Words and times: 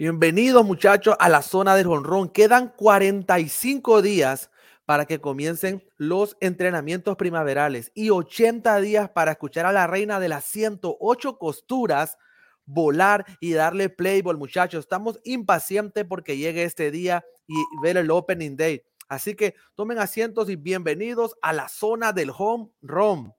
Bienvenidos 0.00 0.64
muchachos 0.64 1.16
a 1.18 1.28
la 1.28 1.42
zona 1.42 1.74
del 1.74 1.88
honrón. 1.88 2.28
Quedan 2.28 2.68
45 2.68 4.00
días 4.00 4.48
para 4.84 5.06
que 5.06 5.20
comiencen 5.20 5.82
los 5.96 6.36
entrenamientos 6.38 7.16
primaverales 7.16 7.90
y 7.96 8.10
80 8.10 8.80
días 8.80 9.10
para 9.10 9.32
escuchar 9.32 9.66
a 9.66 9.72
la 9.72 9.88
reina 9.88 10.20
de 10.20 10.28
las 10.28 10.44
108 10.44 11.36
costuras 11.38 12.16
volar 12.64 13.26
y 13.40 13.54
darle 13.54 13.88
playball, 13.88 14.38
muchachos. 14.38 14.84
Estamos 14.84 15.18
impacientes 15.24 16.04
porque 16.04 16.36
llegue 16.36 16.62
este 16.62 16.92
día 16.92 17.24
y 17.48 17.56
ver 17.82 17.96
el 17.96 18.12
opening 18.12 18.54
day. 18.56 18.84
Así 19.08 19.34
que 19.34 19.56
tomen 19.74 19.98
asientos 19.98 20.48
y 20.48 20.54
bienvenidos 20.54 21.34
a 21.42 21.52
la 21.52 21.68
zona 21.68 22.12
del 22.12 22.30
home 22.32 22.70
run. 22.82 23.34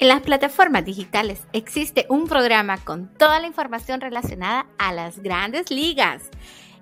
En 0.00 0.08
las 0.08 0.22
plataformas 0.22 0.86
digitales 0.86 1.42
existe 1.52 2.06
un 2.08 2.26
programa 2.26 2.78
con 2.78 3.12
toda 3.18 3.38
la 3.38 3.46
información 3.46 4.00
relacionada 4.00 4.66
a 4.78 4.94
las 4.94 5.18
grandes 5.18 5.70
ligas. 5.70 6.22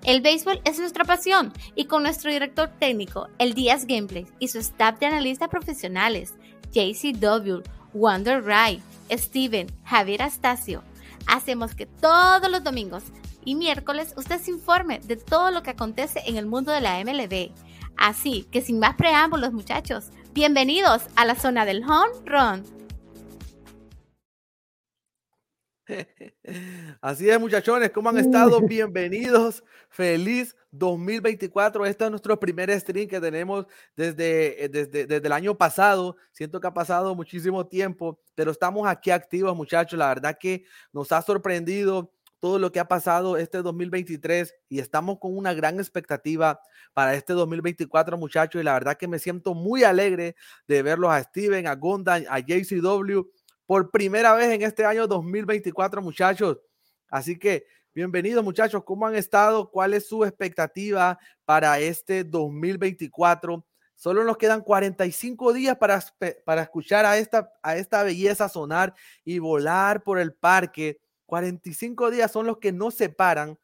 El 0.05 0.21
béisbol 0.21 0.61
es 0.63 0.79
nuestra 0.79 1.03
pasión 1.03 1.51
y 1.75 1.83
con 1.83 2.03
nuestro 2.03 2.31
director 2.31 2.69
técnico, 2.79 3.27
el 3.37 3.55
Díaz 3.55 3.85
Gameplay 3.85 4.25
y 4.39 4.47
su 4.47 4.59
staff 4.59 4.99
de 4.99 5.07
analistas 5.07 5.49
profesionales, 5.49 6.35
JCW, 6.71 7.61
Wonder 7.93 8.41
Wright, 8.41 8.81
Steven, 9.11 9.67
Javier 9.83 10.21
Astacio, 10.21 10.81
hacemos 11.27 11.75
que 11.75 11.87
todos 11.87 12.49
los 12.49 12.63
domingos 12.63 13.03
y 13.43 13.55
miércoles 13.55 14.13
usted 14.15 14.39
se 14.39 14.51
informe 14.51 14.99
de 14.99 15.17
todo 15.17 15.51
lo 15.51 15.61
que 15.61 15.71
acontece 15.71 16.21
en 16.25 16.37
el 16.37 16.45
mundo 16.45 16.71
de 16.71 16.79
la 16.79 17.03
MLB. 17.03 17.51
Así 17.97 18.47
que 18.49 18.61
sin 18.61 18.79
más 18.79 18.95
preámbulos 18.95 19.51
muchachos, 19.51 20.05
bienvenidos 20.31 21.01
a 21.17 21.25
la 21.25 21.35
zona 21.35 21.65
del 21.65 21.83
home 21.83 22.13
run. 22.23 22.78
Así 27.01 27.29
es, 27.29 27.39
muchachones, 27.39 27.91
¿cómo 27.91 28.09
han 28.09 28.17
estado? 28.17 28.61
Bienvenidos. 28.61 29.63
Feliz 29.89 30.55
2024. 30.71 31.85
Este 31.85 32.05
es 32.05 32.09
nuestro 32.11 32.39
primer 32.39 32.77
stream 32.79 33.07
que 33.07 33.19
tenemos 33.19 33.65
desde, 33.95 34.65
eh, 34.65 34.69
desde, 34.69 35.05
desde, 35.05 35.27
el 35.27 35.31
año 35.31 35.57
pasado. 35.57 36.15
Siento 36.31 36.59
que 36.59 36.67
ha 36.67 36.73
pasado 36.73 37.15
muchísimo 37.15 37.65
tiempo, 37.65 38.19
pero 38.35 38.51
estamos 38.51 38.87
aquí 38.87 39.11
activos, 39.11 39.55
muchachos. 39.55 39.97
La 39.97 40.07
verdad 40.09 40.37
que 40.39 40.63
nos 40.93 41.11
ha 41.11 41.21
sorprendido 41.21 42.11
todo 42.39 42.57
lo 42.57 42.71
que 42.71 42.79
ha 42.79 42.87
pasado 42.87 43.35
este 43.35 43.61
2023 43.61 44.55
y 44.69 44.79
estamos 44.79 45.19
con 45.19 45.35
una 45.35 45.53
gran 45.53 45.77
expectativa 45.77 46.61
para 46.93 47.15
este 47.15 47.33
2024, 47.33 48.17
muchachos. 48.17 48.61
Y 48.61 48.63
la 48.63 48.73
verdad 48.73 48.97
que 48.97 49.07
me 49.07 49.19
siento 49.19 49.53
muy 49.53 49.83
alegre 49.83 50.35
de 50.67 50.81
verlos 50.83 51.11
a 51.11 51.21
Steven, 51.21 51.67
a 51.67 51.75
Gondan, 51.75 52.25
a 52.29 52.39
JCW 52.39 53.27
por 53.69 53.91
primera 53.91 54.33
vez 54.33 54.49
en 54.49 54.63
este 54.63 54.83
año 54.83 55.05
2024, 55.05 56.01
muchachos. 56.01 56.57
Así 57.07 57.37
que 57.37 57.67
bienvenidos, 57.93 58.43
muchachos. 58.43 58.83
¿Cómo 58.83 59.05
han 59.05 59.13
estado? 59.13 59.69
¿Cuál 59.69 59.93
es 59.93 60.07
su 60.07 60.25
expectativa 60.25 61.19
para 61.45 61.77
este 61.77 62.23
2024? 62.23 63.63
Solo 63.93 64.23
nos 64.23 64.37
quedan 64.37 64.61
45 64.61 65.53
días 65.53 65.77
para, 65.77 66.03
para 66.45 66.63
escuchar 66.63 67.05
a 67.05 67.19
esta, 67.19 67.53
a 67.61 67.77
esta 67.77 68.01
belleza 68.01 68.49
sonar 68.49 68.95
y 69.23 69.37
volar 69.37 70.01
por 70.01 70.17
el 70.17 70.33
parque. 70.33 70.99
45 71.27 72.09
días 72.09 72.31
son 72.31 72.47
los 72.47 72.57
que 72.57 72.71
nos 72.71 72.95
separan 72.95 73.55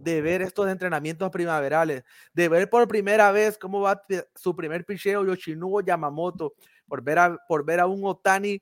de 0.00 0.22
ver 0.22 0.42
estos 0.42 0.68
entrenamientos 0.68 1.30
primaverales, 1.30 2.02
de 2.32 2.48
ver 2.48 2.68
por 2.68 2.88
primera 2.88 3.30
vez 3.30 3.58
cómo 3.58 3.82
va 3.82 4.02
su 4.34 4.56
primer 4.56 4.84
picheo 4.84 5.24
Yoshinobu 5.24 5.82
Yamamoto, 5.82 6.54
por 6.88 7.00
ver 7.00 7.20
a, 7.20 7.38
por 7.46 7.64
ver 7.64 7.78
a 7.78 7.86
un 7.86 8.04
Otani 8.04 8.60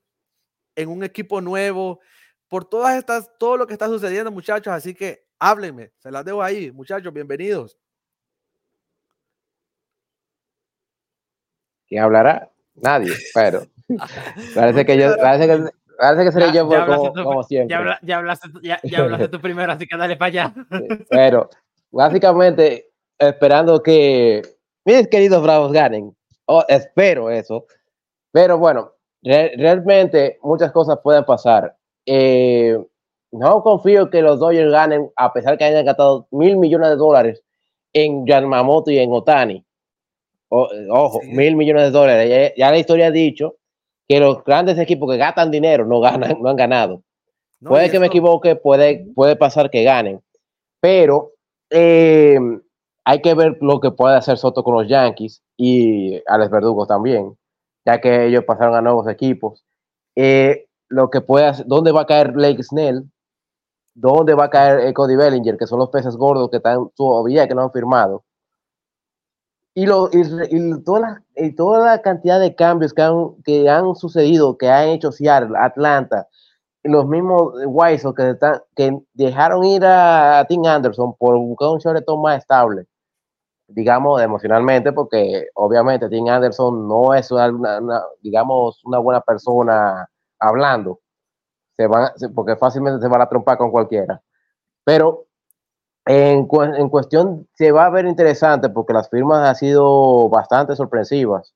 en 0.77 0.89
un 0.89 1.05
equipo 1.05 1.41
nuevo, 1.41 2.00
por 2.48 2.64
todas 2.64 2.97
estas, 2.97 3.30
todo 3.39 3.56
lo 3.56 3.67
que 3.67 3.72
está 3.72 3.86
sucediendo, 3.86 4.30
muchachos. 4.30 4.72
Así 4.72 4.94
que 4.94 5.25
háblenme, 5.39 5.92
se 5.98 6.11
las 6.11 6.25
dejo 6.25 6.42
ahí, 6.42 6.70
muchachos, 6.72 7.12
bienvenidos. 7.12 7.78
¿Quién 11.86 12.03
hablará? 12.03 12.50
Nadie, 12.75 13.12
pero 13.34 13.66
parece 14.54 14.84
que 14.84 14.97
yo, 14.99 15.16
parece 15.16 15.47
que, 15.47 15.71
parece 15.99 16.25
que 16.25 16.32
seré 16.32 16.53
yo 16.53 16.66
como, 16.66 17.43
siempre. 17.44 17.76
Ya, 18.03 18.16
hablaste, 18.16 18.49
ya, 18.62 18.81
hablaste 18.99 19.28
tú 19.28 19.41
primero, 19.41 19.72
así 19.72 19.87
que 19.87 19.97
dale 19.97 20.16
para 20.16 20.28
allá. 20.28 20.54
pero 21.10 21.50
básicamente 21.91 22.91
esperando 23.19 23.82
que 23.82 24.43
mis 24.84 25.06
queridos 25.09 25.43
bravos 25.43 25.72
ganen, 25.72 26.16
espero 26.69 27.31
eso, 27.31 27.66
pero 28.32 28.59
bueno, 28.59 28.94
realmente 29.25 30.39
muchas 30.43 30.71
cosas 30.73 30.99
pueden 31.03 31.25
pasar. 31.25 31.77
Eh, 32.07 32.79
no 33.33 33.62
confío 33.62 34.11
que 34.11 34.23
los 34.23 34.39
Dodgers 34.39 34.71
ganen, 34.71 35.11
a 35.17 35.33
pesar 35.33 35.59
que 35.59 35.65
hayan 35.65 35.85
gastado 35.85 36.29
mil 36.31 36.57
millones 36.57 36.91
de 36.91 36.97
dólares 36.97 37.43
en 37.93 38.27
Yamamoto 38.27 38.91
y 38.91 38.99
en 38.99 39.12
Otani. 39.12 39.65
ojo, 40.49 41.21
mil 41.25 41.57
millones 41.57 41.85
de 41.85 41.91
dólares. 41.91 42.53
Ya, 42.57 42.71
la 42.71 42.79
historia 42.79 43.07
ha 43.07 43.11
dicho 43.11 43.57
que 44.07 44.21
los 44.21 44.45
grandes 44.45 44.79
equipos 44.79 45.11
que 45.11 45.17
gastan 45.17 45.51
dinero 45.51 45.87
no 45.87 46.01
ganan, 46.01 46.37
no 46.41 46.51
han 46.51 46.56
ganado. 46.56 47.03
puede 47.61 47.91
que 47.91 47.99
me 47.99 48.06
equivoque, 48.06 48.56
puede, 48.56 49.06
puede 49.15 49.37
pasar 49.37 49.71
que 49.71 49.83
ganen, 49.83 50.21
pero 50.81 51.33
eh, 51.71 52.39
hay 53.05 53.21
que 53.23 53.35
ver 53.35 53.56
lo 53.62 53.81
que 53.81 53.91
puede 53.91 54.17
hacer 54.17 54.37
Soto 54.37 54.62
con 54.62 54.75
los 54.75 54.87
Yankees 54.87 55.43
y 55.56 56.21
Alex 56.27 56.51
Verdugo 56.51 56.87
también 56.87 57.37
ya 57.84 58.00
que 58.00 58.27
ellos 58.27 58.45
pasaron 58.45 58.75
a 58.75 58.81
nuevos 58.81 59.09
equipos. 59.09 59.65
Eh, 60.17 60.67
lo 60.89 61.11
que 61.11 61.21
puede 61.21 61.47
hacer, 61.47 61.67
¿dónde 61.67 61.93
va 61.93 62.03
a 62.03 62.06
caer 62.06 62.33
Blake 62.33 62.62
Snell? 62.62 63.11
¿Dónde 63.95 64.34
va 64.34 64.45
a 64.45 64.50
caer 64.50 64.93
Cody 64.95 65.17
Bellinger? 65.17 65.56
Que 65.56 65.67
son 65.67 65.78
los 65.78 65.91
peces 65.91 66.17
gordos 66.17 66.50
que 66.50 66.59
están 66.59 66.89
todavía 66.97 67.47
que 67.49 67.55
no 67.55 67.62
han 67.62 67.73
firmado. 67.73 68.25
Y, 69.77 69.87
lo, 69.87 70.09
y, 70.12 70.83
toda, 70.84 71.00
la, 71.00 71.23
y 71.34 71.53
toda 71.53 71.84
la 71.84 72.00
cantidad 72.00 72.39
de 72.39 72.55
cambios 72.55 72.93
que 72.94 73.03
han, 73.03 73.34
que 73.44 73.69
han 73.69 73.97
sucedido, 73.97 74.56
que 74.56 74.71
han 74.71 74.91
hecho 74.91 75.11
Seattle, 75.11 75.56
Atlanta, 75.59 76.28
los 76.84 77.06
mismos 77.09 77.55
White 77.67 78.03
que, 78.17 78.37
que 78.77 78.99
dejaron 79.15 79.65
ir 79.65 79.84
a, 79.84 80.44
Tim 80.49 80.65
Anderson 80.65 81.15
por 81.19 81.37
buscar 81.39 81.71
un 81.71 81.78
shortstop 81.78 82.21
más 82.23 82.39
estable 82.39 82.87
digamos, 83.75 84.23
emocionalmente, 84.23 84.93
porque 84.93 85.49
obviamente 85.55 86.09
Tim 86.09 86.29
Anderson 86.29 86.87
no 86.89 87.12
es 87.12 87.31
una, 87.31 87.81
digamos, 88.21 88.85
una 88.85 88.99
buena 88.99 89.21
persona 89.21 90.09
hablando, 90.39 91.01
se 91.77 91.87
va, 91.87 92.12
porque 92.35 92.57
fácilmente 92.57 93.01
se 93.01 93.09
va 93.09 93.17
a 93.17 93.21
la 93.21 93.29
trompa 93.29 93.57
con 93.57 93.71
cualquiera. 93.71 94.23
Pero 94.85 95.27
en, 96.07 96.47
cuestión 96.47 97.49
se 97.55 97.73
va 97.73 97.87
a 97.87 97.91
ver 97.91 98.07
interesante 98.07 98.69
porque 98.69 98.93
las 98.93 99.11
firmas 99.11 99.49
han 99.49 99.57
sido 99.57 100.29
bastante 100.29 100.77
sorpresivas. 100.77 101.55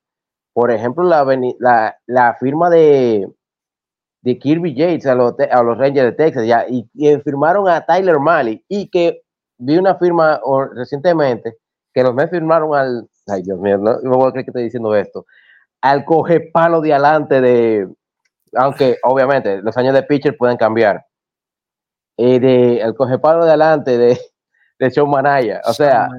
Por 0.53 0.71
ejemplo, 0.71 1.03
la, 1.05 1.97
la, 2.05 2.35
firma 2.35 2.69
de, 2.69 3.31
de 4.21 4.39
Kirby 4.39 4.73
Yates 4.75 5.05
a 5.05 5.15
los, 5.15 5.35
a 5.39 5.63
los 5.63 5.77
Rangers 5.77 6.11
de 6.11 6.23
Texas 6.23 6.45
ya, 6.45 6.65
y, 6.67 6.89
firmaron 7.23 7.69
a 7.69 7.85
Tyler 7.85 8.19
Malley 8.19 8.65
y 8.67 8.89
que 8.89 9.21
vi 9.57 9.77
una 9.77 9.95
firma 9.95 10.41
recientemente 10.73 11.57
que 11.93 12.03
los 12.03 12.13
Mets 12.13 12.31
firmaron 12.31 12.75
al, 12.75 13.07
ay 13.27 13.41
Dios 13.43 13.59
mío, 13.59 13.77
no, 13.77 13.99
voy 14.03 14.27
a 14.27 14.31
creer 14.31 14.45
que 14.45 14.51
estoy 14.51 14.63
diciendo 14.63 14.95
esto, 14.95 15.25
al 15.81 16.05
coge 16.05 16.39
palo 16.39 16.81
de 16.81 16.93
adelante 16.93 17.41
de, 17.41 17.87
aunque 18.55 18.97
obviamente 19.03 19.61
los 19.61 19.75
años 19.77 19.93
de 19.93 20.03
pitcher 20.03 20.37
pueden 20.37 20.57
cambiar, 20.57 21.05
eh, 22.17 22.39
de, 22.39 22.81
el 22.81 22.95
coge 22.95 23.17
palo 23.17 23.43
de 23.45 23.51
adelante 23.51 23.97
de, 23.97 24.19
de 24.79 24.91
Sean 24.91 25.09
Manaya. 25.09 25.61
O 25.65 25.73
sea, 25.73 26.09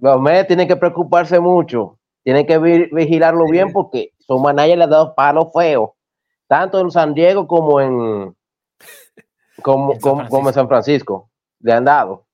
los 0.00 0.20
Mets 0.20 0.48
tienen 0.48 0.68
que 0.68 0.76
preocuparse 0.76 1.40
mucho, 1.40 1.98
tienen 2.22 2.46
que 2.46 2.58
vigilarlo 2.58 3.44
bien 3.50 3.72
porque 3.72 4.12
Sean 4.18 4.42
Manaya 4.42 4.76
le 4.76 4.84
ha 4.84 4.88
dado 4.88 5.14
palo 5.14 5.50
feo, 5.50 5.96
tanto 6.46 6.80
en 6.80 6.90
San 6.90 7.14
Diego 7.14 7.46
como 7.46 7.80
en, 7.80 8.36
como, 9.62 9.98
como 9.98 10.48
en 10.48 10.54
San 10.54 10.68
Francisco, 10.68 11.30
le 11.60 11.72
han 11.72 11.84
dado. 11.84 12.25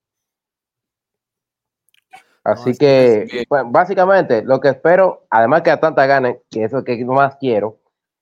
Así 2.43 2.75
que, 2.77 3.45
pues, 3.47 3.63
básicamente, 3.67 4.43
lo 4.43 4.59
que 4.59 4.69
espero, 4.69 5.25
además 5.29 5.61
que 5.61 5.71
Atlanta 5.71 6.05
gane, 6.05 6.41
que 6.49 6.65
eso 6.65 6.77
es 6.77 6.81
lo 6.81 6.83
que 6.83 7.05
más 7.05 7.37
quiero, 7.37 7.79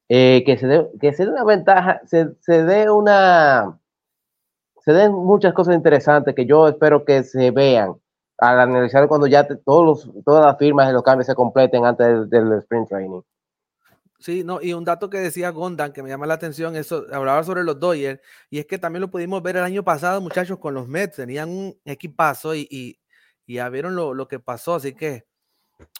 eh, 0.09 0.43
que 0.45 0.57
se 0.57 0.67
dé 0.67 0.87
que 0.99 1.13
se 1.13 1.25
dé 1.25 1.31
una 1.31 1.43
ventaja, 1.43 2.01
se, 2.05 2.35
se 2.41 2.63
dé 2.63 2.91
una, 2.91 3.79
se 4.81 4.93
den 4.93 5.13
muchas 5.13 5.53
cosas 5.53 5.75
interesantes 5.75 6.35
que 6.35 6.45
yo 6.45 6.67
espero 6.67 7.03
que 7.05 7.23
se 7.23 7.49
vean 7.51 7.95
al 8.37 8.59
analizar 8.59 9.07
cuando 9.07 9.27
ya 9.27 9.47
todos 9.47 9.85
los, 9.85 10.23
todas 10.25 10.45
las 10.45 10.57
firmas 10.57 10.89
y 10.89 10.93
los 10.93 11.03
cambios 11.03 11.27
se 11.27 11.35
completen 11.35 11.85
antes 11.85 12.29
del, 12.29 12.53
sprint 12.59 12.89
training. 12.89 13.21
Sí, 14.19 14.43
no, 14.43 14.61
y 14.61 14.73
un 14.73 14.83
dato 14.83 15.09
que 15.09 15.19
decía 15.19 15.49
Gondan 15.49 15.93
que 15.93 16.03
me 16.03 16.09
llama 16.09 16.27
la 16.27 16.35
atención, 16.35 16.75
eso 16.75 17.05
hablaba 17.11 17.43
sobre 17.43 17.63
los 17.63 17.79
Dodgers, 17.79 18.19
y 18.51 18.59
es 18.59 18.67
que 18.67 18.77
también 18.77 19.01
lo 19.01 19.09
pudimos 19.09 19.41
ver 19.41 19.57
el 19.57 19.63
año 19.63 19.83
pasado, 19.83 20.21
muchachos, 20.21 20.59
con 20.59 20.75
los 20.75 20.87
Mets, 20.87 21.15
tenían 21.15 21.49
un 21.49 21.75
equipazo 21.85 22.53
y 22.53 22.67
y 22.69 23.00
ya 23.53 23.69
vieron 23.69 23.95
lo, 23.95 24.27
que 24.27 24.39
pasó, 24.39 24.75
así 24.75 24.93
que 24.93 25.25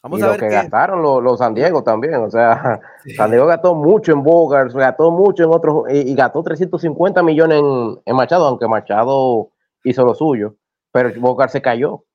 vamos 0.01 0.21
a 0.21 0.31
ver. 0.31 0.41
Lo 0.41 0.47
que 0.47 0.53
gastaron 0.53 1.01
los, 1.01 1.39
San 1.39 1.53
Diego 1.53 1.83
también, 1.83 2.15
o 2.15 2.29
sea, 2.29 2.79
San 3.17 3.31
Diego 3.31 3.45
gastó 3.45 3.75
mucho 3.75 4.11
en 4.11 4.23
Bogart, 4.23 4.73
gastó 4.73 5.11
mucho 5.11 5.43
en 5.43 5.49
otros, 5.51 5.85
y, 5.91 6.13
gastó 6.15 6.43
350 6.43 7.23
millones 7.23 7.61
en, 8.05 8.15
Machado, 8.15 8.47
aunque 8.47 8.67
Machado 8.67 9.51
hizo 9.83 10.05
lo 10.05 10.15
suyo. 10.15 10.55
pero 10.91 11.11
Bocar 11.19 11.49
se 11.49 11.61
cayó. 11.61 12.05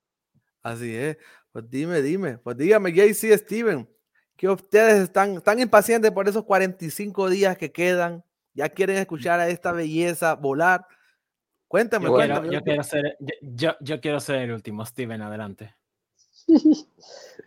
Así 0.62 0.94
es. 0.94 1.16
Pues 1.52 1.70
dime, 1.70 2.02
dime. 2.02 2.38
Pues 2.38 2.56
dígame, 2.56 2.92
JC 2.92 3.38
Steven, 3.38 3.88
que 4.36 4.48
ustedes 4.48 5.04
están 5.04 5.40
tan 5.40 5.58
impacientes 5.58 6.10
por 6.10 6.28
esos 6.28 6.44
45 6.44 7.30
días 7.30 7.56
que 7.56 7.72
quedan. 7.72 8.24
Ya 8.52 8.68
quieren 8.68 8.96
escuchar 8.96 9.40
a 9.40 9.48
esta 9.48 9.72
belleza 9.72 10.34
volar. 10.34 10.86
Cuéntame, 11.68 12.06
Yo, 12.06 12.12
cuéntame. 12.12 12.48
quiero, 12.48 12.52
yo 12.60 12.64
quiero 12.64 12.82
ser, 12.84 13.16
yo, 13.20 13.34
yo- 13.40 13.76
yo 13.80 14.00
quiero 14.00 14.20
ser 14.20 14.36
el 14.36 14.52
último. 14.52 14.84
Steven, 14.86 15.20
adelante. 15.22 15.74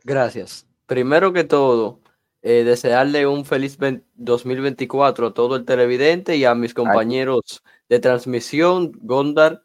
Gracias. 0.03 0.67
Primero 0.85 1.31
que 1.33 1.43
todo, 1.43 1.99
eh, 2.41 2.63
desearle 2.63 3.27
un 3.27 3.45
feliz 3.45 3.77
ven- 3.77 4.03
2024 4.15 5.27
a 5.27 5.33
todo 5.33 5.55
el 5.55 5.65
televidente 5.65 6.35
y 6.35 6.45
a 6.45 6.55
mis 6.55 6.73
compañeros 6.73 7.63
de 7.87 7.99
transmisión, 7.99 8.91
Gondar, 9.01 9.61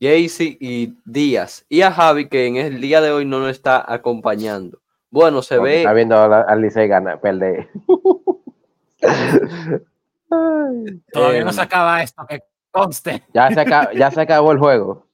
Jaycee 0.00 0.56
y 0.60 0.94
Díaz, 1.04 1.64
y 1.68 1.82
a 1.82 1.92
Javi, 1.92 2.28
que 2.28 2.46
en 2.46 2.56
el 2.56 2.80
día 2.80 3.00
de 3.00 3.12
hoy 3.12 3.24
no 3.24 3.38
nos 3.40 3.50
está 3.50 3.84
acompañando. 3.92 4.80
Bueno, 5.10 5.42
se 5.42 5.56
Porque 5.56 5.70
ve, 5.70 5.78
Está 5.78 5.92
viendo 5.92 6.16
a 6.18 6.26
la- 6.26 6.40
al 6.40 6.60
Licey 6.62 6.88
ganar, 6.88 7.20
perder. 7.20 7.68
Todavía 11.12 11.40
Eh, 11.40 11.44
no 11.44 11.52
se 11.52 11.60
acaba 11.60 12.02
esto, 12.02 12.24
que 12.26 12.42
conste. 12.72 13.22
Ya 13.32 13.48
se, 13.50 13.60
acabó, 13.60 13.92
ya 13.92 14.10
se 14.10 14.20
acabó 14.20 14.50
el 14.52 14.58
juego. 14.58 15.06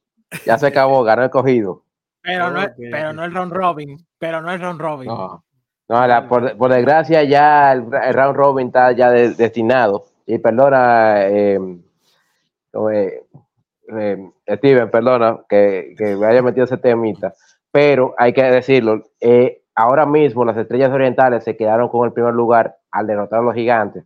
Ya 0.45 0.57
se 0.57 0.67
acabó, 0.67 1.03
ganó 1.03 1.23
el 1.23 1.29
cogido. 1.29 1.83
Pero, 2.21 2.49
no, 2.51 2.61
Ok. 2.63 2.71
pero 2.91 3.13
no 3.13 3.23
el 3.23 3.33
round 3.33 3.53
robin. 3.53 3.97
Pero 4.17 4.41
no 4.41 4.51
el 4.51 4.59
round 4.59 4.81
robin. 4.81 5.07
No, 5.07 5.43
no 5.87 6.07
la- 6.07 6.27
por, 6.27 6.57
por 6.57 6.71
desgracia 6.73 7.23
ya 7.23 7.71
el, 7.73 7.85
el 8.03 8.13
round 8.13 8.35
robin 8.35 8.67
está 8.67 8.91
ya 8.93 9.09
de- 9.11 9.33
destinado. 9.35 10.05
Y 10.25 10.37
perdona, 10.37 11.25
eh, 11.27 11.59
eh, 12.91 13.23
eh, 13.97 14.31
Steven, 14.47 14.91
perdona 14.91 15.39
que, 15.49 15.95
que 15.97 16.15
me 16.15 16.27
haya 16.27 16.41
metido 16.43 16.65
ese 16.65 16.77
temita, 16.77 17.33
pero 17.71 18.13
hay 18.17 18.33
que 18.33 18.43
decirlo, 18.43 19.03
eh, 19.19 19.63
ahora 19.73 20.05
mismo 20.05 20.45
las 20.45 20.57
estrellas 20.57 20.91
orientales 20.91 21.43
se 21.43 21.57
quedaron 21.57 21.89
con 21.89 22.05
el 22.05 22.13
primer 22.13 22.33
lugar 22.35 22.77
al 22.91 23.07
derrotar 23.07 23.39
a 23.39 23.43
los 23.43 23.55
gigantes 23.55 24.03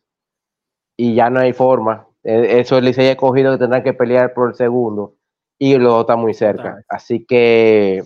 y 0.96 1.16
ya 1.16 1.30
no 1.30 1.40
hay 1.42 1.52
forma. 1.52 2.06
Eh, 2.24 2.60
eso 2.60 2.78
el 2.78 2.86
Licey 2.86 3.10
ha 3.10 3.18
cogido 3.18 3.52
que 3.52 3.58
tendrán 3.58 3.84
que 3.84 3.94
pelear 3.94 4.34
por 4.34 4.50
el 4.50 4.56
segundo 4.56 5.16
y 5.60 5.76
los 5.78 5.92
dos 5.92 6.02
están 6.02 6.20
muy 6.20 6.34
cerca. 6.34 6.84
Así 6.88 7.26
que 7.26 8.04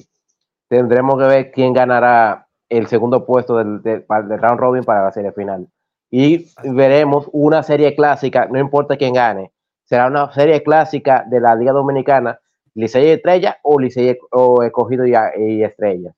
tendremos 0.67 1.17
que 1.19 1.27
ver 1.27 1.51
quién 1.51 1.73
ganará 1.73 2.47
el 2.69 2.87
segundo 2.87 3.25
puesto 3.25 3.57
del, 3.57 3.81
del 3.81 4.05
round 4.07 4.59
robin 4.59 4.83
para 4.83 5.03
la 5.03 5.11
serie 5.11 5.31
final. 5.31 5.67
Y 6.09 6.47
veremos 6.63 7.29
una 7.31 7.63
serie 7.63 7.95
clásica, 7.95 8.47
no 8.49 8.59
importa 8.59 8.97
quién 8.97 9.13
gane, 9.13 9.51
será 9.83 10.07
una 10.07 10.31
serie 10.31 10.63
clásica 10.63 11.25
de 11.27 11.39
la 11.41 11.55
Liga 11.55 11.71
Dominicana, 11.71 12.39
Licey 12.75 13.07
y 13.07 13.09
Estrella 13.09 13.57
o 13.63 13.79
Licey 13.79 14.17
o 14.31 14.63
Escogido 14.63 15.05
y, 15.05 15.13
y 15.37 15.63
Estrella. 15.63 16.13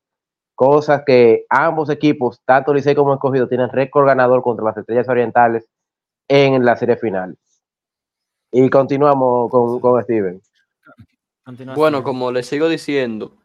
Cosas 0.55 1.03
que 1.05 1.45
ambos 1.49 1.89
equipos, 1.89 2.41
tanto 2.45 2.73
Licey 2.73 2.93
como 2.93 3.13
Escogido, 3.13 3.47
tienen 3.47 3.69
récord 3.69 4.05
ganador 4.05 4.41
contra 4.41 4.65
las 4.65 4.77
Estrellas 4.77 5.07
Orientales 5.07 5.69
en 6.27 6.65
la 6.65 6.75
serie 6.75 6.97
final. 6.97 7.37
Y 8.51 8.69
continuamos 8.69 9.51
con, 9.51 9.79
con 9.79 10.03
Steven. 10.03 10.41
Bueno, 11.75 12.03
como 12.03 12.31
les 12.31 12.47
sigo 12.47 12.69
diciendo, 12.69 13.35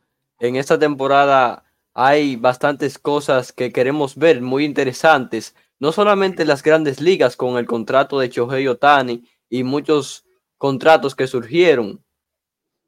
en 0.40 0.56
esta 0.56 0.78
temporada 0.78 1.64
hay 1.94 2.36
bastantes 2.36 2.98
cosas 2.98 3.52
que 3.52 3.72
queremos 3.72 4.16
ver, 4.16 4.40
muy 4.42 4.64
interesantes. 4.64 5.54
No 5.78 5.92
solamente 5.92 6.42
en 6.42 6.48
las 6.48 6.62
grandes 6.62 7.00
ligas 7.00 7.36
con 7.36 7.56
el 7.56 7.66
contrato 7.66 8.18
de 8.18 8.28
Shohei 8.28 8.66
Otani 8.68 9.24
y 9.48 9.62
muchos 9.62 10.24
contratos 10.58 11.14
que 11.14 11.26
surgieron. 11.26 12.02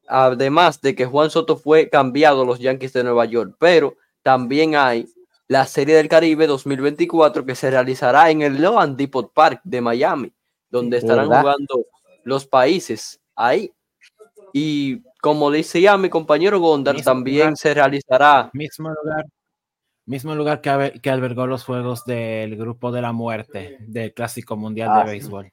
Además 0.08 0.80
de 0.80 0.94
que 0.94 1.06
Juan 1.06 1.30
Soto 1.30 1.56
fue 1.56 1.88
cambiado 1.88 2.42
a 2.42 2.44
los 2.44 2.60
Yankees 2.60 2.92
de 2.92 3.04
Nueva 3.04 3.24
York, 3.24 3.56
pero 3.58 3.96
también 4.22 4.76
hay 4.76 5.08
la 5.48 5.66
Serie 5.66 5.96
del 5.96 6.08
Caribe 6.08 6.46
2024 6.46 7.44
que 7.44 7.54
se 7.54 7.70
realizará 7.70 8.30
en 8.30 8.42
el 8.42 8.60
Loan 8.60 8.96
Depot 8.96 9.32
Park 9.32 9.60
de 9.64 9.80
Miami, 9.80 10.32
donde 10.70 10.98
estarán 10.98 11.28
¿Verdad? 11.28 11.42
jugando 11.42 11.86
los 12.26 12.44
países 12.46 13.20
ahí. 13.36 13.72
Y 14.52 15.02
como 15.22 15.50
decía 15.50 15.96
mi 15.96 16.10
compañero 16.10 16.58
Gondar, 16.58 16.94
Mismo 16.96 17.10
también 17.12 17.38
lugar. 17.48 17.56
se 17.56 17.74
realizará 17.74 18.50
Mismo 18.52 18.90
lugar. 18.90 19.24
Mismo 20.06 20.34
lugar 20.34 20.60
que, 20.60 21.00
que 21.00 21.10
albergó 21.10 21.46
los 21.46 21.64
juegos 21.64 22.04
del 22.04 22.56
Grupo 22.56 22.90
de 22.92 23.00
la 23.02 23.12
Muerte 23.12 23.76
del 23.80 24.12
Clásico 24.12 24.56
Mundial 24.56 24.90
Ah, 24.92 24.98
de 24.98 25.04
sí. 25.04 25.10
Béisbol. 25.10 25.52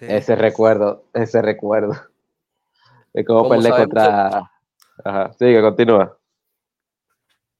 Ese 0.00 0.34
recuerdo, 0.34 1.04
ese 1.14 1.40
recuerdo. 1.40 1.94
De 3.12 3.24
cómo 3.24 3.44
Como 3.48 3.50
perder 3.60 3.72
contra. 3.72 4.50
Ajá, 5.04 5.32
sigue, 5.38 5.60
continúa. 5.60 6.16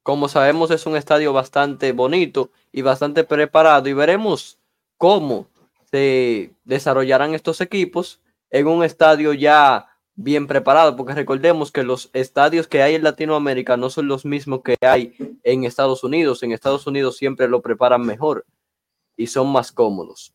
Como 0.03 0.29
sabemos, 0.29 0.71
es 0.73 0.85
un 0.87 0.97
estadio 0.97 1.33
bastante 1.33 1.93
bonito 1.93 2.51
y 2.73 2.83
bastante 2.83 3.23
preparado 3.25 3.89
y 3.89 3.93
veremos 3.93 4.59
cómo 4.99 5.47
se 5.91 6.55
desarrollarán 6.65 7.35
estos 7.35 7.61
equipos 7.61 8.21
en 8.51 8.67
un 8.67 8.85
estadio 8.85 9.33
ya 9.33 9.87
bien 10.15 10.47
preparado, 10.47 10.97
porque 10.97 11.15
recordemos 11.15 11.71
que 11.71 11.83
los 11.83 12.11
estadios 12.13 12.67
que 12.67 12.83
hay 12.83 12.95
en 12.95 13.03
Latinoamérica 13.03 13.77
no 13.77 13.91
son 13.91 14.09
los 14.09 14.25
mismos 14.25 14.63
que 14.63 14.77
hay 14.81 15.15
en 15.43 15.65
Estados 15.65 16.03
Unidos. 16.03 16.43
En 16.43 16.53
Estados 16.53 16.87
Unidos 16.87 17.17
siempre 17.17 17.49
lo 17.49 17.61
preparan 17.61 18.03
mejor 18.03 18.47
y 19.17 19.27
son 19.27 19.53
más 19.53 19.73
cómodos. 19.73 20.33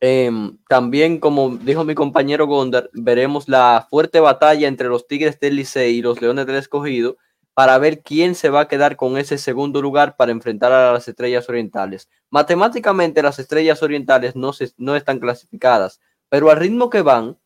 Em, 0.00 0.58
también, 0.68 1.18
como 1.18 1.56
dijo 1.56 1.84
mi 1.84 1.94
compañero 1.94 2.46
Gondar, 2.46 2.90
veremos 2.92 3.48
la 3.48 3.86
fuerte 3.88 4.20
batalla 4.20 4.68
entre 4.68 4.88
los 4.88 5.06
Tigres 5.06 5.40
del 5.40 5.56
Licey 5.56 5.96
y 5.96 6.02
los 6.02 6.20
Leones 6.20 6.46
del 6.46 6.56
Escogido 6.56 7.16
para 7.56 7.78
ver 7.78 8.02
quién 8.02 8.34
se 8.34 8.50
va 8.50 8.60
a 8.60 8.68
quedar 8.68 8.96
con 8.96 9.16
ese 9.16 9.38
segundo 9.38 9.80
lugar 9.80 10.16
para 10.16 10.30
enfrentar 10.30 10.72
a 10.72 10.92
las 10.92 11.08
estrellas 11.08 11.48
orientales. 11.48 12.06
Matemáticamente 12.28 13.22
las 13.22 13.38
estrellas 13.38 13.82
orientales 13.82 14.36
no, 14.36 14.52
se, 14.52 14.74
están 14.94 15.18
clasificadas, 15.20 16.02
pero 16.28 16.50
al 16.50 16.58
ritmo 16.58 16.90
que 16.90 17.00
van, 17.00 17.38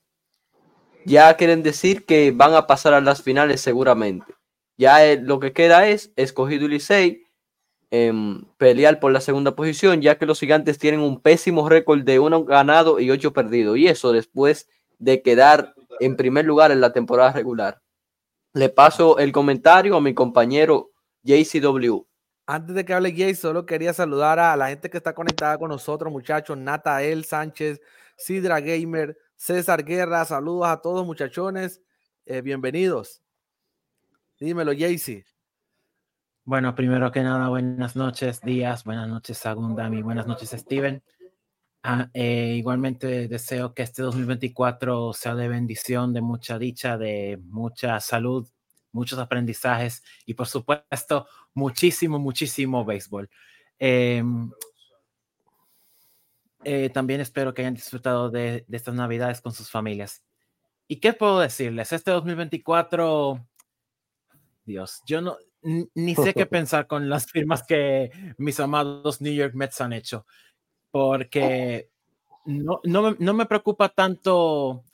ya 1.06 1.32
quieren 1.36 1.62
decir 1.62 2.06
que 2.06 2.32
van 2.32 2.54
a 2.54 2.66
pasar 2.66 2.92
a 2.92 3.00
las 3.00 3.22
finales 3.22 3.60
seguramente. 3.60 4.34
Ya 4.76 5.06
eh, 5.06 5.20
lo 5.22 5.38
que 5.38 5.52
queda 5.52 5.86
es 5.86 6.10
escogido 6.16 6.66
Licey 6.66 7.22
em, 7.92 8.42
pelear 8.56 8.98
por 8.98 9.12
la 9.12 9.20
segunda 9.20 9.54
posición, 9.54 10.02
ya 10.02 10.18
que 10.18 10.26
los 10.26 10.40
gigantes 10.40 10.78
tienen 10.78 11.02
un 11.02 11.20
pésimo 11.20 11.68
récord 11.68 12.02
de 12.02 12.18
uno 12.18 12.44
ganado 12.44 12.98
y 12.98 13.12
ocho 13.12 13.32
perdidos, 13.32 13.78
y 13.78 13.86
eso 13.86 14.10
después 14.10 14.68
de 14.98 15.22
quedar 15.22 15.72
en 16.00 16.16
primer 16.16 16.46
lugar 16.46 16.72
en 16.72 16.80
la 16.80 16.92
temporada 16.92 17.30
regular. 17.30 17.80
Le 18.52 18.68
paso 18.68 19.18
el 19.18 19.30
comentario 19.30 19.96
a 19.96 20.00
mi 20.00 20.12
compañero 20.12 20.90
JCW. 21.22 22.04
Antes 22.46 22.74
de 22.74 22.84
que 22.84 22.92
hable 22.92 23.14
Jay, 23.16 23.36
solo 23.36 23.64
quería 23.64 23.92
saludar 23.92 24.40
a 24.40 24.56
la 24.56 24.70
gente 24.70 24.90
que 24.90 24.96
está 24.96 25.14
conectada 25.14 25.56
con 25.56 25.68
nosotros, 25.68 26.12
muchachos. 26.12 26.58
Natael 26.58 27.24
Sánchez, 27.24 27.80
Sidra 28.16 28.60
Gamer, 28.60 29.16
César 29.36 29.84
Guerra, 29.84 30.24
saludos 30.24 30.66
a 30.66 30.80
todos, 30.80 31.06
muchachones. 31.06 31.80
Eh, 32.26 32.40
bienvenidos. 32.40 33.22
Dímelo, 34.40 34.72
Jaycee. 34.72 35.24
Bueno, 36.44 36.74
primero 36.74 37.12
que 37.12 37.22
nada, 37.22 37.48
buenas 37.48 37.94
noches, 37.94 38.40
días, 38.40 38.82
buenas 38.82 39.08
noches, 39.08 39.46
Agundami, 39.46 40.02
buenas 40.02 40.26
noches, 40.26 40.50
Steven. 40.50 41.00
Ah, 41.82 42.10
eh, 42.12 42.56
igualmente 42.58 43.26
deseo 43.26 43.72
que 43.72 43.82
este 43.82 44.02
2024 44.02 45.14
sea 45.14 45.34
de 45.34 45.48
bendición, 45.48 46.12
de 46.12 46.20
mucha 46.20 46.58
dicha, 46.58 46.98
de 46.98 47.38
mucha 47.42 47.98
salud, 48.00 48.46
muchos 48.92 49.18
aprendizajes 49.18 50.02
y 50.26 50.34
por 50.34 50.46
supuesto 50.46 51.26
muchísimo, 51.54 52.18
muchísimo 52.18 52.84
béisbol. 52.84 53.30
Eh, 53.78 54.22
eh, 56.64 56.90
también 56.90 57.22
espero 57.22 57.54
que 57.54 57.62
hayan 57.62 57.74
disfrutado 57.74 58.28
de, 58.30 58.64
de 58.68 58.76
estas 58.76 58.94
navidades 58.94 59.40
con 59.40 59.52
sus 59.52 59.70
familias. 59.70 60.22
¿Y 60.86 60.96
qué 61.00 61.14
puedo 61.14 61.40
decirles? 61.40 61.92
Este 61.92 62.10
2024, 62.10 63.46
Dios, 64.66 65.00
yo 65.06 65.22
no, 65.22 65.38
ni 65.62 66.14
sé 66.14 66.34
qué 66.34 66.46
pensar 66.46 66.86
con 66.86 67.08
las 67.08 67.26
firmas 67.26 67.62
que 67.62 68.10
mis 68.38 68.60
amados 68.60 69.20
New 69.20 69.32
York 69.32 69.54
Mets 69.54 69.80
han 69.80 69.92
hecho, 69.92 70.26
porque 70.90 71.90
no, 72.44 72.80
no, 72.84 73.02
me, 73.02 73.16
no 73.18 73.34
me 73.34 73.46
preocupa 73.46 73.88
tanto 73.90 74.84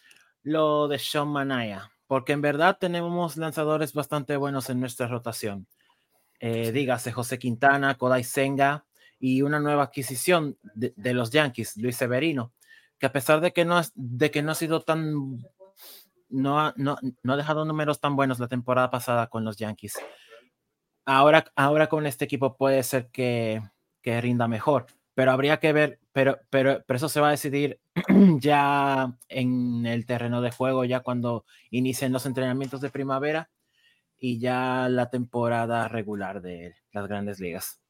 lo 0.43 0.89
de 0.89 0.99
Sean 0.99 1.29
Manaya, 1.29 1.91
porque 2.07 2.33
en 2.33 2.41
verdad 2.43 2.77
tenemos 2.79 3.37
lanzadores 3.37 3.93
bastante 3.93 4.37
buenos 4.37 4.71
en 4.71 4.81
nuestra 4.81 5.09
rotación. 5.09 5.67
Eh, 6.39 6.71
dígase 6.73 7.13
José 7.13 7.39
Quintana, 7.39 7.97
Kodai 7.97 8.23
Senga 8.25 8.85
y 9.19 9.43
una 9.43 9.59
nueva 9.59 9.85
adquisición 9.85 10.59
de, 10.63 10.93
de 10.97 11.15
los 11.15 11.31
Yankees, 11.31 11.77
Luis 11.79 11.97
Severino, 11.97 12.53
que 12.99 13.07
a 13.07 13.13
pesar 13.13 13.41
de 13.41 13.53
que 13.53 13.65
no, 13.65 13.79
es- 13.79 13.93
de 13.95 14.31
que 14.31 14.43
no 14.43 14.53
ha 14.53 14.55
sido 14.55 14.83
tan 14.83 15.39
no 16.29 16.61
ha, 16.61 16.75
no, 16.77 16.99
no 17.23 17.33
ha 17.33 17.37
dejado 17.37 17.65
números 17.65 18.01
tan 18.01 18.17
buenos 18.17 18.39
la 18.41 18.49
temporada 18.49 18.91
pasada 18.91 19.29
con 19.29 19.45
los 19.45 19.57
Yankees. 19.57 19.95
Ahora, 21.05 21.45
ahora 21.55 21.89
con 21.89 22.05
este 22.05 22.25
equipo 22.25 22.57
puede 22.57 22.83
ser 22.83 23.09
que, 23.11 23.63
que 24.03 24.21
rinda 24.21 24.49
mejor. 24.49 24.87
Pero 25.17 25.33
habría 25.33 25.59
que 25.61 25.73
ver, 25.73 25.99
pero, 26.13 26.39
pero, 26.51 26.85
pero 26.87 26.97
eso 26.99 27.09
se 27.09 27.21
va 27.21 27.29
a 27.29 27.31
decidir 27.31 27.81
ya 28.39 29.17
en 29.31 29.87
el 29.87 30.05
terreno 30.05 30.43
de 30.43 30.51
juego, 30.51 30.85
ya 30.85 31.01
cuando 31.01 31.47
inicien 31.71 32.13
los 32.13 32.27
entrenamientos 32.27 32.83
de 32.83 32.91
primavera 32.91 33.49
y 34.19 34.39
ya 34.39 34.91
la 34.91 35.09
temporada 35.09 35.89
regular 35.89 36.43
de 36.43 36.75
las 36.93 37.09
grandes 37.09 37.41
ligas. 37.41 37.81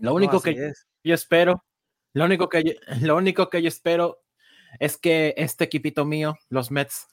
Lo 0.00 0.14
único 0.14 0.42
que 0.42 0.72
yo 1.04 1.14
espero, 1.14 1.64
lo 2.12 2.24
único 2.24 2.48
que 2.48 2.64
yo, 2.64 2.72
lo 3.02 3.16
único 3.16 3.48
que 3.48 3.62
yo 3.62 3.68
espero 3.68 4.18
es 4.80 4.96
que 4.96 5.32
este 5.36 5.62
equipito 5.62 6.04
mío, 6.04 6.36
los 6.48 6.72
Mets, 6.72 7.06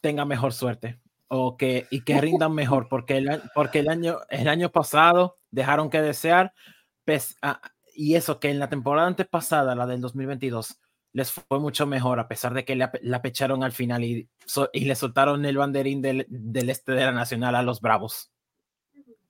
tenga 0.00 0.24
mejor 0.24 0.54
suerte 0.54 0.98
o 1.28 1.58
que 1.58 1.86
y 1.90 2.02
que 2.02 2.18
rindan 2.18 2.54
mejor 2.54 2.88
porque 2.88 3.18
el, 3.18 3.42
porque 3.54 3.80
el 3.80 3.90
año 3.90 4.20
el 4.30 4.48
año 4.48 4.72
pasado 4.72 5.36
dejaron 5.50 5.90
que 5.90 6.00
desear 6.00 6.54
y 7.94 8.16
eso 8.16 8.40
que 8.40 8.50
en 8.50 8.58
la 8.58 8.68
temporada 8.68 9.06
antepasada 9.06 9.74
la 9.74 9.86
del 9.86 10.00
2022 10.00 10.80
les 11.12 11.30
fue 11.30 11.60
mucho 11.60 11.86
mejor 11.86 12.18
a 12.18 12.26
pesar 12.26 12.52
de 12.54 12.64
que 12.64 12.74
la, 12.74 12.90
la 13.02 13.22
pecharon 13.22 13.62
al 13.62 13.72
final 13.72 14.02
y, 14.02 14.28
y, 14.72 14.84
le 14.84 14.94
soltaron 14.96 15.44
el 15.44 15.56
banderín 15.56 16.02
del, 16.02 16.26
del, 16.28 16.70
este 16.70 16.92
de 16.92 17.02
la 17.02 17.12
nacional 17.12 17.54
a 17.54 17.62
los 17.62 17.80
Bravos. 17.80 18.32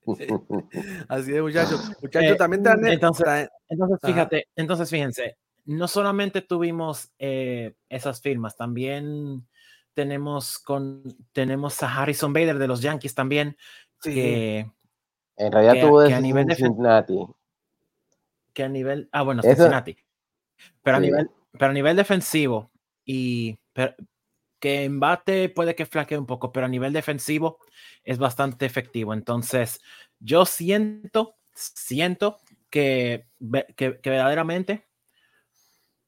Así 1.07 1.35
es, 1.35 1.41
muchachos. 1.41 1.91
Muchachos, 2.01 2.31
eh, 2.31 2.35
también 2.35 2.63
entonces, 2.87 3.49
entonces, 3.69 3.99
fíjate, 4.03 4.47
entonces 4.55 4.89
fíjense, 4.89 5.37
no 5.65 5.87
solamente 5.87 6.41
tuvimos 6.41 7.11
eh, 7.19 7.75
esas 7.89 8.19
firmas, 8.19 8.57
también 8.57 9.47
tenemos 9.93 10.57
con 10.59 11.03
tenemos 11.33 11.81
a 11.83 12.01
Harrison 12.01 12.33
Bader 12.33 12.57
de 12.57 12.67
los 12.67 12.81
Yankees 12.81 13.15
también 13.15 13.57
sí. 14.01 14.13
que 14.13 14.71
en 15.37 15.51
realidad 15.51 15.87
tuvo 15.87 16.01
de 16.01 16.13
a 16.13 16.19
nivel 16.19 16.45
de 16.45 16.55
Cincinnati 16.55 17.25
que 18.55 18.63
a 18.63 18.69
nivel 18.69 19.07
ah 19.11 19.21
bueno 19.21 19.43
Cincinnati 19.43 19.95
pero 20.81 20.97
a 20.97 20.99
nivel 20.99 21.29
pero 21.51 21.69
a 21.69 21.73
nivel 21.73 21.95
defensivo 21.95 22.71
y 23.05 23.59
que 24.59 24.83
en 24.83 24.99
bate 24.99 25.49
puede 25.49 25.75
que 25.75 25.85
flaquee 25.85 26.17
un 26.17 26.25
poco, 26.25 26.51
pero 26.51 26.65
a 26.65 26.69
nivel 26.69 26.93
defensivo 26.93 27.59
es 28.03 28.17
bastante 28.17 28.65
efectivo. 28.65 29.13
Entonces, 29.13 29.79
yo 30.19 30.45
siento, 30.45 31.35
siento 31.53 32.39
que, 32.69 33.27
que, 33.75 33.99
que 34.01 34.09
verdaderamente 34.09 34.87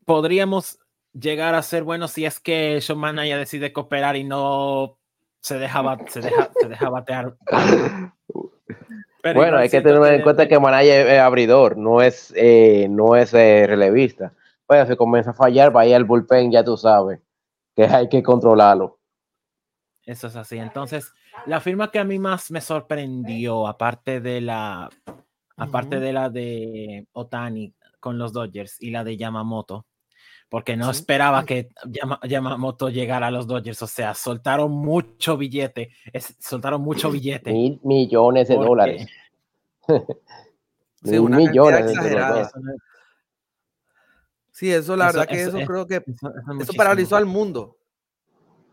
podríamos 0.05 0.79
llegar 1.13 1.55
a 1.55 1.61
ser 1.61 1.83
buenos 1.83 2.11
si 2.11 2.25
es 2.25 2.39
que 2.39 2.79
Sean 2.81 2.99
Manaya 2.99 3.37
decide 3.37 3.73
cooperar 3.73 4.15
y 4.15 4.23
no 4.23 4.97
se 5.41 5.59
deja, 5.59 5.97
se 6.07 6.21
deja, 6.21 6.51
se 6.59 6.67
deja 6.67 6.89
batear. 6.89 7.37
Pero 9.33 9.39
bueno, 9.39 9.57
hay 9.57 9.69
que 9.69 9.81
tener 9.81 10.13
en 10.13 10.21
cuenta 10.21 10.47
que 10.47 10.59
Manaya 10.59 11.01
es 11.01 11.19
abridor, 11.19 11.77
no 11.77 12.01
es, 12.01 12.33
eh, 12.35 12.87
no 12.89 13.15
es 13.15 13.33
eh, 13.33 13.65
relevista 13.67 14.33
pues 14.67 14.87
se 14.87 14.97
comienza 14.97 15.31
a 15.31 15.33
fallar, 15.33 15.71
vaya 15.71 15.95
al 15.95 16.03
bullpen, 16.03 16.51
ya 16.51 16.63
tú 16.63 16.77
sabes 16.77 17.21
que 17.75 17.85
hay 17.85 18.09
que 18.09 18.21
controlarlo. 18.21 18.99
Eso 20.03 20.27
es 20.27 20.35
así. 20.35 20.57
Entonces, 20.57 21.13
la 21.45 21.59
firma 21.61 21.89
que 21.89 21.99
a 21.99 22.03
mí 22.03 22.19
más 22.19 22.51
me 22.51 22.61
sorprendió, 22.61 23.67
aparte 23.67 24.19
de 24.19 24.41
la, 24.41 24.89
aparte 25.55 25.99
de 25.99 26.13
la 26.13 26.29
de 26.29 27.07
Otani 27.13 27.73
con 27.99 28.17
los 28.17 28.33
Dodgers 28.33 28.81
y 28.81 28.91
la 28.91 29.03
de 29.03 29.17
Yamamoto, 29.17 29.85
porque 30.49 30.77
no 30.77 30.89
esperaba 30.89 31.45
que 31.45 31.69
Yamamoto 32.23 32.89
llegara 32.89 33.27
a 33.27 33.31
los 33.31 33.47
Dodgers. 33.47 33.81
O 33.81 33.87
sea, 33.87 34.13
soltaron 34.13 34.71
mucho 34.71 35.37
billete, 35.37 35.91
soltaron 36.39 36.81
mucho 36.81 37.11
billete. 37.11 37.51
Mil 37.51 37.79
millones 37.83 38.47
de 38.47 38.55
dólares. 38.55 39.07
Mil 41.01 41.29
millones 41.29 41.93
de 41.93 42.09
dólares. 42.09 42.51
Sí, 44.51 44.71
eso 44.71 44.95
la 44.95 45.07
verdad 45.07 45.27
que 45.27 45.43
eso, 45.43 45.59
creo 45.67 45.85
que 45.85 46.03
eso, 46.59 46.73
paralizó 46.75 47.15
al 47.15 47.25
mundo. 47.25 47.77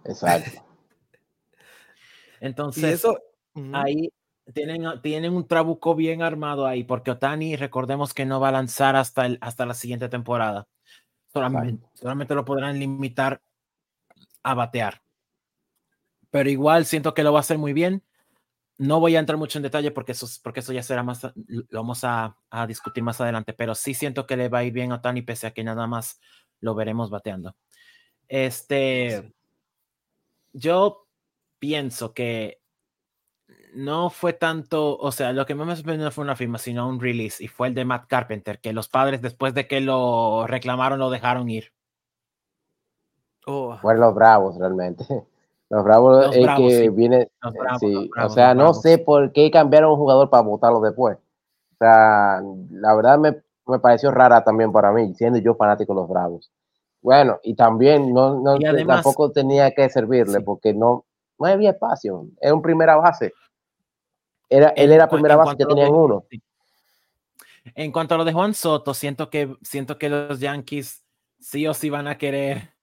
Exacto. 0.05 0.65
Entonces, 2.41 2.85
eso, 2.85 3.19
ahí 3.73 4.11
tienen, 4.53 4.85
tienen 5.03 5.35
un 5.35 5.47
trabuco 5.47 5.95
bien 5.95 6.23
armado 6.23 6.67
ahí, 6.67 6.85
porque 6.85 7.11
Otani, 7.11 7.57
recordemos 7.57 8.15
que 8.15 8.25
no 8.25 8.41
va 8.41 8.49
a 8.49 8.53
lanzar 8.53 8.97
hasta, 8.97 9.27
el, 9.27 9.39
hasta 9.41 9.67
la 9.67 9.75
siguiente 9.75 10.09
temporada. 10.09 10.69
Solamente, 11.35 11.87
solamente 11.95 12.35
lo 12.35 12.45
podrán 12.45 12.79
limitar 12.79 13.43
a 14.43 14.55
batear. 14.55 15.03
Pero 16.31 16.49
igual 16.49 16.87
siento 16.87 17.13
que 17.13 17.23
lo 17.23 17.33
va 17.33 17.41
a 17.41 17.41
hacer 17.41 17.59
muy 17.59 17.75
bien 17.75 18.03
no 18.79 19.01
voy 19.01 19.17
a 19.17 19.21
entrar 19.21 19.39
mucho 19.39 19.59
en 19.59 19.63
detalle 19.63 19.91
porque 19.91 20.13
eso, 20.13 20.27
porque 20.43 20.61
eso 20.61 20.73
ya 20.73 20.83
será 20.83 21.03
más, 21.03 21.23
lo 21.47 21.65
vamos 21.71 22.03
a, 22.05 22.37
a, 22.51 22.67
discutir 22.67 23.03
más 23.03 23.21
adelante, 23.21 23.53
pero 23.53 23.75
sí 23.75 23.95
siento 23.95 24.27
que 24.27 24.37
le 24.37 24.49
va 24.49 24.59
a 24.59 24.65
ir 24.65 24.73
bien 24.73 24.93
a 24.93 24.97
Otani 24.97 25.23
pese 25.23 25.47
a 25.47 25.53
que 25.53 25.63
nada 25.63 25.87
más 25.87 26.21
lo 26.61 26.75
veremos 26.75 27.11
bateando. 27.11 27.57
Este, 28.27 29.33
yo 30.53 31.07
pienso 31.59 32.15
que 32.15 32.61
no 33.75 34.11
fue 34.11 34.33
tanto, 34.33 34.97
o 34.97 35.13
sea, 35.13 35.33
lo 35.33 35.47
que 35.47 35.55
más 35.55 35.67
me 35.67 35.77
sorprendió 35.77 36.05
no 36.05 36.11
fue 36.11 36.25
una 36.25 36.37
firma, 36.37 36.59
sino 36.59 36.89
un 36.89 37.01
release, 37.01 37.43
y 37.43 37.49
fue 37.49 37.69
el 37.69 37.75
de 37.75 37.85
Matt 37.85 38.07
Carpenter, 38.07 38.61
que 38.61 38.73
los 38.73 38.89
padres 38.89 39.23
después 39.23 39.55
de 39.55 39.67
que 39.67 39.81
lo 39.81 40.47
reclamaron 40.47 40.99
lo 40.99 41.11
dejaron 41.11 41.49
ir. 41.49 41.73
Oh. 43.47 43.77
Fueron 43.79 44.01
los 44.01 44.15
bravos 44.15 44.59
realmente. 44.59 45.05
Los 45.71 45.83
Bravos 45.83 46.37
es 46.37 46.47
que 46.57 46.91
viene. 46.91 47.31
sí. 47.81 48.11
o 48.23 48.29
sea, 48.29 48.55
no 48.55 48.75
sé 48.75 48.99
por 48.99 49.33
qué 49.33 49.51
cambiaron 49.51 49.93
un 49.93 49.97
jugador 49.97 50.31
para 50.31 50.43
votarlo 50.43 50.81
después. 50.81 51.17
O 51.17 51.77
sea, 51.79 52.43
la 52.71 52.95
verdad 52.95 53.19
me, 53.19 53.43
me, 53.67 53.79
pareció 53.81 54.11
rara 54.11 54.45
también 54.45 54.71
para 54.71 54.93
mí, 54.93 55.15
siendo 55.15 55.39
yo 55.39 55.55
fanático 55.55 55.93
de 55.93 56.01
los 56.01 56.09
Bravos. 56.09 56.53
Bueno, 57.03 57.41
y 57.43 57.55
también 57.55 58.15
no, 58.15 58.41
no 58.41 58.57
tampoco 58.87 59.33
tenía 59.33 59.73
que 59.73 59.89
servirle 59.89 60.43
porque 60.43 60.73
no, 60.73 61.07
no 61.39 61.47
había 61.47 61.71
espacio. 61.71 62.29
Es 62.41 62.53
un 62.53 62.63
primera 62.63 62.97
base. 62.97 63.33
Era, 64.55 64.69
él 64.77 64.93
era 64.93 65.09
primera 65.09 65.35
base, 65.35 65.57
ya 65.59 65.67
tenían 65.67 65.93
uno. 65.93 66.25
En 67.75 67.91
cuanto 67.91 68.15
a 68.15 68.19
lo 68.19 68.25
de 68.25 68.33
Juan 68.33 68.55
Soto, 68.55 68.95
siento 68.95 69.31
que, 69.31 69.57
siento 69.63 69.99
que 69.99 70.09
los 70.09 70.39
Yankees 70.39 71.05
sí 71.41 71.67
o 71.67 71.75
sí 71.75 71.91
van 71.91 72.07
a 72.07 72.19
querer 72.19 72.75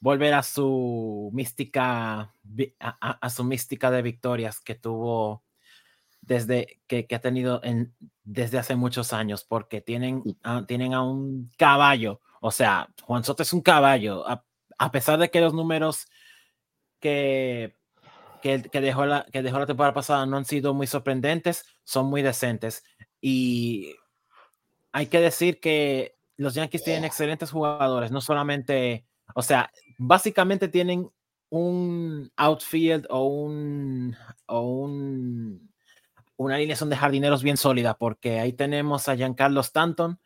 volver 0.00 0.34
a 0.34 0.42
su 0.42 1.30
mística, 1.32 2.34
a, 2.80 3.30
su 3.30 3.44
mística 3.44 3.92
de 3.92 4.02
victorias 4.02 4.58
que 4.58 4.74
tuvo 4.74 5.44
desde 6.20 6.80
que, 6.88 7.06
ha 7.14 7.20
tenido 7.20 7.60
en, 7.62 7.94
desde 8.24 8.58
hace 8.58 8.74
muchos 8.74 9.12
años, 9.12 9.44
porque 9.44 9.80
tienen, 9.80 10.24
a, 10.42 10.66
tienen 10.66 10.94
a 10.94 11.04
un 11.04 11.52
caballo, 11.56 12.20
o 12.40 12.50
sea, 12.50 12.88
Juan 13.04 13.22
Soto 13.22 13.44
es 13.44 13.52
un 13.52 13.60
caballo, 13.60 14.24
a, 14.26 14.90
pesar 14.90 15.20
de 15.20 15.30
que 15.30 15.40
los 15.40 15.54
números 15.54 16.08
que, 16.98 17.76
que, 18.42 18.58
dejó 18.58 19.06
la, 19.06 19.24
que 19.32 19.42
dejó 19.42 19.58
la 19.58 19.66
temporada 19.66 19.94
pasada 19.94 20.26
no 20.26 20.36
han 20.36 20.44
sido 20.44 20.74
muy 20.74 20.86
sorprendentes, 20.86 21.64
son 21.84 22.06
muy 22.06 22.22
decentes. 22.22 22.84
Y 23.20 23.94
hay 24.92 25.06
que 25.06 25.20
decir 25.20 25.60
que 25.60 26.16
los 26.36 26.54
Yankees 26.54 26.84
tienen 26.84 27.04
excelentes 27.04 27.50
jugadores, 27.50 28.10
no 28.10 28.20
solamente, 28.20 29.06
o 29.34 29.42
sea, 29.42 29.70
básicamente 29.96 30.68
tienen 30.68 31.08
un 31.48 32.30
outfield 32.36 33.06
o 33.08 33.24
un, 33.26 34.16
o 34.46 34.60
un 34.60 35.72
una 36.36 36.56
alineación 36.56 36.90
de 36.90 36.96
jardineros 36.96 37.42
bien 37.42 37.56
sólida, 37.56 37.94
porque 37.94 38.40
ahí 38.40 38.52
tenemos 38.52 39.08
a 39.08 39.16
Giancarlo 39.16 39.60
Stanton 39.60 40.18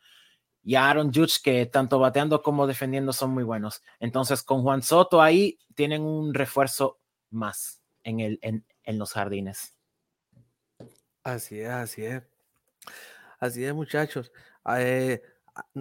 y 0.63 0.75
a 0.75 0.89
Aaron 0.89 1.13
Judge, 1.13 1.41
que 1.43 1.65
tanto 1.65 1.99
bateando 1.99 2.41
como 2.41 2.67
defendiendo 2.67 3.13
son 3.13 3.31
muy 3.31 3.43
buenos. 3.43 3.83
Entonces, 3.99 4.43
con 4.43 4.63
Juan 4.63 4.81
Soto 4.81 5.21
ahí 5.21 5.59
tienen 5.75 6.01
un 6.01 6.33
refuerzo 6.33 6.99
más 7.29 7.76
en, 8.07 8.65
los 8.97 9.13
jardines. 9.13 9.75
Así 11.23 11.59
es, 11.59 11.69
así 11.69 12.05
es. 12.05 12.23
Así 13.39 13.63
es, 13.63 13.73
muchachos. 13.73 14.31
Eh, 14.77 15.21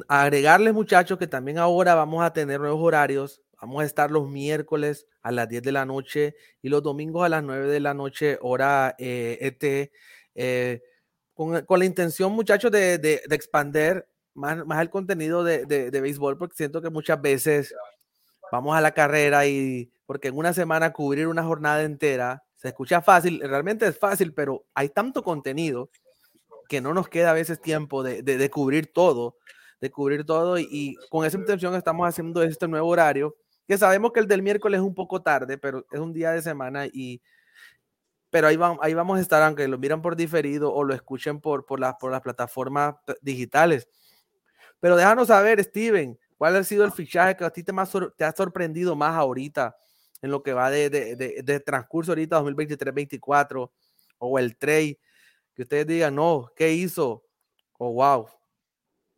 agregarles, 0.09 0.75
muchachos, 0.75 1.19
que 1.19 1.27
también 1.27 1.59
ahora 1.59 1.95
vamos 1.95 2.25
a 2.25 2.33
tener 2.33 2.61
nuevos 2.61 2.83
horarios 2.83 3.43
Vamos 3.61 3.83
a 3.83 3.87
estar 3.87 4.11
los 4.11 4.29
miércoles 4.29 5.07
a 5.23 5.33
las 5.33 5.49
10 5.49 5.63
de 5.63 5.73
la 5.73 5.87
noche 5.87 6.35
y 6.61 6.69
los 6.69 6.83
domingos 6.83 7.25
a 7.25 7.29
las 7.29 7.43
9 7.43 7.69
de 7.69 7.81
la 7.81 7.95
noche, 7.95 8.39
hora 8.43 8.95
eh, 8.99 9.39
ET, 9.41 9.91
eh, 10.35 10.83
con, 11.33 11.65
la 11.69 11.85
intención, 11.85 12.33
muchachos, 12.33 12.71
de, 12.71 12.99
de, 12.99 13.23
de 13.27 13.37
expander 13.37 14.09
más, 14.35 14.59
el 14.81 14.91
contenido 14.91 15.43
de, 15.43 15.65
de, 15.65 16.01
béisbol, 16.01 16.37
porque 16.37 16.57
siento 16.57 16.83
que 16.83 16.91
muchas 16.91 17.21
veces 17.21 17.75
vamos 18.53 18.77
a 18.77 18.81
la 18.81 18.93
carrera 18.93 19.47
y 19.47 19.91
porque 20.07 20.29
en 20.29 20.37
una 20.37 20.53
semana 20.53 20.93
cubrir 20.93 21.27
una 21.27 21.43
jornada 21.43 21.83
entera 21.83 22.45
se 22.57 22.69
escucha 22.69 23.03
fácil, 23.03 23.41
realmente 23.41 23.87
es 23.87 23.99
fácil, 23.99 24.33
pero 24.33 24.65
hay 24.75 24.89
tanto 24.89 25.23
contenido 25.23 25.91
que 26.69 26.81
no 26.81 26.95
nos 26.95 27.09
queda 27.09 27.31
a 27.31 27.35
veces 27.35 27.61
tiempo 27.61 28.03
de, 28.03 28.23
de 28.23 28.51
cubrir 28.51 28.93
todo, 28.93 29.37
de 29.81 29.91
cubrir 29.91 30.25
todo 30.25 30.59
y, 30.59 30.97
con 31.11 31.25
esa 31.25 31.37
intención 31.37 31.75
estamos 31.75 32.09
haciendo 32.09 32.43
este 32.43 32.67
nuevo 32.67 32.89
horario 32.89 33.37
que 33.67 33.79
sabemos 33.79 34.13
que 34.13 34.21
el 34.21 34.29
del 34.29 34.43
miércoles 34.43 34.79
es 34.79 34.87
un 34.87 34.95
poco 34.95 35.23
tarde, 35.23 35.59
pero 35.59 35.85
es 35.91 36.01
un 36.01 36.13
día 36.13 36.31
de 36.31 36.43
semana 36.43 36.87
y 36.87 37.21
pero 38.31 38.49
ahí, 38.49 38.57
vamos, 38.57 38.79
ahí 38.83 38.93
vamos 38.93 39.19
a 39.19 39.23
estar, 39.23 39.43
aunque 39.43 39.67
lo 39.67 39.79
miran 39.79 40.03
por 40.03 40.17
diferido 40.17 40.73
o 40.73 40.85
lo 40.85 40.95
escuchen 40.95 41.41
por, 41.41 41.65
por, 41.65 41.81
las, 41.81 41.95
por 41.95 42.11
las 42.11 42.21
plataformas 42.21 42.97
digitales. 43.23 43.89
Pero 44.81 44.97
déjanos 44.97 45.29
saber, 45.29 45.63
Steven, 45.63 46.19
¿cuál 46.37 46.57
ha 46.57 46.65
sido 46.65 46.85
el 46.85 46.93
fichaje 46.93 47.37
que 47.37 47.45
a 47.45 47.51
ti 47.51 47.63
te, 47.63 47.73
más 47.73 47.93
te 48.17 48.25
ha 48.25 48.33
sorprendido 48.33 48.95
más 48.95 49.15
ahorita 49.15 49.77
en 50.23 50.31
lo 50.31 50.43
que 50.43 50.53
va 50.53 50.71
de, 50.71 50.91
de, 50.91 51.17
de, 51.17 51.61
transcurso 51.61 52.13
ahorita 52.13 52.41
2023-24 52.43 53.71
o 54.19 54.39
el 54.39 54.57
trade? 54.57 54.99
Que 55.55 55.63
ustedes 55.63 55.87
digan, 55.87 56.15
no, 56.15 56.51
¿qué 56.55 56.73
hizo? 56.73 57.25
O 57.79 57.89
oh, 57.89 57.93
wow, 57.93 58.29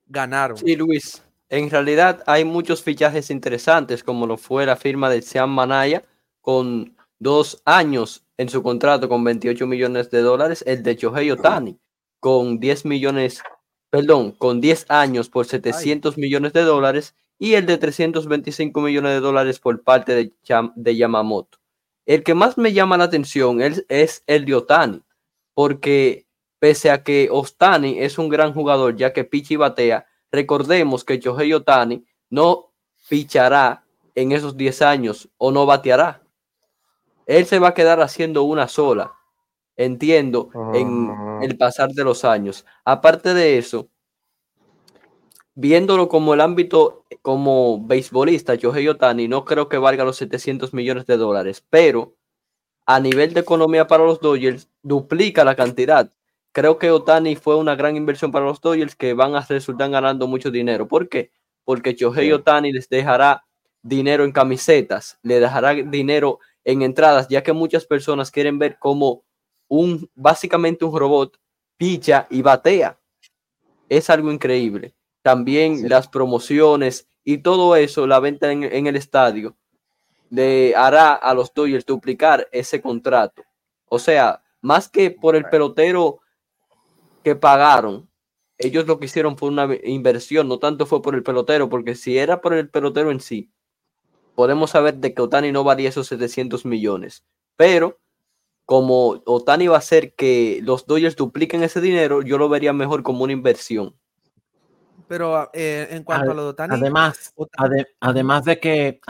ganaron. 0.07 0.57
Sí, 0.57 0.77
Luis. 0.77 1.23
En 1.49 1.71
realidad 1.71 2.23
hay 2.27 2.45
muchos 2.45 2.83
fichajes 2.83 3.31
interesantes, 3.31 4.05
como 4.05 4.27
lo 4.27 4.37
fue 4.37 4.67
la 4.67 4.77
firma 4.77 5.09
de 5.09 5.23
Sean 5.23 5.51
Manaya 5.51 6.05
con 6.41 6.97
dos 7.19 7.63
años 7.65 8.25
en 8.37 8.49
su 8.49 8.63
contrato 8.63 9.09
con 9.09 9.25
28 9.25 9.67
millones 9.67 10.11
de 10.11 10.21
dólares, 10.21 10.63
el 10.67 10.83
de 10.83 10.97
Chohei 10.97 11.31
Otani 11.31 11.79
con 12.21 12.59
10 12.59 12.85
millones, 12.85 13.43
perdón, 13.91 14.33
con 14.33 14.61
10 14.61 14.87
años 14.89 15.29
por 15.29 15.47
700 15.47 16.19
millones 16.19 16.53
de 16.53 16.63
dólares 16.63 17.15
y 17.39 17.55
el 17.55 17.67
de 17.67 17.79
325 17.79 18.81
millones 18.81 19.13
de 19.13 19.21
dólares 19.21 19.61
por 19.61 19.83
parte 19.83 20.15
de, 20.15 20.33
de 20.75 20.97
Yamamoto. 20.97 21.59
El 22.07 22.25
que 22.25 22.35
más 22.35 22.59
me 22.59 22.73
llama 22.73 22.97
la 22.97 23.05
atención 23.05 23.61
es, 23.61 23.85
es 23.89 24.23
el 24.27 24.45
de 24.45 24.55
Otani, 24.55 25.03
porque 25.55 26.27
pese 26.59 26.91
a 26.91 27.03
que 27.03 27.29
Ostani 27.31 28.01
es 28.01 28.19
un 28.19 28.29
gran 28.29 28.53
jugador, 28.53 28.97
ya 28.97 29.13
que 29.13 29.25
picha 29.25 29.55
y 29.55 29.57
batea, 29.57 30.07
recordemos 30.33 31.05
que 31.05 31.19
Shohei 31.19 31.53
Otani 31.53 32.05
no 32.31 32.73
pichará 33.09 33.85
en 34.15 34.33
esos 34.33 34.57
10 34.57 34.83
años 34.83 35.29
o 35.37 35.51
no 35.53 35.67
bateará. 35.67 36.23
Él 37.27 37.47
se 37.47 37.59
va 37.59 37.69
a 37.69 37.75
quedar 37.75 38.01
haciendo 38.01 38.43
una 38.43 38.69
sola, 38.69 39.18
entiendo, 39.79 40.51
en 40.75 41.11
el 41.43 41.57
pasar 41.57 41.91
de 41.93 42.05
los 42.05 42.27
años. 42.27 42.67
Aparte 42.85 43.33
de 43.33 43.57
eso, 43.57 43.89
viéndolo 45.55 46.09
como 46.09 46.35
el 46.35 46.43
ámbito 46.43 47.07
como 47.23 47.83
beisbolista, 47.87 48.57
Shohei 48.57 48.89
Otani 48.89 49.27
no 49.27 49.47
creo 49.47 49.71
que 49.71 49.79
valga 49.79 50.05
los 50.05 50.19
700 50.19 50.75
millones 50.75 51.07
de 51.07 51.17
dólares, 51.17 51.65
pero 51.71 52.15
a 52.85 53.01
nivel 53.01 53.33
de 53.33 53.41
economía 53.41 53.87
para 53.87 54.05
los 54.05 54.21
Dodgers 54.21 54.69
duplica 54.83 55.45
la 55.45 55.57
cantidad 55.57 56.13
creo 56.59 56.79
que 56.79 56.91
Otani 56.91 57.37
fue 57.37 57.57
una 57.57 57.77
gran 57.77 57.97
inversión 57.97 58.33
para 58.33 58.47
los 58.47 58.61
Dodgers 58.61 58.97
que 58.97 59.15
van 59.15 59.37
a 59.37 59.41
resultar 59.43 59.91
ganando 59.91 60.27
mucho 60.27 60.51
dinero. 60.51 60.89
¿Por 60.89 61.09
qué? 61.09 61.31
Porque 61.65 61.95
Shohei 61.95 62.33
Otani 62.33 62.73
les 62.73 62.89
dejará 62.89 63.45
dinero 63.83 64.25
en 64.25 64.33
camisetas, 64.33 65.19
le 65.23 65.39
dejará 65.39 65.75
dinero 65.75 66.41
en 66.65 66.83
entradas, 66.83 67.29
ya 67.29 67.43
que 67.43 67.53
muchas 67.53 67.87
personas 67.87 68.33
quieren 68.33 68.59
ver 68.59 68.77
como 68.79 69.23
un, 69.69 70.11
básicamente 70.15 70.85
un 70.85 70.99
robot 70.99 71.39
picha 71.77 72.27
y 72.31 72.43
batea. 72.43 72.99
Es 73.89 74.11
algo 74.11 74.33
increíble. 74.33 74.95
También 75.23 75.89
las 75.89 76.09
promociones 76.09 77.09
y 77.25 77.39
todo 77.39 77.77
eso, 77.77 78.07
la 78.07 78.21
venta 78.21 78.51
en, 78.51 78.65
en 78.65 78.87
el 78.87 78.97
estadio, 78.97 79.57
le 80.31 80.75
hará 80.75 81.13
a 81.15 81.35
los 81.35 81.53
Dodgers 81.53 81.87
duplicar 81.87 82.49
ese 82.53 82.81
contrato. 82.81 83.43
O 83.87 83.99
sea, 83.99 84.43
más 84.61 84.89
que 84.89 85.11
por 85.11 85.37
el 85.37 85.45
pelotero 85.45 86.21
que 87.23 87.37
pagaron, 87.37 88.09
ellos 88.59 88.87
lo 88.87 88.99
que 88.99 89.07
hicieron 89.07 89.37
fue 89.37 89.49
una 89.49 89.69
inversión, 89.85 90.49
no 90.49 90.59
tanto 90.59 90.85
fue 90.85 91.01
por 91.01 91.15
el 91.15 91.23
pelotero, 91.23 91.69
porque 91.69 91.95
si 91.95 92.19
era 92.19 92.41
por 92.41 92.55
el 92.55 92.69
pelotero 92.69 93.11
en 93.11 93.21
sí, 93.21 93.51
podemos 94.35 94.71
saber 94.71 94.97
de 94.97 95.15
que 95.15 95.23
Otani 95.23 95.53
no 95.53 95.65
valía 95.65 95.89
esos 95.89 96.09
700 96.09 96.65
millones. 96.65 97.25
Pero 97.57 97.99
como 98.69 99.23
Otani 99.25 99.67
va 99.67 99.77
a 99.77 99.79
hacer 99.79 100.13
que 100.13 100.61
los 100.63 100.87
Dodgers 100.87 101.17
dupliquen 101.17 101.63
ese 101.63 101.81
dinero, 101.81 102.21
yo 102.21 102.37
lo 102.37 102.51
vería 102.51 102.75
mejor 102.75 103.03
como 103.03 103.25
una 103.25 103.33
inversión. 103.33 103.97
Pero 105.09 105.49
eh, 105.55 105.89
en 105.91 106.05
cuanto 106.05 106.33
a 106.33 106.35
lo 106.35 106.43
de 106.43 106.49
Otani, 106.51 106.75
además, 106.75 107.33
además 107.99 108.45
de 108.45 108.61
que, 108.61 109.01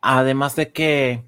además 0.00 0.54
de 0.54 0.72
que 0.72 1.24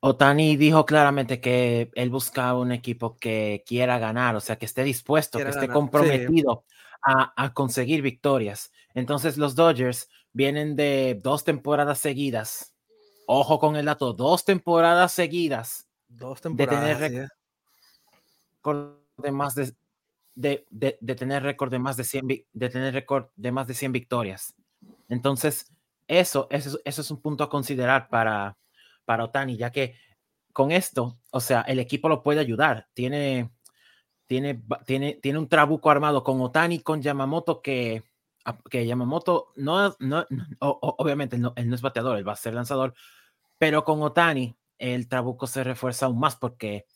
Otani 0.00 0.56
dijo 0.56 0.84
claramente 0.84 1.40
que 1.40 1.90
él 1.94 2.10
buscaba 2.10 2.58
un 2.58 2.72
equipo 2.72 3.16
que 3.16 3.64
quiera 3.66 3.98
ganar, 3.98 4.36
o 4.36 4.40
sea, 4.40 4.56
que 4.56 4.66
esté 4.66 4.84
dispuesto, 4.84 5.38
que 5.38 5.48
esté 5.48 5.68
comprometido 5.68 6.66
a, 7.02 7.54
conseguir 7.54 8.02
victorias. 8.02 8.70
Entonces 8.92 9.38
los 9.38 9.54
Dodgers 9.54 10.10
vienen 10.34 10.76
de 10.76 11.18
dos 11.22 11.42
temporadas 11.42 12.00
seguidas. 12.00 12.74
Ojo 13.26 13.58
con 13.58 13.76
el 13.76 13.86
dato, 13.86 14.12
dos 14.12 14.44
temporadas 14.44 15.12
seguidas. 15.12 15.88
Dos 16.18 16.40
temporadas. 16.40 16.98
De 17.00 17.08
tener 17.08 17.30
récord 18.60 18.96
de 19.16 19.32
más 19.32 19.54
de, 19.54 19.74
de, 20.70 21.14
tener 21.14 21.42
récord 21.42 21.70
de 21.70 21.78
más 21.78 21.96
de 21.96 22.04
100 22.04 22.26
de 22.52 22.68
tener 22.68 22.94
récord 22.94 23.26
de 23.36 23.52
más 23.52 23.66
de 23.66 23.74
100 23.74 23.92
victorias. 23.92 24.54
Entonces, 25.08 25.72
eso, 26.08 26.46
eso, 26.50 26.78
eso 26.84 27.00
es 27.00 27.10
un 27.10 27.20
punto 27.20 27.44
a 27.44 27.50
considerar 27.50 28.08
para, 28.08 28.56
para 29.04 29.24
Otani, 29.24 29.56
ya 29.56 29.70
que 29.70 29.96
con 30.52 30.70
esto, 30.70 31.18
o 31.30 31.40
sea, 31.40 31.62
el 31.62 31.78
equipo 31.78 32.08
lo 32.08 32.22
puede 32.22 32.40
ayudar. 32.40 32.88
Tiene, 32.94 33.50
tiene, 34.26 34.62
tiene, 34.86 35.14
tiene 35.14 35.38
un 35.38 35.48
trabuco 35.48 35.90
armado 35.90 36.22
con 36.22 36.40
Otani, 36.40 36.80
con 36.80 37.02
Yamamoto, 37.02 37.62
que, 37.62 38.02
que 38.70 38.86
Yamamoto 38.86 39.52
no, 39.56 39.94
no, 40.00 40.26
obviamente 40.60 41.38
no, 41.38 41.52
él 41.56 41.68
no 41.68 41.74
es 41.74 41.82
bateador, 41.82 42.18
él 42.18 42.28
va 42.28 42.32
a 42.32 42.36
ser 42.36 42.54
lanzador, 42.54 42.94
pero 43.58 43.84
con 43.84 44.02
Otani 44.02 44.54
el 44.82 45.08
trabuco 45.08 45.46
se 45.46 45.62
refuerza 45.62 46.06
aún 46.06 46.18
más 46.18 46.36
porque 46.36 46.86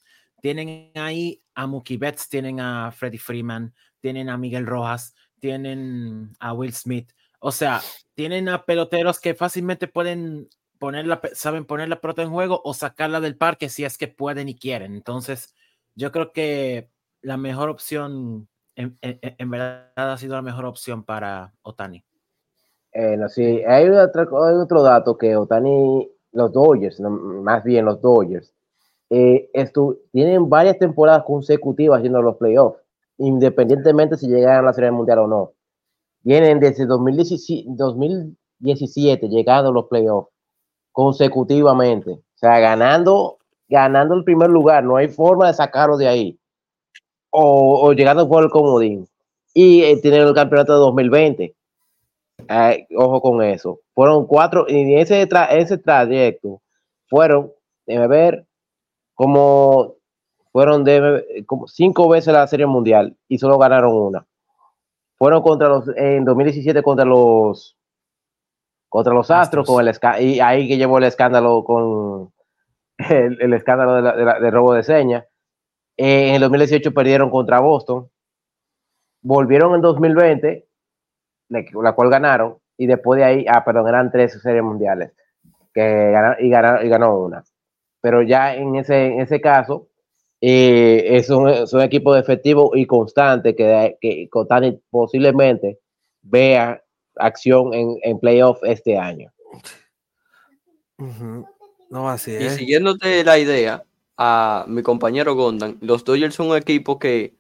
tienen 0.43 0.91
ahí 0.97 1.43
a 1.55 1.67
Mookie 1.67 1.97
Betts, 1.97 2.29
tienen 2.29 2.61
a 2.61 2.91
Freddie 2.91 3.19
Freeman, 3.19 3.75
tienen 4.01 4.29
a 4.29 4.37
Miguel 4.37 4.67
Rojas, 4.67 5.15
tienen 5.39 6.33
a 6.41 6.53
Will 6.53 6.75
Smith, 6.75 7.13
o 7.39 7.53
sea, 7.53 7.81
tienen 8.15 8.49
a 8.49 8.65
peloteros 8.65 9.21
que 9.21 9.35
fácilmente 9.35 9.87
pueden 9.87 10.49
ponerla, 10.79 11.21
saben 11.33 11.65
poner 11.65 11.89
la 11.89 12.01
pelota 12.01 12.23
en 12.23 12.31
juego 12.31 12.61
o 12.65 12.75
sacarla 12.75 13.21
del 13.21 13.37
parque 13.37 13.69
si 13.69 13.85
es 13.85 13.97
que 13.97 14.09
pueden 14.09 14.49
y 14.49 14.59
quieren. 14.59 14.95
Entonces, 14.95 15.55
yo 15.95 16.11
creo 16.11 16.33
que 16.33 16.91
la 17.23 17.37
mejor 17.37 17.69
opción, 17.69 18.49
en, 18.75 18.99
en, 19.01 19.51
verdad 19.51 19.91
ha 19.95 20.19
sido 20.19 20.35
la 20.35 20.43
mejor 20.43 20.65
opción 20.65 21.05
para 21.05 21.55
Otani. 21.63 22.05
Eh, 22.93 23.17
sí, 23.29 23.63
hay 23.65 23.89
otro, 23.91 24.83
dato 24.83 25.17
que 25.17 25.37
Otani, 25.37 26.11
los 26.37 26.53
Dodgers, 26.53 27.01
más 27.01 27.65
bien 27.65 27.87
los 27.87 28.01
Dodgers, 28.01 28.53
eh, 29.09 29.51
tienen 30.13 30.49
varias 30.49 30.79
temporadas 30.79 31.25
consecutivas 31.25 31.99
haciendo 31.99 32.21
los 32.21 32.37
playoffs, 32.37 32.79
independientemente 33.19 34.17
si 34.17 34.29
llegan 34.29 34.59
a 34.59 34.63
la 34.63 34.73
Serie 34.73 34.91
Mundial 34.91 35.21
o 35.21 35.27
no. 35.27 35.53
Vienen 36.23 36.61
desde 36.61 36.87
2017, 36.87 37.69
2017 37.71 39.29
llegando 39.29 39.71
a 39.71 39.73
los 39.73 39.87
playoffs 39.87 40.31
consecutivamente. 40.93 42.11
O 42.11 42.39
sea, 42.39 42.59
ganando, 42.59 43.39
ganando 43.69 44.15
el 44.15 44.25
primer 44.25 44.51
lugar, 44.51 44.85
no 44.85 44.97
hay 44.97 45.09
forma 45.09 45.47
de 45.47 45.55
sacarlo 45.55 45.97
de 45.97 46.09
ahí. 46.09 46.39
O, 47.31 47.93
llegando 47.93 48.29
por 48.29 48.45
el 48.45 48.51
comodín. 48.51 49.09
Y 49.55 49.83
eh, 49.83 49.99
tienen 50.03 50.23
el 50.23 50.35
campeonato 50.35 50.75
de 50.75 50.79
2020. 50.81 51.56
Ojo 52.97 53.21
con 53.23 53.43
eso. 53.43 53.81
Fueron 53.95 54.27
cuatro, 54.27 54.67
y 54.69 54.81
en 54.81 54.99
ese, 54.99 55.29
ese 55.51 55.79
trayecto 55.79 56.63
fueron, 57.09 57.53
debe 57.87 58.07
ver, 58.07 58.47
como 59.15 59.95
fueron 60.53 60.85
de, 60.85 61.45
como 61.47 61.69
cinco 61.69 62.09
veces 62.09 62.33
la 62.33 62.47
Serie 62.47 62.67
Mundial 62.67 63.17
y 63.29 63.39
solo 63.39 63.59
ganaron 63.59 63.95
una. 63.95 64.27
Fueron 65.19 65.43
contra 65.43 65.69
los, 65.69 65.89
en 65.97 66.25
2017 66.25 66.83
contra 66.83 67.05
los 67.05 67.77
contra 68.89 69.13
los 69.13 69.31
Astros, 69.31 69.67
con 69.67 69.87
el 69.87 69.95
y 70.21 70.41
ahí 70.41 70.69
que 70.69 70.79
llevó 70.79 70.97
el 70.99 71.05
escándalo 71.05 71.65
con 71.65 72.33
el, 72.97 73.53
escándalo 73.53 74.01
de, 74.01 74.51
robo 74.51 74.73
de 74.73 74.83
señas. 74.83 75.27
en 75.99 76.37
el 76.37 76.41
2018 76.41 76.95
perdieron 76.95 77.31
contra 77.31 77.61
Boston. 77.61 78.09
Volvieron 79.23 79.75
en 79.75 79.81
2020, 79.83 80.67
la 81.49 81.93
cual 81.93 82.11
ganaron, 82.11 82.57
y 82.77 82.87
después 82.87 83.19
de 83.19 83.25
ahí, 83.25 83.47
ah, 83.49 83.65
perdón, 83.65 83.89
eran 83.89 84.11
tres 84.11 84.41
series 84.41 84.63
mundiales, 84.63 85.13
que 85.73 86.13
y, 86.41 86.51
ganaron, 86.51 86.87
y 86.87 86.89
ganó 86.89 87.19
una. 87.19 87.45
Pero 88.01 88.23
ya 88.23 88.55
en 88.55 88.77
ese, 88.77 89.07
en 89.07 89.21
ese 89.21 89.41
caso, 89.41 89.89
eh, 90.41 91.17
es, 91.17 91.31
un, 91.31 91.49
es, 91.49 91.73
un, 91.73 91.81
equipo 91.81 92.13
de 92.15 92.21
efectivo 92.21 92.73
y 92.75 92.87
constante 92.87 93.57
que, 93.57 93.97
que 94.01 94.29
posiblemente 94.91 95.79
vea 96.23 96.83
acción 97.17 97.73
en, 97.73 97.97
en 98.03 98.19
playoff 98.19 98.61
este 98.63 98.99
año. 98.99 99.33
No, 101.91 102.09
así 102.09 102.33
Y 102.33 102.51
siguiéndote 102.51 103.25
la 103.25 103.39
idea 103.39 103.83
a 104.17 104.65
mi 104.69 104.83
compañero 104.83 105.35
Gondan, 105.35 105.79
los 105.81 106.05
Dodgers 106.05 106.35
son 106.35 106.49
un 106.49 106.57
equipo 106.57 106.99
que 106.99 107.35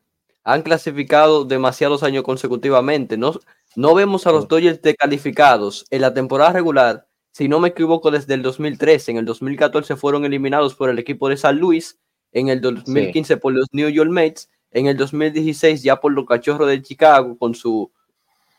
han 0.44 0.62
clasificado 0.62 1.44
demasiados 1.44 2.02
años 2.02 2.22
consecutivamente. 2.22 3.16
No, 3.16 3.32
no 3.76 3.94
vemos 3.94 4.26
a 4.26 4.32
los 4.32 4.48
Dodgers 4.48 4.80
calificados 4.98 5.84
en 5.90 6.00
la 6.00 6.12
temporada 6.12 6.52
regular, 6.52 7.06
si 7.30 7.46
no 7.48 7.60
me 7.60 7.68
equivoco, 7.68 8.10
desde 8.10 8.34
el 8.34 8.42
2013. 8.42 9.12
En 9.12 9.16
el 9.18 9.24
2014 9.26 9.94
fueron 9.96 10.24
eliminados 10.24 10.74
por 10.74 10.90
el 10.90 10.98
equipo 10.98 11.28
de 11.28 11.36
San 11.36 11.58
Luis, 11.58 11.98
en 12.32 12.48
el 12.48 12.60
2015 12.60 13.36
por 13.36 13.52
los 13.52 13.66
New 13.72 13.88
York 13.88 14.10
Mets, 14.10 14.50
en 14.72 14.86
el 14.86 14.96
2016 14.96 15.82
ya 15.82 15.96
por 16.00 16.12
los 16.12 16.26
Cachorros 16.26 16.68
de 16.68 16.82
Chicago 16.82 17.38
con 17.38 17.54
su 17.54 17.90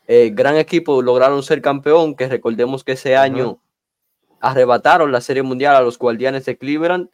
eh, 0.08 0.32
gran 0.34 0.56
equipo 0.56 1.02
lograron 1.02 1.44
ser 1.44 1.62
campeón, 1.62 2.16
que 2.16 2.28
recordemos 2.30 2.84
que 2.84 2.94
ese 2.94 3.18
año 3.18 3.60
arrebataron 4.40 5.12
la 5.12 5.20
Serie 5.22 5.44
Mundial 5.44 5.76
a 5.76 5.82
los 5.82 5.98
Guardianes 5.98 6.46
de 6.46 6.58
Cleveland, 6.58 7.10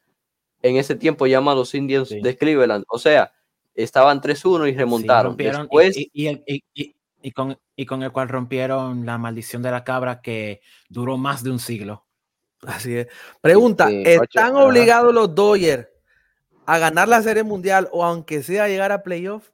en 0.61 0.77
ese 0.77 0.95
tiempo 0.95 1.25
llamados 1.25 1.73
Indians 1.73 2.09
Sí. 2.09 2.21
de 2.21 2.37
Cleveland. 2.37 2.85
O 2.89 2.99
sea, 2.99 3.31
estaban 3.75 4.21
3-1 4.21 4.67
y 4.67 4.73
remontaron. 4.75 5.35
Después, 5.37 5.97
y, 5.97 6.09
y 6.13 6.27
el- 6.27 6.43
y- 6.45 6.95
y- 7.23 7.31
con, 7.31 7.57
y 7.75 7.85
con 7.87 8.03
el 8.03 8.11
cual 8.11 8.29
rompieron 8.29 9.05
la 9.05 9.17
maldición 9.17 9.63
de 9.63 9.71
la 9.71 9.83
cabra 9.83 10.21
que 10.21 10.61
duró 10.89 11.17
más 11.17 11.43
de 11.43 11.49
un 11.51 11.59
siglo. 11.59 12.05
Así 12.67 12.95
es. 12.95 13.07
Pregunta, 13.41 13.87
Sí, 13.87 14.03
¿están 14.05 14.55
obligados 14.55 15.13
los 15.13 15.33
Dodgers 15.33 15.87
a 16.65 16.77
ganar 16.77 17.07
la 17.07 17.21
Serie 17.21 17.43
Mundial 17.43 17.89
o 17.91 18.03
aunque 18.05 18.43
sea 18.43 18.67
llegar 18.67 18.91
a 18.91 19.01
playoff? 19.03 19.49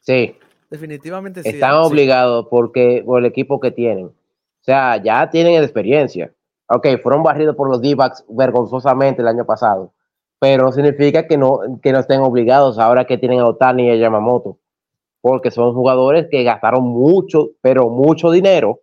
Sí, 0.00 0.36
Definitivamente 0.70 1.42
sí. 1.42 1.48
están 1.48 1.74
obligados 1.76 2.46
porque 2.50 3.02
por 3.06 3.20
el 3.20 3.26
equipo 3.26 3.58
que 3.58 3.70
tienen. 3.70 4.06
O 4.06 4.12
sea, 4.60 5.02
ya 5.02 5.30
tienen 5.30 5.62
experiencia. 5.62 6.30
Ok, 6.68 6.86
fueron 7.02 7.22
barridos 7.22 7.56
por 7.56 7.70
los 7.70 7.80
D-backs 7.80 8.24
vergonzosamente 8.28 9.22
el 9.22 9.28
año 9.28 9.46
pasado, 9.46 9.94
pero 10.38 10.64
no 10.64 10.72
significa 10.72 11.26
que 11.26 11.38
no, 11.38 11.60
que 11.82 11.90
no 11.92 12.00
estén 12.00 12.20
obligados 12.20 12.78
ahora 12.78 13.06
que 13.06 13.16
tienen 13.16 13.40
a 13.40 13.46
Otani 13.46 13.86
y 13.86 13.90
a 13.92 13.96
Yamamoto, 13.96 14.58
porque 15.20 15.50
son 15.50 15.74
jugadores 15.74 16.28
que 16.30 16.42
gastaron 16.42 16.84
mucho, 16.84 17.50
pero 17.60 17.88
mucho 17.88 18.30
dinero. 18.30 18.80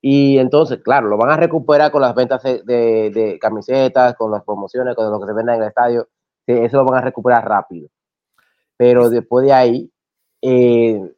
Y 0.00 0.38
entonces, 0.38 0.80
claro, 0.82 1.08
lo 1.08 1.16
van 1.16 1.30
a 1.30 1.36
recuperar 1.36 1.90
con 1.90 2.02
las 2.02 2.14
ventas 2.14 2.42
de, 2.42 2.62
de- 2.64 3.38
camisetas, 3.40 4.14
con 4.14 4.30
las 4.30 4.44
promociones, 4.44 4.94
con 4.94 5.10
lo 5.10 5.20
que 5.20 5.26
se 5.26 5.32
venda 5.32 5.54
en 5.56 5.62
el 5.62 5.68
estadio. 5.68 6.08
Eso 6.46 6.76
lo 6.78 6.84
van 6.84 6.98
a 6.98 7.04
recuperar 7.04 7.46
rápido. 7.46 7.88
Pero 8.76 9.10
después 9.10 9.44
de 9.44 9.52
ahí, 9.52 9.90
eh, 10.40 11.12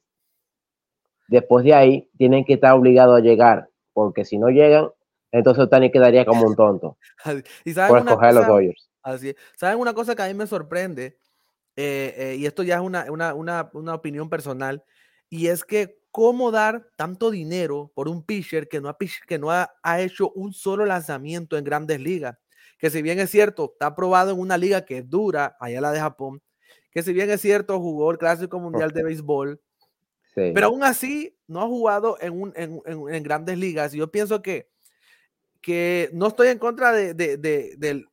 después 1.29 1.65
de 1.65 1.75
ahí, 1.75 2.11
tienen 2.17 2.45
que 2.45 2.55
estar 2.55 2.73
obligados 2.73 3.19
a 3.19 3.21
llegar, 3.23 3.69
porque 3.93 4.25
si 4.25 4.39
no 4.39 4.49
llegan, 4.49 4.89
entonces 5.31 5.65
Otani 5.65 5.91
quedaría 5.91 6.25
como 6.25 6.47
un 6.47 6.57
tonto 6.57 6.97
Y 7.65 7.73
saben 7.73 7.89
por 7.91 7.99
escoger 7.99 8.29
a 8.29 8.33
los 8.33 8.41
cosa? 8.45 8.53
Dodgers. 8.53 8.91
Así 9.03 9.29
es. 9.31 9.37
¿Saben 9.57 9.79
una 9.79 9.95
cosa 9.95 10.15
que 10.17 10.23
a 10.23 10.27
mí 10.27 10.35
me 10.35 10.47
sorprende? 10.47 11.19
Eh, 11.77 12.15
eh, 12.17 12.37
y 12.37 12.47
esto 12.47 12.63
ya 12.63 12.77
es 12.77 12.81
una, 12.83 13.11
una, 13.11 13.35
una, 13.35 13.71
una 13.73 13.95
opinión 13.95 14.29
personal, 14.29 14.85
y 15.29 15.47
es 15.47 15.65
que 15.65 15.99
cómo 16.11 16.51
dar 16.51 16.89
tanto 16.97 17.31
dinero 17.31 17.93
por 17.95 18.09
un 18.09 18.25
pitcher 18.25 18.69
que 18.69 18.81
no 18.81 18.89
ha, 18.89 18.97
que 19.27 19.39
no 19.39 19.51
ha, 19.53 19.71
ha 19.83 20.01
hecho 20.01 20.31
un 20.33 20.53
solo 20.53 20.85
lanzamiento 20.85 21.57
en 21.57 21.65
grandes 21.65 22.01
ligas. 22.01 22.37
Que 22.79 22.91
si 22.91 23.01
bien 23.03 23.21
es 23.21 23.31
cierto, 23.31 23.71
está 23.73 23.87
aprobado 23.87 24.33
en 24.33 24.41
una 24.41 24.57
liga 24.59 24.85
que 24.85 24.99
es 24.99 25.09
dura, 25.09 25.57
allá 25.61 25.81
la 25.81 25.93
de 25.93 26.01
Japón, 26.01 26.43
que 26.91 27.03
si 27.03 27.13
bien 27.13 27.31
es 27.31 27.41
cierto, 27.41 27.79
jugó 27.79 28.11
el 28.11 28.19
Clásico 28.19 28.59
Mundial 28.59 28.91
de 28.91 29.05
Béisbol, 29.05 29.61
Sí. 30.35 30.53
pero 30.55 30.69
aún 30.69 30.83
así 30.85 31.37
no 31.49 31.61
ha 31.61 31.67
jugado 31.67 32.17
en, 32.21 32.41
un, 32.41 32.53
en, 32.57 32.81
en- 32.87 33.15
en 33.15 33.23
grandes 33.23 33.59
ligas. 33.59 33.93
Y 33.95 33.99
yo 33.99 34.11
pienso 34.11 34.43
que, 34.43 34.69
que 35.61 36.09
no 36.13 36.29
estoy 36.29 36.49
en 36.49 36.59
contra 36.59 36.93
de, 36.93 37.15
de, 37.15 37.37
de- 37.37 38.05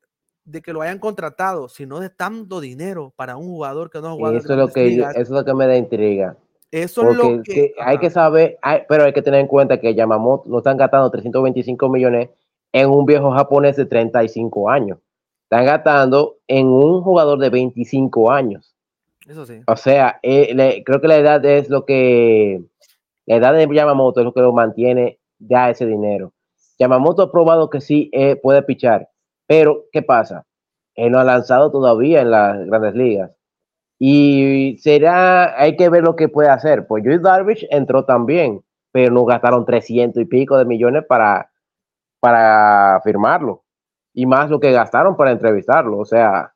de 0.47 0.61
que 0.61 0.71
lo 0.71 0.81
hayan 0.81 0.97
contratado, 0.97 1.67
sino 1.67 1.99
de 1.99 2.09
tanto 2.09 2.61
dinero 2.61 3.11
para 3.15 3.35
un 3.35 3.45
jugador 3.47 3.89
que 3.89 3.99
no 3.99 4.07
ha 4.07 4.11
jugado 4.13 4.37
eso, 4.37 4.53
es 4.53 4.57
lo 4.57 4.67
que, 4.69 4.95
yo- 4.95 5.09
eso 5.09 5.19
es 5.19 5.29
lo 5.29 5.43
que 5.43 5.53
me 5.53 5.67
da 5.67 5.75
intriga. 5.75 6.37
Eso 6.71 7.09
es 7.11 7.17
lo 7.17 7.43
que, 7.43 7.53
que 7.53 7.73
hay 7.79 7.97
que 7.97 8.09
saber, 8.09 8.57
hay- 8.61 8.81
pero 8.87 9.03
hay 9.03 9.11
que 9.13 9.21
tener 9.21 9.41
en 9.41 9.47
cuenta 9.47 9.79
que 9.79 9.93
Yamamoto 9.93 10.49
no 10.49 10.57
están 10.59 10.77
gastando 10.77 11.11
325 11.11 11.89
millones 11.89 12.29
en 12.71 12.89
un 12.89 13.05
viejo 13.05 13.31
japonés 13.31 13.75
de 13.75 13.85
35 13.85 14.69
años. 14.69 14.99
Están 15.43 15.65
gastando 15.65 16.37
en 16.47 16.67
un 16.67 17.01
jugador 17.03 17.39
de 17.39 17.49
25 17.49 18.31
años. 18.31 18.73
eso 19.27 19.45
sí. 19.45 19.59
O 19.67 19.75
sea, 19.75 20.19
eh, 20.23 20.53
le- 20.55 20.83
creo 20.85 21.01
que 21.01 21.09
la 21.09 21.17
edad 21.17 21.43
es 21.43 21.69
lo 21.69 21.83
que, 21.83 22.61
la 23.25 23.35
edad 23.35 23.53
de 23.53 23.67
Yamamoto 23.75 24.21
es 24.21 24.23
lo 24.25 24.33
que 24.33 24.39
lo 24.39 24.53
mantiene 24.53 25.19
ya 25.39 25.69
ese 25.69 25.85
dinero. 25.85 26.31
Yamamoto 26.79 27.23
ha 27.23 27.31
probado 27.31 27.69
que 27.69 27.81
sí 27.81 28.09
eh, 28.13 28.37
puede 28.37 28.61
pichar, 28.61 29.09
pero 29.47 29.85
¿qué 29.91 30.01
pasa? 30.03 30.45
Él 30.95 31.11
no 31.11 31.19
ha 31.19 31.23
lanzado 31.23 31.71
todavía 31.71 32.21
en 32.21 32.31
las 32.31 32.65
grandes 32.65 32.95
ligas. 32.95 33.31
Y 33.99 34.77
será, 34.79 35.59
hay 35.59 35.75
que 35.75 35.89
ver 35.89 36.03
lo 36.03 36.15
que 36.15 36.29
puede 36.29 36.49
hacer. 36.49 36.87
Pues 36.87 37.03
Joey 37.03 37.19
Darvish 37.19 37.65
entró 37.71 38.05
también, 38.05 38.63
pero 38.91 39.13
no 39.13 39.25
gastaron 39.25 39.65
300 39.65 40.21
y 40.21 40.25
pico 40.25 40.57
de 40.57 40.65
millones 40.65 41.05
para, 41.07 41.51
para 42.19 43.01
firmarlo. 43.03 43.63
Y 44.13 44.25
más 44.25 44.49
lo 44.49 44.59
que 44.59 44.71
gastaron 44.71 45.15
para 45.17 45.31
entrevistarlo. 45.31 45.97
O 45.99 46.05
sea, 46.05 46.53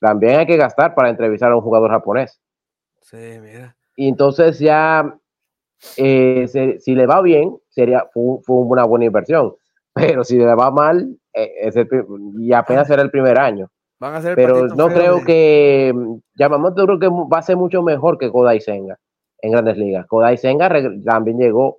también 0.00 0.40
hay 0.40 0.46
que 0.46 0.56
gastar 0.56 0.94
para 0.94 1.10
entrevistar 1.10 1.52
a 1.52 1.56
un 1.56 1.62
jugador 1.62 1.90
japonés. 1.90 2.40
Sí, 3.02 3.38
mira. 3.40 3.76
Y 3.96 4.08
entonces 4.08 4.58
ya, 4.58 5.18
eh, 5.96 6.46
se- 6.48 6.80
si 6.80 6.94
le 6.94 7.06
va 7.06 7.22
bien, 7.22 7.56
sería 7.68 8.06
fue, 8.12 8.38
fue 8.42 8.56
una 8.56 8.84
buena 8.84 9.04
inversión. 9.06 9.54
Pero 9.94 10.24
si 10.24 10.36
le 10.38 10.54
va 10.54 10.70
mal, 10.70 11.18
eh, 11.36 11.52
es 11.60 11.76
el 11.76 11.86
pri- 11.86 12.04
y 12.40 12.52
apenas 12.52 12.88
será 12.88 13.02
el 13.02 13.10
primer 13.10 13.38
año. 13.38 13.68
Van 14.00 14.14
a 14.14 14.20
ser 14.20 14.30
el 14.30 14.36
Pero 14.36 14.66
no 14.68 14.88
creo 14.88 15.16
de- 15.20 15.24
que 15.24 15.92
mm, 15.94 16.16
Yamamoto 16.34 16.84
creo 16.86 16.98
que 16.98 17.08
va 17.08 17.38
a 17.38 17.42
ser 17.42 17.56
mucho 17.56 17.82
mejor 17.82 18.18
que 18.18 18.30
Kodai 18.30 18.60
Senga 18.60 18.98
en 19.42 19.52
Grandes 19.52 19.76
Ligas. 19.76 20.06
Kodai 20.06 20.36
Senga 20.36 20.68
también 21.04 21.38
llegó, 21.38 21.78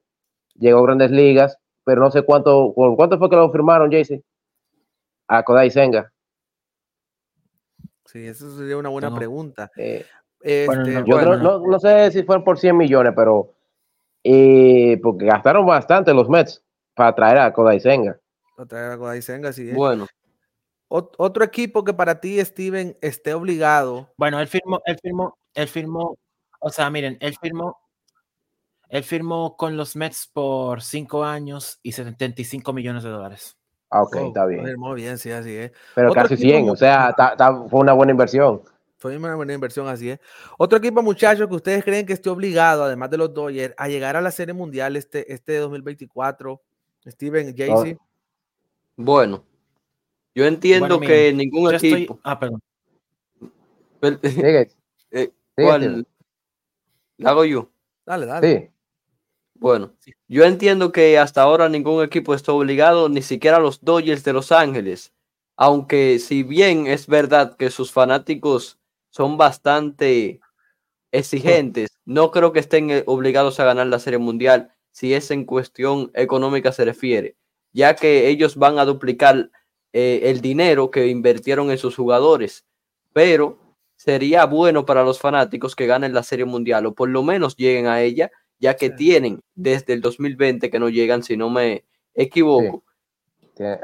llegó 0.56 0.80
a 0.80 0.84
Grandes 0.84 1.12
Ligas, 1.12 1.58
pero 1.84 2.02
no 2.02 2.10
sé 2.12 2.22
cuánto, 2.24 2.74
¿por 2.74 2.96
cuánto 2.96 3.18
fue 3.20 3.30
que 3.30 3.36
lo 3.36 3.52
firmaron, 3.52 3.90
JC? 3.92 4.24
A 5.28 5.44
Kodai 5.44 5.70
Senga. 5.72 6.12
Sí, 8.06 8.26
eso 8.26 8.50
sería 8.58 8.78
una 8.78 8.90
buena 8.90 9.10
No. 9.10 9.16
pregunta. 9.16 9.70
Eh, 9.78 10.06
Bueno, 10.68 10.84
Este, 10.84 10.94
no, 10.94 11.00
Yo 11.06 11.16
Bueno, 11.16 11.32
creo- 11.32 11.44
no, 11.60 11.68
no 11.68 11.80
sé 11.80 12.12
si 12.12 12.24
fueron 12.24 12.44
por 12.44 12.58
100 12.60 12.78
millones, 12.78 13.14
pero 13.16 13.54
eh, 14.24 15.00
porque 15.02 15.26
gastaron 15.26 15.66
bastante 15.66 16.14
los 16.14 16.30
Mets 16.30 16.64
para 16.96 17.14
traer 17.16 17.38
a 17.40 17.52
Kodai 17.54 17.80
Senga. 17.80 18.18
¿Eh? 19.72 19.76
bueno, 19.76 20.08
Ot- 20.90 21.14
otro 21.18 21.44
equipo 21.44 21.84
que 21.84 21.94
para 21.94 22.20
ti, 22.22 22.44
Steven, 22.44 22.98
esté 23.02 23.34
obligado. 23.34 24.14
Bueno, 24.18 24.40
él 24.40 24.48
firmó, 24.48 24.82
él 24.86 24.98
firmó, 25.02 25.38
él 25.54 25.68
firmó, 25.68 26.18
o 26.62 26.70
sea, 26.70 26.90
miren, 26.90 27.18
él 27.20 27.36
firmó, 27.42 27.78
él 28.90 29.04
firmó 29.04 29.58
con 29.58 29.76
los 29.76 29.96
Mets 29.98 30.30
por 30.32 30.82
cinco 30.82 31.26
años 31.26 31.80
y 31.84 31.92
75 31.92 32.72
millones 32.72 33.04
de 33.04 33.10
dólares. 33.10 33.58
Ah, 33.90 34.04
ok, 34.04 34.16
está 34.16 34.46
bien. 34.46 34.66
firmó 34.66 34.94
bien, 34.94 35.18
sí, 35.18 35.30
así 35.30 35.56
es. 35.56 35.72
Pero 35.94 36.10
Otro 36.12 36.22
casi 36.24 36.36
equipo 36.36 36.50
100, 36.52 36.70
o 36.70 36.76
sea, 36.76 37.14
ta- 37.14 37.36
ta- 37.36 37.68
fue 37.68 37.80
una 37.82 37.94
buena 37.94 38.12
inversión. 38.12 38.62
Fue 38.98 39.16
una 39.18 39.36
buena 39.36 39.54
inversión, 39.54 39.88
así 39.88 40.10
es. 40.10 40.20
Otro 40.58 40.78
equipo, 40.80 41.04
muchachos, 41.04 41.48
que 41.48 41.56
ustedes 41.56 41.84
creen 41.84 42.06
que 42.06 42.14
esté 42.14 42.30
obligado, 42.30 42.84
además 42.86 43.10
de 43.12 43.18
los 43.18 43.34
Dodgers, 43.34 43.74
a 43.78 43.88
llegar 43.90 44.16
a 44.16 44.22
la 44.22 44.32
Serie 44.32 44.54
Mundial 44.54 44.96
este, 44.96 45.32
este 45.34 45.58
2024. 45.58 46.62
Steven, 47.06 47.54
Jaycee. 47.56 47.98
Bueno. 48.98 49.44
Yo 50.36 50.46
entiendo 50.46 51.00
Bueno, 51.00 51.08
que 51.08 51.34
ningún 51.34 51.64
Yo 51.72 51.76
estoy, 51.78 51.94
equipo. 51.94 52.20
ah, 52.24 52.40
perdón. 52.40 52.62
Eh, 55.12 55.32
sigue, 55.56 55.68
¿Cuál? 55.68 55.82
Steven. 55.82 56.08
¿La 57.18 57.32
hago 57.32 57.46
yo? 57.46 57.72
Dale, 58.06 58.26
dale. 58.28 58.60
Sí, 58.62 58.70
Bueno, 59.56 59.94
yo 60.28 60.44
entiendo 60.44 60.92
que 60.92 61.18
hasta 61.18 61.42
ahora 61.42 61.68
ningún 61.70 62.04
equipo 62.04 62.36
está 62.36 62.52
obligado, 62.54 63.10
ni 63.10 63.24
siquiera 63.24 63.60
los 63.60 63.84
Dodgers 63.84 64.24
de 64.24 64.34
Los 64.34 64.52
Ángeles. 64.52 65.14
Aunque 65.56 66.20
si 66.20 66.44
bien 66.44 66.86
es 66.86 67.08
verdad 67.08 67.56
que 67.58 67.72
sus 67.72 67.92
fanáticos 67.92 68.78
son 69.10 69.38
bastante 69.38 70.40
exigentes, 71.12 71.90
no 72.06 72.32
creo 72.32 72.54
que 72.54 72.60
estén 72.60 72.92
eh, 72.92 73.04
obligados 73.08 73.60
a 73.60 73.66
ganar 73.66 73.88
la 73.88 74.00
Serie 74.00 74.20
Mundial 74.20 74.72
si 74.92 75.14
es 75.14 75.32
en 75.32 75.46
cuestión 75.46 76.12
económica 76.14 76.72
se 76.72 76.86
refiere, 76.86 77.36
ya 77.78 77.96
que 77.96 78.28
ellos 78.28 78.56
van 78.56 78.80
a 78.80 78.86
duplicar 78.86 79.52
eh, 79.94 80.22
el 80.24 80.42
dinero 80.42 80.90
que 80.90 81.06
invirtieron 81.10 81.70
en 81.70 81.78
sus 81.78 81.96
jugadores. 81.96 82.66
Pero 83.14 83.60
sería 83.96 84.46
bueno 84.46 84.84
para 84.84 85.04
los 85.04 85.20
fanáticos 85.20 85.76
que 85.76 85.86
ganen 85.86 86.12
la 86.12 86.24
Serie 86.24 86.46
Mundial 86.46 86.88
o 86.88 86.96
por 86.96 87.08
lo 87.10 87.22
menos 87.22 87.56
lleguen 87.56 87.86
a 87.86 88.02
ella 88.02 88.32
ya 88.60 88.76
que 88.76 88.88
Sí. 88.88 88.96
tienen 88.98 89.42
desde 89.54 89.94
el 89.94 90.02
2020 90.02 90.72
que 90.72 90.80
no 90.80 90.90
llegan, 90.90 91.22
si 91.22 91.38
no 91.38 91.52
me 91.52 91.86
equivoco. 92.16 92.84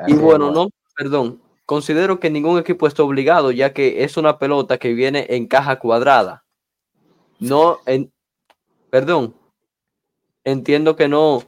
Y 0.08 0.14
bueno, 0.16 0.50
no, 0.50 0.70
perdón, 0.96 1.40
considero 1.68 2.20
que 2.20 2.32
ningún 2.32 2.58
equipo 2.58 2.88
está 2.88 3.04
obligado, 3.04 3.52
ya 3.52 3.74
que 3.74 4.04
es 4.04 4.18
una 4.18 4.40
pelota 4.40 4.80
que 4.80 4.94
viene 4.94 5.28
en 5.30 5.46
caja 5.46 5.78
cuadrada. 5.78 6.44
No, 7.40 7.78
en, 7.86 8.12
perdón, 8.90 9.36
entiendo 10.44 10.96
que 10.96 11.08
no 11.08 11.44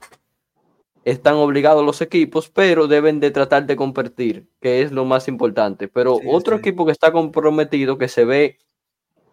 están 1.06 1.36
obligados 1.36 1.86
los 1.86 2.02
equipos, 2.02 2.50
pero 2.50 2.88
deben 2.88 3.22
de 3.22 3.32
tratar 3.32 3.68
de 3.68 3.78
competir, 3.78 4.50
que 4.62 4.82
es 4.84 4.92
lo 4.92 5.06
más 5.06 5.30
importante. 5.30 5.88
Pero 5.90 6.18
Sí, 6.18 6.28
otro 6.32 6.58
sí. 6.58 6.62
equipo 6.62 6.86
que 6.86 6.94
está 6.94 7.14
comprometido, 7.14 7.98
que 8.00 8.10
se 8.10 8.26
ve 8.26 8.60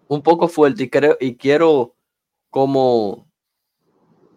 un 0.09 0.23
poco 0.23 0.49
fuerte 0.49 0.85
y 0.85 0.91
creo 0.91 1.17
y 1.21 1.37
quiero 1.37 1.97
como 2.51 3.29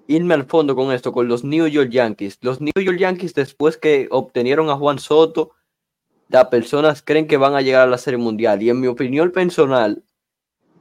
irme 0.07 0.35
al 0.35 0.45
fondo 0.45 0.75
con 0.75 0.91
esto, 0.91 1.11
con 1.11 1.27
los 1.27 1.43
New 1.43 1.67
York 1.67 1.89
Yankees. 1.89 2.37
Los 2.41 2.61
New 2.61 2.71
York 2.75 2.97
Yankees, 2.99 3.33
después 3.33 3.77
que 3.77 4.07
obtenieron 4.11 4.69
a 4.69 4.75
Juan 4.77 4.99
Soto, 4.99 5.51
las 6.29 6.45
personas 6.47 7.01
creen 7.03 7.27
que 7.27 7.37
van 7.37 7.55
a 7.55 7.61
llegar 7.61 7.87
a 7.87 7.91
la 7.91 7.97
Serie 7.97 8.17
Mundial. 8.19 8.61
Y 8.63 8.69
en 8.69 8.79
mi 8.81 8.87
opinión 8.87 9.31
personal, 9.31 10.03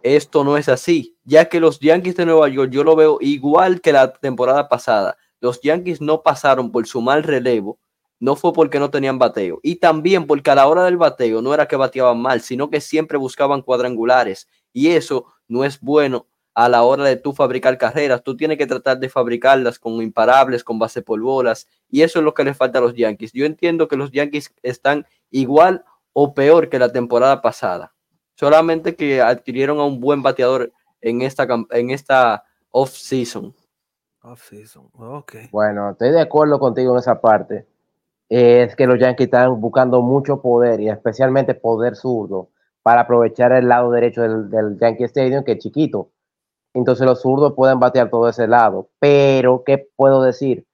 esto 0.02 0.44
no 0.44 0.56
es 0.58 0.68
así, 0.68 1.16
ya 1.24 1.46
que 1.48 1.60
los 1.60 1.80
Yankees 1.80 2.16
de 2.16 2.26
Nueva 2.26 2.48
York 2.48 2.70
yo 2.72 2.84
lo 2.84 2.96
veo 2.96 3.18
igual 3.20 3.80
que 3.80 3.92
la 3.92 4.12
temporada 4.14 4.68
pasada. 4.68 5.16
Los 5.44 5.60
Yankees 5.60 6.00
no 6.00 6.22
pasaron 6.22 6.72
por 6.72 6.86
su 6.86 7.02
mal 7.02 7.22
relevo, 7.22 7.78
no 8.18 8.34
fue 8.34 8.54
porque 8.54 8.78
no 8.78 8.90
tenían 8.90 9.18
bateo, 9.18 9.60
y 9.62 9.76
también 9.76 10.26
porque 10.26 10.50
a 10.50 10.54
la 10.54 10.66
hora 10.66 10.84
del 10.84 10.96
bateo 10.96 11.42
no 11.42 11.52
era 11.52 11.68
que 11.68 11.76
bateaban 11.76 12.18
mal, 12.18 12.40
sino 12.40 12.70
que 12.70 12.80
siempre 12.80 13.18
buscaban 13.18 13.60
cuadrangulares, 13.60 14.48
y 14.72 14.92
eso 14.92 15.26
no 15.46 15.62
es 15.62 15.78
bueno 15.80 16.26
a 16.54 16.70
la 16.70 16.84
hora 16.84 17.04
de 17.04 17.16
tú 17.16 17.34
fabricar 17.34 17.76
carreras. 17.76 18.22
Tú 18.24 18.36
tienes 18.36 18.56
que 18.56 18.66
tratar 18.66 18.98
de 18.98 19.10
fabricarlas 19.10 19.78
con 19.78 20.00
imparables, 20.00 20.64
con 20.64 20.78
base 20.78 21.02
por 21.02 21.20
bolas, 21.20 21.68
y 21.90 22.00
eso 22.00 22.20
es 22.20 22.24
lo 22.24 22.32
que 22.32 22.44
le 22.44 22.54
falta 22.54 22.78
a 22.78 22.82
los 22.82 22.94
Yankees. 22.94 23.32
Yo 23.34 23.44
entiendo 23.44 23.86
que 23.86 23.96
los 23.96 24.12
Yankees 24.12 24.54
están 24.62 25.04
igual 25.30 25.84
o 26.14 26.32
peor 26.32 26.70
que 26.70 26.78
la 26.78 26.90
temporada 26.90 27.42
pasada 27.42 27.94
solamente 28.34 28.96
que 28.96 29.20
adquirieron 29.20 29.78
a 29.78 29.84
un 29.84 30.00
buen 30.00 30.22
bateador 30.22 30.72
en 31.00 31.22
esta, 31.22 31.46
en 31.70 31.90
esta 31.90 32.44
off-season. 32.70 33.54
Off-season, 34.24 34.88
ok. 34.98 35.34
Bueno, 35.52 35.90
estoy 35.90 36.10
de 36.10 36.20
acuerdo 36.20 36.58
contigo 36.58 36.92
en 36.92 36.98
esa 36.98 37.20
parte. 37.20 37.66
Es 38.28 38.74
que 38.74 38.86
los 38.86 38.98
Yankees 38.98 39.26
están 39.26 39.60
buscando 39.60 40.00
mucho 40.00 40.40
poder 40.40 40.80
y 40.80 40.88
especialmente 40.88 41.54
poder 41.54 41.94
zurdo 41.94 42.48
para 42.82 43.02
aprovechar 43.02 43.52
el 43.52 43.68
lado 43.68 43.90
derecho 43.90 44.22
del, 44.22 44.78
Yankee 44.80 45.04
Stadium, 45.04 45.44
que 45.44 45.52
es 45.52 45.58
chiquito. 45.58 46.10
Entonces 46.72 47.06
los 47.06 47.20
zurdos 47.20 47.52
pueden 47.54 47.78
batear 47.78 48.10
todo 48.10 48.28
ese 48.28 48.48
lado. 48.48 48.88
Pero, 48.98 49.62
¿qué 49.64 49.88
puedo 49.94 50.22
decir? 50.22 50.66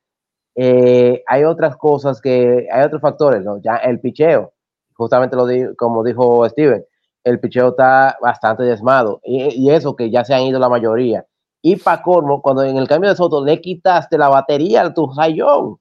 Eh, 0.55 1.23
hay 1.27 1.45
otras 1.45 1.77
cosas 1.77 2.21
que, 2.21 2.69
hay 2.73 2.85
otros 2.85 3.03
factores, 3.03 3.43
¿no? 3.43 3.61
Ya 3.61 3.77
el 3.77 4.01
picheo, 4.01 4.53
justamente 4.95 5.37
lo 5.37 5.47
di, 5.47 5.75
como 5.77 6.05
dijo 6.05 6.49
Steven, 6.49 6.85
el 7.25 7.41
picheo 7.41 7.71
está 7.71 8.17
bastante 8.21 8.63
desmado. 8.63 9.21
Y, 9.25 9.71
eso 9.71 9.97
que 9.97 10.11
ya 10.11 10.25
se 10.25 10.35
han 10.35 10.43
ido 10.43 10.59
la 10.59 10.69
mayoría. 10.69 11.27
Y 11.63 11.77
para 11.77 12.03
colmo, 12.03 12.41
cuando 12.41 12.63
en 12.63 12.77
el 12.77 12.89
cambio 12.89 13.11
de 13.11 13.17
Soto 13.17 13.45
le 13.45 13.61
quitaste 13.61 14.17
la 14.17 14.29
batería 14.29 14.83
a 14.83 14.95
tu 14.95 15.13
sayón, 15.13 15.79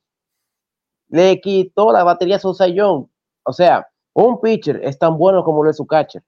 le 1.10 1.39
quitó 1.39 1.92
la 1.92 2.04
batería 2.04 2.36
a 2.36 2.39
su 2.39 2.54
sayón. 2.54 3.10
O 3.44 3.54
sea, 3.54 3.88
un 4.13 4.39
pitcher 4.42 4.82
es 4.84 5.00
tan 5.00 5.18
bueno 5.18 5.44
como 5.44 5.63
lo 5.63 5.70
es 5.70 5.78
su 5.78 5.88
catcher. 5.88 6.24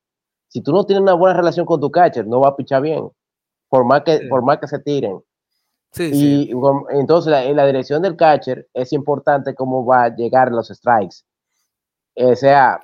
Si 0.48 0.62
tú 0.62 0.74
no 0.74 0.86
tienes 0.86 1.02
una 1.02 1.14
buena 1.14 1.38
relación 1.38 1.66
con 1.66 1.80
tu 1.80 1.92
catcher, 1.92 2.28
no 2.28 2.40
va 2.42 2.50
a 2.50 2.56
pichar 2.56 2.82
bien, 2.82 3.10
por 3.70 3.86
más 3.86 4.02
que, 4.04 4.28
por 4.30 4.44
más 4.44 4.60
que 4.60 4.68
se 4.68 4.80
tiren. 4.80 5.22
y 5.98 6.52
entonces 6.92 7.34
en 7.34 7.56
la 7.56 7.66
dirección 7.66 8.02
del 8.02 8.16
catcher 8.16 8.68
es 8.74 8.94
importante 8.94 9.54
cómo 9.54 9.86
va 9.86 10.04
a 10.04 10.16
llegar 10.16 10.52
los 10.52 10.70
strikes. 10.70 11.18
O 12.16 12.36
sea, 12.36 12.82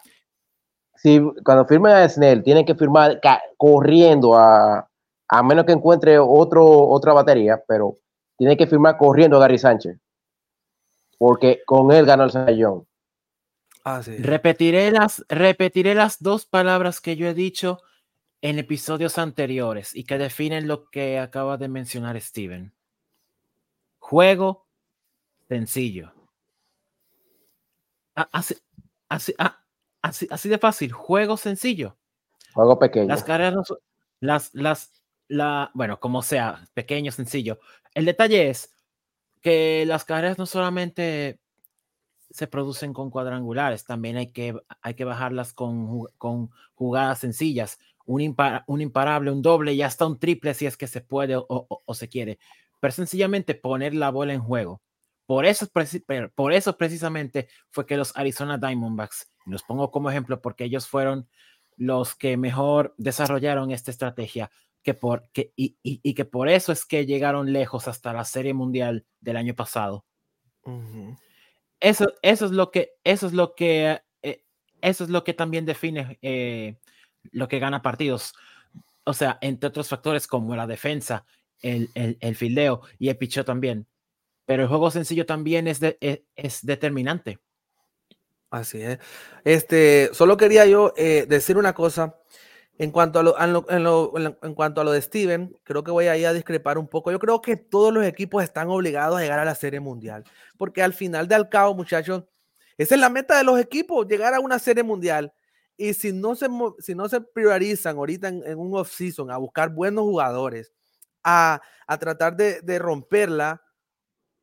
si 0.96 1.22
cuando 1.44 1.66
firmen 1.66 1.94
a 1.94 2.10
Snell, 2.10 2.44
tienen 2.44 2.66
que 2.66 2.76
firmar 2.76 3.20
corriendo 3.58 4.36
a, 4.36 4.87
a 5.28 5.44
menos 5.44 5.66
que 5.66 5.74
encuentre 5.74 6.18
otro, 6.20 6.66
otra 6.66 7.14
batería, 7.14 7.62
pero 7.68 8.00
tiene 8.38 8.56
que 8.56 8.68
firmar 8.68 8.98
corriendo 8.98 9.38
a 9.38 9.42
Gary 9.42 9.58
Sánchez. 9.58 9.98
Porque 11.18 11.62
con 11.66 11.92
él 11.92 12.06
ganó 12.06 12.26
el 12.26 12.32
sayón. 12.32 12.88
Ah, 13.84 14.02
repetiré, 14.20 14.92
las, 14.92 15.26
repetiré 15.30 15.96
las 15.96 16.22
dos 16.22 16.46
palabras 16.46 17.02
que 17.02 17.16
yo 17.16 17.28
he 17.28 17.34
dicho 17.34 17.82
en 18.42 18.60
episodios 18.60 19.18
anteriores 19.18 19.96
y 19.96 20.04
que 20.04 20.18
definen 20.18 20.68
lo 20.68 20.90
que 20.90 21.20
acaba 21.20 21.58
de 21.58 21.70
mencionar 21.70 22.20
Steven. 22.20 22.74
Juego 24.00 24.68
sencillo. 25.48 26.12
Ah, 28.16 28.30
así, 28.32 28.56
así, 29.10 29.34
ah, 29.40 29.64
Así, 30.02 30.50
de 30.50 30.58
fácil, 30.58 30.92
juego 30.92 31.38
sencillo. 31.38 31.98
Juego 32.54 32.80
pequeño. 32.80 33.08
Las 33.08 33.24
carreras 33.24 33.74
las, 34.20 34.54
las, 34.54 34.97
bueno, 35.74 36.00
como 36.00 36.22
sea, 36.22 36.68
pequeño, 36.74 37.12
sencillo. 37.12 37.60
El 37.94 38.06
detalle 38.06 38.50
es 38.50 38.74
que 39.42 39.86
las 39.86 40.06
carreras 40.06 40.38
no 40.38 40.46
solamente 40.46 41.40
se 42.30 42.48
producen 42.48 42.94
con 42.94 43.10
cuadrangulares, 43.10 43.86
también 43.86 44.18
hay 44.18 44.28
que, 44.28 44.56
hay 44.82 44.94
que 44.94 45.06
bajarlas 45.06 45.54
con, 45.54 46.06
con 46.18 46.52
jugadas 46.76 47.20
sencillas, 47.20 47.80
un, 48.06 48.36
un, 48.68 48.82
imparable, 48.82 49.32
un 49.32 49.42
doble 49.42 49.74
y 49.74 49.82
hasta 49.82 50.06
un 50.06 50.20
triple 50.20 50.54
si 50.54 50.66
es 50.66 50.78
que 50.78 50.88
se 50.88 51.02
puede 51.02 51.36
o, 51.36 51.46
o, 51.48 51.94
se 51.94 52.10
quiere, 52.10 52.40
pero 52.80 52.92
sencillamente 52.92 53.56
poner 53.56 53.94
la 53.94 54.12
bola 54.12 54.34
en 54.34 54.42
juego. 54.42 54.82
Por 55.26 55.46
eso, 55.46 55.68
por 56.36 56.54
eso 56.54 56.78
precisamente 56.78 57.50
fue 57.70 57.86
que 57.86 57.98
los 57.98 58.16
Arizona 58.16 58.58
Diamondbacks 58.58 59.30
los 59.46 59.64
pongo 59.64 59.92
como 59.92 60.10
ejemplo 60.10 60.42
porque 60.42 60.64
ellos 60.64 60.88
fueron 60.88 61.28
los 61.76 62.16
que 62.16 62.38
mejor 62.38 62.94
desarrollaron 62.98 63.72
esta 63.72 63.92
estrategia 63.92 64.50
que 64.84 64.94
por, 64.94 65.30
que, 65.32 65.52
y, 65.56 66.14
que 66.14 66.26
por 66.26 66.50
eso 66.50 66.72
es 66.72 66.86
que 66.86 67.06
llegaron 67.06 67.52
lejos 67.52 67.88
hasta 67.88 68.14
la 68.14 68.24
Serie 68.26 68.54
Mundial 68.54 69.06
del 69.20 69.38
año 69.38 69.56
pasado. 69.56 70.06
eso, 71.80 72.14
eso 72.22 72.46
es 72.46 72.52
lo 72.52 72.72
que, 72.72 72.94
eso 73.04 73.28
es 73.28 73.34
lo 73.34 73.56
que, 73.56 74.02
eh, 74.22 74.44
eso 74.82 75.04
es 75.04 75.10
lo 75.10 75.24
que 75.24 75.34
también 75.34 75.66
define 75.66 76.18
eh, 76.22 76.78
lo 77.32 77.48
que 77.48 77.60
gana 77.60 77.82
partidos. 77.82 78.34
O 79.04 79.14
sea, 79.14 79.38
entre 79.42 79.68
otros 79.68 79.90
factores 79.90 80.28
como 80.28 80.56
la 80.56 80.68
defensa, 80.68 81.26
el, 81.62 81.90
el, 81.96 82.18
el 82.20 82.36
fildeo 82.36 82.82
y 83.00 83.10
el 83.10 83.18
picheo 83.18 83.46
también. 83.46 83.88
Pero 84.46 84.64
el 84.64 84.70
juego 84.70 84.92
sencillo 84.92 85.26
también 85.26 85.68
es, 85.68 85.80
de, 85.80 85.98
es, 86.00 86.22
es 86.36 86.66
determinante. 86.66 87.40
Así 88.50 88.82
es. 88.82 89.00
Este, 89.44 90.10
solo 90.14 90.38
quería 90.38 90.66
yo 90.66 90.94
eh, 90.96 91.26
decir 91.28 91.58
una 91.58 91.74
cosa. 91.74 92.16
En 92.80 92.92
cuanto 92.92 93.20
a 93.20 93.24
lo, 93.24 93.36
en, 94.44 94.54
cuanto 94.54 94.82
a 94.82 94.84
lo 94.84 94.92
de 94.92 95.02
Steven, 95.02 95.58
creo 95.64 95.84
que 95.84 95.90
voy 95.90 96.08
a 96.08 96.18
ir 96.18 96.28
a 96.28 96.34
discrepar 96.34 96.78
un 96.78 96.88
poco. 96.88 97.12
Yo 97.12 97.18
creo 97.18 97.42
que 97.42 97.58
todos 97.58 97.92
los 97.92 98.06
equipos 98.06 98.44
están 98.44 98.70
obligados 98.70 99.18
a 99.18 99.22
llegar 99.22 99.40
a 99.40 99.46
la 99.46 99.56
Serie 99.56 99.80
Mundial. 99.80 100.24
Porque 100.58 100.84
al 100.84 100.94
final 100.94 101.28
del 101.28 101.50
cabo, 101.50 101.74
muchachos, 101.74 102.24
esa 102.78 102.96
es 102.96 103.02
la 103.02 103.10
meta 103.10 103.38
de 103.38 103.44
los 103.44 103.60
equipos, 103.60 104.08
llegar 104.08 104.34
a 104.36 104.40
una 104.40 104.60
Serie 104.60 104.84
Mundial. 104.84 105.34
Y 105.76 105.94
si 105.94 106.14
no 106.14 106.36
se, 106.36 106.48
si 106.80 106.94
no 106.94 107.10
se 107.10 107.22
priorizan 107.22 107.98
ahorita 107.98 108.28
en, 108.28 108.58
un 108.58 108.76
off-season 108.76 109.32
a 109.32 109.38
buscar 109.38 109.70
buenos 109.70 110.04
jugadores, 110.04 110.72
a, 111.24 111.62
a 111.88 111.98
tratar 111.98 112.36
de, 112.36 112.62
de, 112.62 112.80
romperla, 112.80 113.62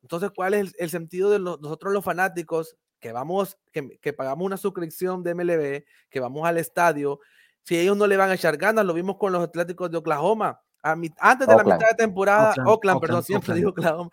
entonces, 0.03 0.31
¿cuál 0.35 0.55
es 0.55 0.75
el, 0.79 0.91
sentido 0.91 1.31
de 1.31 1.39
nosotros 1.39 1.93
los 1.93 2.05
fanáticos 2.05 2.77
que 3.01 3.11
vamos, 3.11 3.59
que, 3.73 4.13
pagamos 4.13 4.45
una 4.45 4.57
suscripción 4.57 5.23
de 5.23 5.35
MLB, 5.35 5.85
que 6.11 6.21
vamos 6.21 6.47
al 6.47 6.59
estadio, 6.59 7.21
si 7.65 7.79
ellos 7.79 7.97
no 7.97 8.07
le 8.07 8.17
van 8.17 8.31
a 8.31 8.35
echar 8.35 8.57
ganas, 8.57 8.85
lo 8.85 8.95
vimos 8.95 9.17
con 9.17 9.33
los 9.33 9.43
Atléticos 9.43 9.91
de 9.91 9.99
Oklahoma. 9.99 10.61
A 10.83 10.93
antes 10.93 11.49
de 11.49 11.57
la 11.57 11.65
mitad 11.65 11.89
de 11.89 11.97
temporada, 11.97 12.55
Oakland, 12.67 13.01
perdón, 13.01 13.23
siempre 13.23 13.55
digo 13.55 13.71
Oklahoma, 13.71 14.11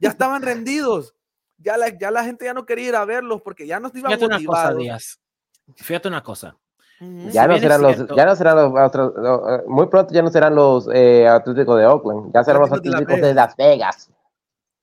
ya 0.00 0.10
estaban 0.10 0.42
rendidos. 0.42 1.14
Ya 1.58 1.76
la, 1.76 1.96
ya 1.96 2.10
la 2.10 2.24
gente 2.24 2.44
ya 2.44 2.54
no 2.54 2.66
quería 2.66 2.88
ir 2.88 2.96
a 2.96 3.04
verlos 3.04 3.40
porque 3.40 3.68
ya 3.68 3.78
no 3.78 3.88
se 3.88 4.00
iban 4.00 4.10
Fíjate 4.10 4.32
motivados. 4.32 4.64
Una 4.64 4.72
cosa, 4.72 4.82
Díaz. 4.82 5.20
Fíjate 5.76 6.08
una 6.08 6.22
cosa. 6.22 6.56
Ya, 7.32 7.48
no 7.48 7.58
serán 7.58 7.82
los, 7.82 7.96
ya 8.16 8.26
no 8.26 8.36
serán 8.36 8.56
los, 8.56 8.94
eh, 8.94 9.64
muy 9.66 9.88
pronto 9.88 10.14
ya 10.14 10.22
no 10.22 10.30
serán 10.30 10.54
los 10.54 10.88
eh, 10.92 11.26
Atléticos 11.26 11.76
de 11.78 11.86
Oakland, 11.86 12.32
ya 12.32 12.44
serán 12.44 12.62
los 12.62 12.72
Atléticos 12.72 13.20
de, 13.20 13.34
Las 13.34 13.56
Vegas. 13.56 14.10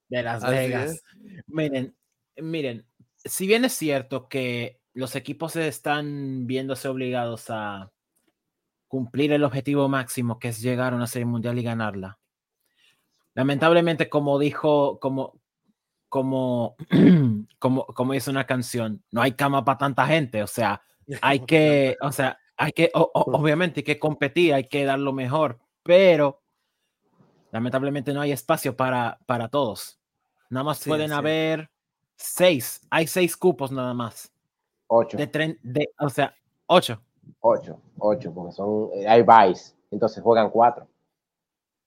De 0.09 0.23
Las 0.23 0.45
Vegas. 0.45 1.01
Miren, 1.47 1.95
miren, 2.35 2.85
si 3.23 3.47
bien 3.47 3.63
es 3.63 3.73
cierto 3.73 4.27
que 4.27 4.78
los 4.93 5.15
equipos 5.15 5.56
están 5.56 6.47
viéndose 6.47 6.88
obligados 6.88 7.49
a 7.49 7.91
cumplir 8.88 9.32
el 9.32 9.43
objetivo 9.43 9.88
máximo 9.88 10.39
que 10.39 10.49
es 10.49 10.62
llegar 10.62 10.93
a 10.93 10.95
una 10.95 11.08
serie 11.08 11.25
mundial 11.25 11.58
y 11.60 11.63
ganarla. 11.63 12.19
Lamentablemente, 13.36 14.10
como 14.10 14.39
dijo, 14.39 14.99
como, 14.99 15.39
como, 16.10 16.75
como, 17.60 17.86
como 17.86 18.13
dice 18.13 18.32
una 18.32 18.45
canción, 18.45 19.04
no 19.12 19.21
hay 19.21 19.34
cama 19.34 19.63
para 19.63 19.78
tanta 19.78 20.08
gente. 20.08 20.41
O 20.43 20.47
sea, 20.47 20.82
hay 21.21 21.41
que, 21.41 21.97
o 22.02 22.12
sea, 22.12 22.39
hay 22.58 22.71
que, 22.71 22.91
obviamente 22.93 23.82
hay 23.82 23.84
que 23.84 23.99
competir, 23.99 24.54
hay 24.54 24.67
que 24.67 24.84
dar 24.86 24.99
lo 24.99 25.13
mejor, 25.13 25.60
pero 25.84 26.41
lamentablemente 27.52 28.13
no 28.13 28.21
hay 28.21 28.32
espacio 28.32 28.75
para, 28.75 29.19
para 29.25 29.47
todos. 29.47 29.99
Nada 30.49 30.63
más 30.63 30.84
pueden 30.84 31.13
haber 31.13 31.69
Seis. 32.19 32.82
Hay 32.89 33.08
seis 33.08 33.38
cupos 33.38 33.71
nada 33.71 33.93
más. 33.93 34.32
Ocho. 34.91 35.17
De, 35.17 35.28
tren, 35.28 35.60
de 35.62 35.91
o 35.99 36.10
sea, 36.10 36.34
ocho. 36.65 36.99
Ocho, 37.41 37.80
ocho, 37.99 38.34
porque 38.34 38.54
son, 38.54 38.89
eh, 38.95 39.08
hay 39.08 39.21
vice, 39.21 39.75
entonces 39.91 40.23
juegan 40.23 40.49
cuatro. 40.49 40.88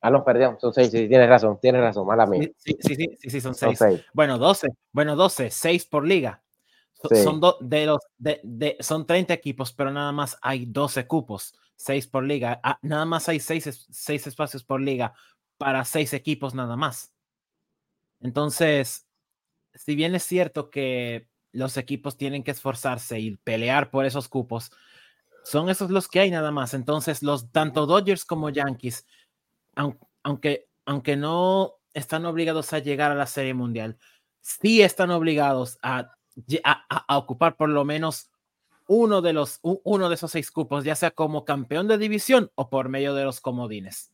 Ah, 0.00 0.10
nos 0.10 0.22
perdemos, 0.22 0.60
son 0.60 0.72
seis, 0.72 0.90
sí, 0.90 1.08
tienes 1.08 1.28
razón, 1.28 1.58
tienes 1.60 1.80
razón, 1.80 2.06
mala 2.06 2.26
mía. 2.26 2.48
Sí, 2.56 2.76
sí, 2.80 2.94
sí, 2.94 3.16
sí, 3.18 3.30
sí 3.30 3.40
son, 3.40 3.54
seis. 3.56 3.80
Bueno, 4.12 4.38
doce, 4.38 4.68
bueno, 4.92 5.16
doce, 5.16 5.50
seis 5.50 5.84
por 5.84 6.06
liga. 6.06 6.42
Son, 7.24 7.40
dos 7.40 7.56
de 7.60 7.86
los, 7.86 7.98
de, 8.16 8.40
de, 8.44 8.76
son 8.78 9.04
30 9.04 9.34
equipos, 9.34 9.72
pero 9.72 9.90
nada 9.90 10.12
más 10.12 10.38
hay 10.40 10.66
12 10.66 11.08
cupos, 11.08 11.56
seis 11.74 12.06
por 12.06 12.22
liga. 12.22 12.60
Ah, 12.62 12.78
nada 12.82 13.04
más 13.04 13.28
hay 13.28 13.40
seis, 13.40 13.86
seis 13.90 14.26
espacios 14.28 14.62
por 14.62 14.80
liga 14.80 15.12
para 15.58 15.84
seis 15.84 16.12
equipos 16.12 16.54
nada 16.54 16.76
más. 16.76 17.12
Entonces, 18.20 19.08
si 19.74 19.96
bien 19.96 20.14
es 20.14 20.22
cierto 20.22 20.70
que 20.70 21.31
los 21.52 21.76
equipos 21.76 22.16
tienen 22.16 22.42
que 22.42 22.50
esforzarse 22.50 23.20
y 23.20 23.36
pelear 23.36 23.90
por 23.90 24.04
esos 24.06 24.28
cupos, 24.28 24.72
Son 25.44 25.68
esos 25.68 25.90
los 25.90 26.06
que 26.06 26.20
hay 26.20 26.30
nada 26.30 26.52
más. 26.52 26.72
Entonces, 26.72 27.22
los 27.22 27.50
tanto 27.50 27.86
Dodgers 27.86 28.24
como 28.24 28.50
Yankees, 28.50 29.06
aunque, 29.74 30.68
aunque 30.84 31.16
no 31.16 31.74
están 31.94 32.26
obligados 32.26 32.72
a 32.72 32.78
llegar 32.78 33.10
a 33.10 33.16
la 33.16 33.26
Serie 33.26 33.54
Mundial, 33.54 33.98
sí 34.40 34.82
están 34.82 35.10
obligados 35.10 35.78
a, 35.82 36.12
ocupar 37.08 37.56
por 37.56 37.68
lo 37.68 37.84
menos 37.84 38.30
uno 38.86 39.20
de, 39.20 39.32
los, 39.32 39.58
uno 39.62 40.08
de 40.08 40.14
esos 40.14 40.30
seis 40.30 40.50
cupos, 40.50 40.84
ya 40.84 40.94
sea 40.94 41.10
como 41.10 41.44
campeón 41.44 41.88
de 41.88 41.98
división 41.98 42.50
o 42.54 42.70
por 42.70 42.88
medio 42.88 43.14
de 43.14 43.24
los 43.24 43.40
comodines. 43.40 44.12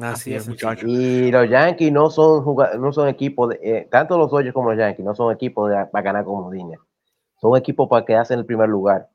Así, 0.00 0.34
es, 0.34 0.48
muchachos. 0.48 0.88
Y 0.88 1.30
los 1.30 1.48
Yankees 1.48 1.92
no 1.92 2.10
son, 2.10 2.44
no 2.78 2.92
son 2.92 3.08
equipos, 3.08 3.50
de, 3.50 3.60
eh, 3.62 3.88
tanto 3.90 4.18
los 4.18 4.30
Dodgers 4.30 4.52
como 4.52 4.70
los 4.70 4.78
Yankees, 4.78 5.04
no 5.04 5.14
son 5.14 5.32
equipos 5.32 5.70
de, 5.70 5.86
para 5.86 6.02
ganar 6.02 6.24
comodines. 6.24 6.78
Son 7.40 7.56
equipos 7.56 7.88
para 7.88 8.04
quedarse 8.04 8.34
en 8.34 8.40
el 8.40 8.46
primer 8.46 8.68
lugar. 8.68 9.08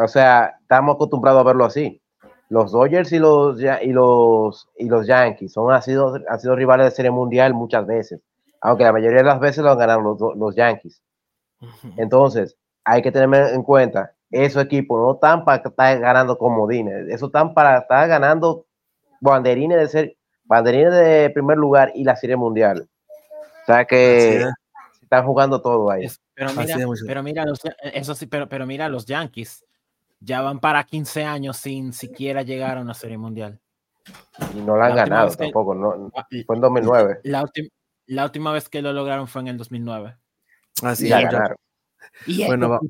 O 0.00 0.08
sea, 0.08 0.56
estamos 0.60 0.94
acostumbrados 0.94 1.40
a 1.40 1.44
verlo 1.44 1.64
así. 1.64 2.00
Los 2.48 2.72
Dodgers 2.72 3.12
y 3.12 3.18
los, 3.18 3.60
y 3.60 3.92
los, 3.92 4.68
y 4.76 4.88
los 4.88 5.06
Yankees 5.06 5.52
son, 5.52 5.72
han, 5.72 5.82
sido, 5.82 6.18
han 6.28 6.40
sido 6.40 6.56
rivales 6.56 6.86
de 6.86 6.90
serie 6.90 7.10
mundial 7.10 7.54
muchas 7.54 7.86
veces, 7.86 8.20
aunque 8.60 8.84
la 8.84 8.92
mayoría 8.92 9.18
de 9.18 9.24
las 9.24 9.40
veces 9.40 9.62
lo 9.62 9.70
han 9.70 9.78
ganado 9.78 10.00
los, 10.00 10.36
los 10.36 10.54
Yankees. 10.56 11.00
Entonces, 11.96 12.56
hay 12.84 13.02
que 13.02 13.12
tener 13.12 13.54
en 13.54 13.62
cuenta, 13.62 14.12
esos 14.30 14.64
equipos 14.64 15.00
no 15.00 15.14
están 15.14 15.44
para 15.44 15.62
estar 15.62 15.98
ganando 16.00 16.38
comodines, 16.38 17.08
eso 17.08 17.26
están 17.26 17.54
para 17.54 17.78
estar 17.78 18.08
ganando 18.08 18.66
banderines 19.20 19.78
de 19.78 19.88
ser 19.88 20.16
banderines 20.44 20.92
de 20.92 21.30
primer 21.30 21.56
lugar 21.56 21.92
y 21.94 22.04
la 22.04 22.16
serie 22.16 22.36
mundial. 22.36 22.88
O 23.62 23.66
sea 23.66 23.84
que 23.84 24.44
están 25.02 25.24
jugando 25.24 25.60
todo 25.60 25.90
ahí. 25.90 26.06
Pero 26.34 26.52
mira, 26.54 26.76
pero 27.06 27.22
mira 27.22 27.44
los, 27.44 27.60
eso 27.82 28.14
sí, 28.14 28.26
pero, 28.26 28.48
pero 28.48 28.66
mira 28.66 28.88
los 28.88 29.06
Yankees 29.06 29.64
ya 30.20 30.42
van 30.42 30.60
para 30.60 30.84
15 30.84 31.24
años 31.24 31.56
sin 31.56 31.92
siquiera 31.92 32.42
llegar 32.42 32.78
a 32.78 32.82
una 32.82 32.94
serie 32.94 33.18
mundial. 33.18 33.58
Y 34.54 34.60
no 34.60 34.76
la 34.76 34.86
han 34.86 34.96
ganado 34.96 35.34
tampoco, 35.34 35.74
no, 35.74 36.10
ah, 36.16 36.26
fue 36.46 36.56
en 36.56 36.62
2009. 36.62 37.20
La, 37.24 37.44
la, 38.06 38.24
última 38.24 38.52
vez 38.52 38.68
que 38.68 38.82
lo 38.82 38.92
lograron 38.92 39.26
fue 39.28 39.42
en 39.42 39.48
el 39.48 39.56
2009. 39.56 40.16
Así 40.82 41.06
y 41.06 41.10
ganaron. 41.10 41.56
Y 42.26 42.46
bueno, 42.46 42.70
va. 42.70 42.80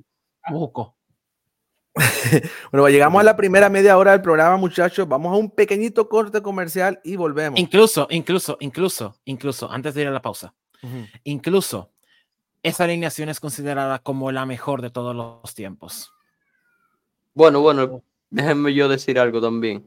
bueno, 2.73 2.89
llegamos 2.89 3.21
a 3.21 3.25
la 3.25 3.37
primera 3.37 3.69
media 3.69 3.99
hora 3.99 4.13
del 4.13 4.23
programa, 4.23 4.57
muchachos. 4.57 5.09
Vamos 5.09 5.33
a 5.33 5.37
un 5.37 5.51
pequeñito 5.51 6.09
corte 6.09 6.41
comercial 6.41 7.01
y 7.05 7.17
volvemos. 7.17 7.59
Incluso, 7.59 8.07
incluso, 8.11 8.57
incluso, 8.61 9.17
incluso, 9.25 9.71
antes 9.71 9.95
de 9.95 10.03
ir 10.03 10.09
a 10.09 10.13
la 10.13 10.23
pausa, 10.23 10.55
incluso 11.25 11.91
esa 12.63 12.85
alineación 12.85 13.29
es 13.29 13.41
considerada 13.41 13.99
como 13.99 14.31
la 14.33 14.47
mejor 14.47 14.83
de 14.83 14.91
todos 14.91 15.17
los 15.17 15.55
tiempos. 15.55 16.13
Bueno, 17.35 17.61
bueno, 17.61 18.03
déjenme 18.31 18.75
yo 18.75 18.89
decir 18.89 19.19
algo 19.19 19.41
también. 19.41 19.87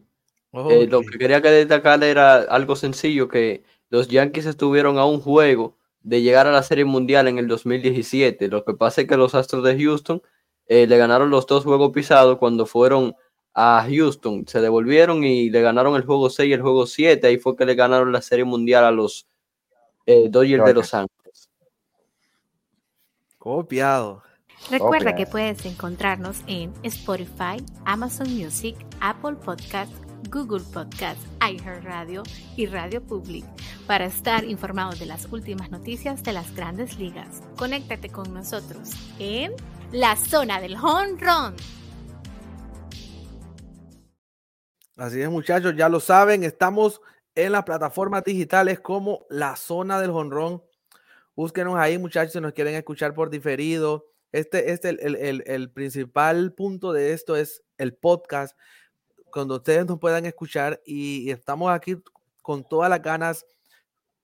Eh, 0.53 0.87
lo 0.87 1.01
que 1.01 1.17
quería 1.17 1.41
que 1.41 1.49
destacar 1.49 2.03
era 2.03 2.35
algo 2.35 2.75
sencillo, 2.75 3.27
que 3.27 3.63
los 3.89 4.07
Yankees 4.07 4.45
estuvieron 4.45 4.97
a 4.97 5.05
un 5.05 5.19
juego 5.19 5.77
de 6.01 6.21
llegar 6.21 6.47
a 6.47 6.51
la 6.51 6.63
Serie 6.63 6.85
Mundial 6.85 7.27
en 7.27 7.39
el 7.39 7.47
2017. 7.47 8.49
Lo 8.49 8.63
que 8.63 8.73
pasa 8.73 9.01
es 9.01 9.07
que 9.07 9.17
los 9.17 9.33
Astros 9.33 9.63
de 9.63 9.81
Houston 9.81 10.21
eh, 10.67 10.87
le 10.87 10.97
ganaron 10.97 11.29
los 11.29 11.45
dos 11.45 11.63
juegos 11.63 11.91
pisados 11.91 12.37
cuando 12.37 12.65
fueron 12.65 13.15
a 13.53 13.85
Houston. 13.87 14.45
Se 14.47 14.61
devolvieron 14.61 15.23
y 15.23 15.49
le 15.49 15.61
ganaron 15.61 15.95
el 15.95 16.05
juego 16.05 16.29
6 16.29 16.49
y 16.49 16.53
el 16.53 16.61
juego 16.61 16.85
7. 16.85 17.27
Ahí 17.27 17.37
fue 17.37 17.55
que 17.55 17.65
le 17.65 17.75
ganaron 17.75 18.11
la 18.11 18.21
Serie 18.21 18.45
Mundial 18.45 18.85
a 18.85 18.91
los 18.91 19.27
eh, 20.05 20.27
Dodgers 20.29 20.65
de 20.65 20.73
Los 20.73 20.93
Ángeles. 20.93 21.49
Copiado. 23.37 24.23
Recuerda 24.71 25.15
que 25.15 25.25
puedes 25.25 25.65
encontrarnos 25.65 26.41
en 26.47 26.73
Spotify, 26.83 27.57
Amazon 27.83 28.33
Music, 28.33 28.77
Apple 29.01 29.35
Podcast, 29.35 29.91
Google 30.29 30.63
Podcast, 30.73 31.19
iHeartRadio 31.41 32.23
y 32.55 32.67
Radio 32.67 33.01
Public 33.01 33.43
para 33.85 34.05
estar 34.05 34.45
informado 34.45 34.93
de 34.93 35.05
las 35.05 35.27
últimas 35.31 35.69
noticias 35.69 36.23
de 36.23 36.31
las 36.31 36.55
grandes 36.55 36.97
ligas. 36.97 37.43
Conéctate 37.57 38.07
con 38.09 38.33
nosotros 38.33 38.91
en 39.19 39.51
la 39.93 40.15
zona 40.15 40.59
del 40.59 40.75
home. 40.75 41.55
Así 44.97 45.21
es, 45.21 45.29
muchachos, 45.29 45.75
ya 45.77 45.87
lo 45.87 45.99
saben, 45.99 46.43
estamos 46.43 46.99
en 47.35 47.51
las 47.51 47.63
plataformas 47.63 48.23
digitales 48.23 48.79
como 48.79 49.25
la 49.29 49.55
zona 49.55 50.01
del 50.01 50.09
honrón. 50.09 50.63
Búsquenos 51.35 51.75
ahí, 51.77 51.99
muchachos, 51.99 52.33
si 52.33 52.41
nos 52.41 52.53
quieren 52.53 52.73
escuchar 52.73 53.13
por 53.13 53.29
diferido 53.29 54.07
este, 54.31 54.71
este 54.71 54.89
el, 54.89 55.43
el, 55.45 55.71
principal 55.71 56.53
punto 56.53 56.91
de 56.91 57.13
esto 57.13 57.35
es 57.35 57.63
el 57.77 57.93
podcast, 57.93 58.57
cuando 59.31 59.57
ustedes 59.57 59.85
nos 59.85 59.99
puedan 59.99 60.25
escuchar 60.25 60.81
y, 60.85 61.29
estamos 61.29 61.71
aquí 61.71 61.97
con 62.41 62.63
todas 62.67 62.89
las 62.89 63.03
ganas 63.03 63.45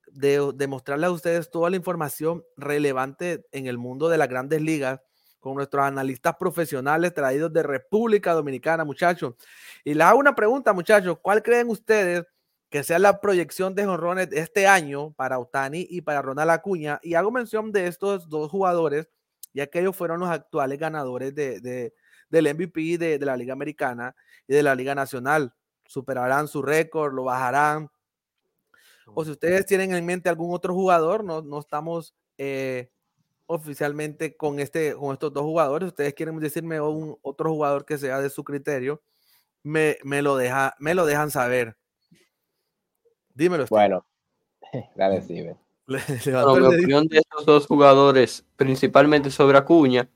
de, 0.08 0.50
de, 0.52 0.66
mostrarles 0.66 1.06
a 1.06 1.12
ustedes 1.12 1.48
toda 1.48 1.70
la 1.70 1.76
información 1.76 2.44
relevante 2.56 3.46
en 3.52 3.68
el 3.68 3.78
mundo 3.78 4.08
de 4.08 4.18
las 4.18 4.28
grandes 4.28 4.62
ligas 4.62 5.00
con 5.40 5.54
nuestros 5.54 5.84
analistas 5.84 6.36
profesionales 6.38 7.12
traídos 7.14 7.52
de 7.52 7.62
República 7.62 8.32
Dominicana, 8.32 8.84
muchachos. 8.84 9.34
Y 9.84 9.94
les 9.94 10.06
hago 10.06 10.18
una 10.18 10.34
pregunta, 10.34 10.72
muchachos, 10.72 11.18
¿cuál 11.20 11.42
creen 11.42 11.68
ustedes 11.68 12.24
que 12.68 12.84
sea 12.84 13.00
la 13.00 13.20
proyección 13.20 13.74
de 13.74 13.84
jonrones 13.84 14.28
este 14.30 14.66
año 14.68 15.12
para 15.14 15.38
Otani 15.38 15.86
y 15.90 16.02
para 16.02 16.22
Ronald 16.22 16.50
Acuña? 16.50 17.00
Y 17.02 17.14
hago 17.14 17.32
mención 17.32 17.72
de 17.72 17.88
estos 17.88 18.28
dos 18.28 18.50
jugadores 18.50 19.08
ya 19.52 19.66
que 19.66 19.80
ellos 19.80 19.96
fueron 19.96 20.20
los 20.20 20.28
actuales 20.28 20.78
ganadores 20.78 21.34
de, 21.34 21.92
del 22.28 22.54
MVP 22.54 22.98
de, 22.98 23.18
la 23.18 23.36
Liga 23.36 23.52
Americana 23.52 24.14
y 24.46 24.54
de 24.54 24.62
la 24.62 24.74
Liga 24.74 24.94
Nacional. 24.94 25.52
Superarán 25.86 26.48
su 26.48 26.62
récord, 26.62 27.12
lo 27.12 27.24
bajarán. 27.24 27.90
O 29.12 29.24
si 29.24 29.32
ustedes 29.32 29.66
tienen 29.66 29.92
en 29.92 30.06
mente 30.06 30.28
algún 30.28 30.54
otro 30.54 30.72
jugador, 30.72 31.24
no, 31.24 31.42
no 31.42 31.58
estamos 31.58 32.14
eh, 32.38 32.90
oficialmente 33.50 34.36
con, 34.36 34.60
este, 34.60 34.94
con 34.94 35.12
estos 35.12 35.32
dos 35.32 35.42
jugadores. 35.42 35.88
Ustedes 35.88 36.14
quieren 36.14 36.38
decirme 36.38 36.80
un 36.80 37.18
otro 37.20 37.50
jugador 37.50 37.84
que 37.84 37.98
sea 37.98 38.20
de 38.20 38.30
su 38.30 38.44
criterio, 38.44 39.02
me, 39.64 39.98
me 40.04 40.22
lo, 40.22 40.36
deja, 40.36 40.74
me 40.78 40.94
lo 40.94 41.04
dejan 41.04 41.32
saber. 41.32 41.76
Dímelo. 43.34 43.66
Bueno, 43.68 44.06
dale, 44.94 45.20
Steven. 45.22 45.56
la 45.86 46.46
opinión 46.46 47.08
de 47.08 47.18
estos 47.18 47.44
dos 47.44 47.66
jugadores, 47.66 48.46
principalmente 48.54 49.30
sobre 49.30 49.58
Acuña, 49.58 50.08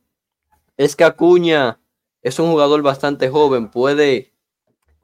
es 0.77 0.95
que 0.95 1.03
Acuña 1.03 1.81
es 2.23 2.39
un 2.39 2.51
jugador 2.53 2.83
bastante 2.83 3.29
joven, 3.29 3.69
puede 3.69 4.33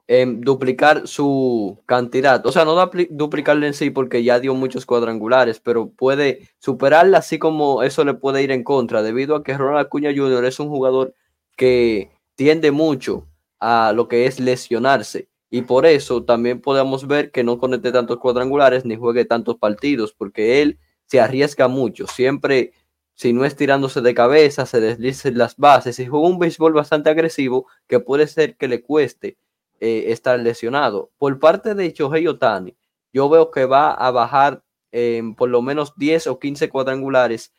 em, 0.07 0.41
duplicar 0.41 1.07
su 1.07 1.79
cantidad, 1.85 2.45
o 2.45 2.51
sea, 2.51 2.65
no 2.65 2.75
duplicarle 3.09 3.67
en 3.67 3.73
sí 3.73 3.89
porque 3.89 4.23
ya 4.23 4.39
dio 4.39 4.53
muchos 4.55 4.85
cuadrangulares, 4.85 5.59
pero 5.59 5.89
puede 5.89 6.49
superarla 6.59 7.19
así 7.19 7.39
como 7.39 7.83
eso 7.83 8.03
le 8.03 8.13
puede 8.13 8.43
ir 8.43 8.51
en 8.51 8.63
contra, 8.63 9.03
debido 9.03 9.35
a 9.35 9.43
que 9.43 9.57
Ronald 9.57 9.85
Acuña 9.85 10.11
Jr. 10.15 10.45
es 10.45 10.59
un 10.59 10.69
jugador 10.69 11.15
que 11.55 12.11
tiende 12.35 12.71
mucho 12.71 13.27
a 13.59 13.93
lo 13.93 14.07
que 14.07 14.25
es 14.25 14.39
lesionarse 14.39 15.29
y 15.53 15.63
por 15.63 15.85
eso 15.85 16.23
también 16.23 16.61
podemos 16.61 17.05
ver 17.07 17.29
que 17.31 17.43
no 17.43 17.59
conecte 17.59 17.91
tantos 17.91 18.19
cuadrangulares 18.19 18.85
ni 18.85 18.95
juegue 18.95 19.25
tantos 19.25 19.57
partidos, 19.57 20.13
porque 20.13 20.61
él 20.61 20.79
se 21.07 21.19
arriesga 21.19 21.67
mucho. 21.67 22.07
Siempre, 22.07 22.71
si 23.15 23.33
no 23.33 23.43
es 23.43 23.57
tirándose 23.57 23.99
de 23.99 24.13
cabeza, 24.13 24.65
se 24.65 24.79
desliza 24.79 25.29
las 25.31 25.57
bases 25.57 25.99
y 25.99 26.07
juega 26.07 26.25
un 26.27 26.39
béisbol 26.39 26.71
bastante 26.71 27.09
agresivo 27.09 27.67
que 27.87 27.99
puede 27.99 28.27
ser 28.27 28.55
que 28.55 28.69
le 28.69 28.81
cueste 28.81 29.37
eh, 29.81 30.05
estar 30.07 30.39
lesionado. 30.39 31.11
Por 31.17 31.39
parte 31.39 31.75
de 31.75 31.91
Shohei 31.91 32.27
Otani, 32.27 32.77
yo 33.11 33.27
veo 33.27 33.51
que 33.51 33.65
va 33.65 33.91
a 33.91 34.11
bajar 34.11 34.63
en 34.93 35.35
por 35.35 35.49
lo 35.49 35.61
menos 35.61 35.93
10 35.97 36.27
o 36.27 36.39
15 36.39 36.69
cuadrangulares 36.69 37.53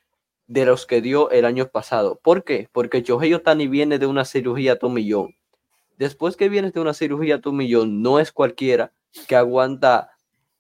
de 0.47 0.65
los 0.65 0.87
que 0.87 1.03
dio 1.03 1.31
el 1.31 1.45
año 1.45 1.69
pasado. 1.69 2.19
¿Por 2.23 2.45
qué? 2.45 2.69
Porque 2.73 3.03
Shohei 3.03 3.35
Otani 3.35 3.69
viene 3.69 3.99
de 3.99 4.07
una 4.07 4.25
cirugía 4.25 4.79
tomillón 4.79 5.35
después 6.03 6.37
que 6.37 6.49
vienes 6.49 6.73
de 6.73 6.81
una 6.81 6.95
cirugía 6.95 7.41
tu 7.41 7.53
millón, 7.53 8.03
no 8.03 8.19
es 8.19 8.33
cualquiera 8.33 8.93
que 9.29 9.37
aguanta 9.37 10.11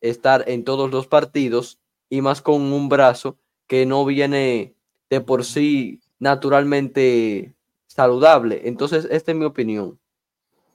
estar 0.01 0.45
en 0.49 0.65
todos 0.65 0.91
los 0.91 1.07
partidos 1.07 1.81
y 2.09 2.21
más 2.21 2.43
con 2.43 2.61
un 2.73 2.89
brazo 2.89 3.37
que 3.67 3.85
no 3.85 4.05
viene 4.05 4.75
de 5.11 5.21
por 5.21 5.45
sí 5.45 6.01
naturalmente 6.19 7.55
saludable. 7.87 8.63
Entonces, 8.65 9.09
esta 9.11 9.33
es 9.33 9.37
mi 9.37 9.45
opinión 9.45 9.99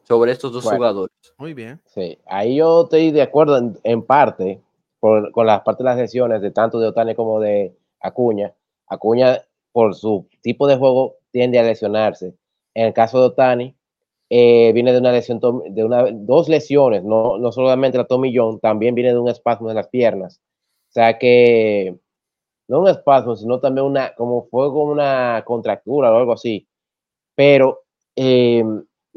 sobre 0.07 0.31
estos 0.31 0.53
dos 0.53 0.63
jugadores. 0.63 1.13
Muy 1.37 1.53
bien. 1.53 1.81
Sí, 1.85 2.17
ahí 2.25 2.55
yo 2.55 2.83
estoy 2.83 3.11
de 3.11 3.21
acuerdo 3.21 3.73
en, 3.83 4.01
parte 4.03 4.61
con 4.99 5.45
las 5.45 5.61
partes 5.61 5.79
de 5.79 5.83
las 5.83 5.97
lesiones 5.97 6.41
de 6.41 6.51
tanto 6.51 6.79
de 6.79 6.87
Otani 6.87 7.13
como 7.13 7.41
de 7.41 7.75
Acuña. 7.99 8.53
Acuña, 8.87 9.41
por 9.73 9.95
su 9.95 10.27
tipo 10.41 10.65
de 10.65 10.77
juego, 10.77 11.17
tiende 11.31 11.59
a 11.59 11.63
lesionarse. 11.63 12.33
En 12.73 12.87
el 12.87 12.93
caso 12.93 13.19
de 13.19 13.25
Otani, 13.27 13.75
eh, 14.29 14.71
viene 14.73 14.93
de 14.93 14.99
una 14.99 15.11
lesión, 15.11 15.39
de 15.69 15.83
una, 15.83 16.05
dos 16.11 16.47
lesiones, 16.47 17.03
no, 17.03 17.37
no 17.37 17.51
solamente 17.51 17.97
la 17.97 18.05
tomillón, 18.05 18.59
también 18.59 18.95
viene 18.95 19.11
de 19.11 19.19
un 19.19 19.29
espasmo 19.29 19.69
en 19.69 19.75
las 19.75 19.89
piernas. 19.89 20.41
O 20.89 20.93
sea 20.93 21.17
que, 21.17 21.97
no 22.69 22.79
un 22.79 22.87
espasmo, 22.87 23.35
sino 23.35 23.59
también 23.59 23.85
una, 23.85 24.15
como 24.15 24.47
fue 24.47 24.67
como 24.67 24.91
una 24.91 25.43
contractura 25.45 26.11
o 26.13 26.17
algo 26.17 26.33
así. 26.33 26.65
Pero 27.35 27.83
eh, 28.15 28.63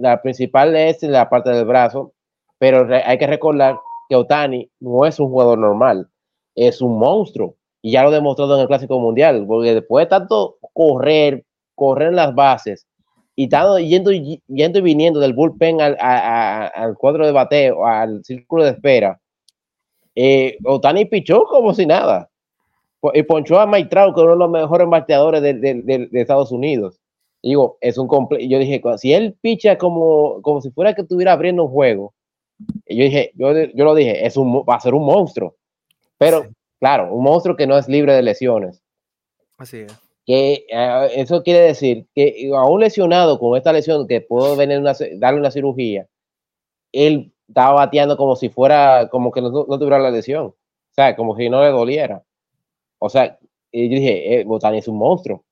la 0.00 0.20
principal 0.22 0.74
es 0.76 1.02
la 1.02 1.28
parte 1.28 1.50
del 1.50 1.64
brazo, 1.64 2.12
pero 2.58 2.88
hay 3.04 3.18
que 3.18 3.26
recordar 3.26 3.78
que 4.08 4.16
Otani 4.16 4.70
no 4.80 5.06
es 5.06 5.20
un 5.20 5.28
jugador 5.28 5.58
normal, 5.58 6.08
es 6.54 6.80
un 6.80 6.98
monstruo. 6.98 7.56
Y 7.82 7.92
ya 7.92 8.02
lo 8.02 8.10
demostrado 8.10 8.56
en 8.56 8.62
el 8.62 8.66
Clásico 8.66 8.98
Mundial, 9.00 9.44
porque 9.46 9.74
después 9.74 10.04
de 10.04 10.10
tanto 10.10 10.58
correr, 10.74 11.44
correr 11.74 12.08
en 12.08 12.16
las 12.16 12.34
bases, 12.34 12.86
y 13.36 13.44
estando 13.44 13.78
yendo, 13.78 14.12
y 14.12 14.42
viniendo 14.82 15.20
del 15.20 15.32
bullpen 15.32 15.80
al, 15.80 15.96
al 15.98 16.94
cuadro 16.96 17.24
de 17.24 17.32
bateo, 17.32 17.86
al 17.86 18.22
círculo 18.22 18.64
de 18.64 18.70
espera, 18.70 19.18
eh, 20.14 20.58
Otani 20.64 21.06
pichó 21.06 21.44
como 21.44 21.72
si 21.72 21.86
nada. 21.86 22.28
Y 23.14 23.22
ponchó 23.22 23.58
a 23.58 23.66
Mike 23.66 23.88
que 23.88 23.98
es 23.98 24.16
uno 24.16 24.32
de 24.32 24.36
los 24.36 24.50
mejores 24.50 24.86
bateadores 24.88 25.40
de, 25.40 26.08
Estados 26.12 26.52
Unidos. 26.52 26.99
Digo, 27.42 27.78
es 27.80 27.96
un 27.96 28.08
Yo 28.40 28.58
dije, 28.58 28.82
si 28.98 29.12
él 29.12 29.36
picha 29.40 29.78
como, 29.78 30.42
como 30.42 30.60
si 30.60 30.70
fuera 30.70 30.94
que 30.94 31.02
estuviera 31.02 31.32
abriendo 31.32 31.64
un 31.64 31.70
juego, 31.70 32.14
yo 32.86 33.04
dije, 33.04 33.32
yo, 33.34 33.52
yo 33.52 33.84
lo 33.84 33.94
dije, 33.94 34.26
es 34.26 34.36
un, 34.36 34.64
va 34.68 34.74
a 34.74 34.80
ser 34.80 34.94
un 34.94 35.04
monstruo. 35.04 35.56
Pero, 36.18 36.46
claro, 36.78 37.14
un 37.14 37.24
monstruo 37.24 37.56
que 37.56 37.66
no 37.66 37.78
es 37.78 37.88
libre 37.88 38.12
de 38.12 38.22
lesiones. 38.22 38.82
Así 39.56 39.78
es. 39.78 39.92
Que 40.26 40.66
eh, 40.70 41.10
eso 41.16 41.42
quiere 41.42 41.60
decir 41.60 42.06
que 42.14 42.50
a 42.54 42.64
un 42.66 42.80
lesionado 42.80 43.38
con 43.38 43.56
esta 43.56 43.72
lesión 43.72 44.06
que 44.06 44.20
puedo 44.20 44.54
venir 44.54 44.78
una, 44.78 44.94
darle 45.16 45.40
una 45.40 45.50
cirugía, 45.50 46.06
él 46.92 47.32
estaba 47.48 47.72
bateando 47.72 48.16
como 48.16 48.36
si 48.36 48.48
fuera, 48.50 49.08
como 49.10 49.32
que 49.32 49.40
no, 49.40 49.50
no, 49.50 49.78
tuviera 49.78 49.98
la 49.98 50.10
lesión. 50.10 50.46
O 50.46 50.94
sea, 50.94 51.16
como 51.16 51.36
si 51.36 51.48
no 51.48 51.62
le 51.62 51.70
doliera. 51.70 52.22
O 52.98 53.08
sea, 53.08 53.38
yo 53.72 53.80
dije, 53.80 54.40
eh, 54.40 54.44
Botani 54.44 54.78
es 54.78 54.88
un 54.88 54.98
monstruo. 54.98 55.44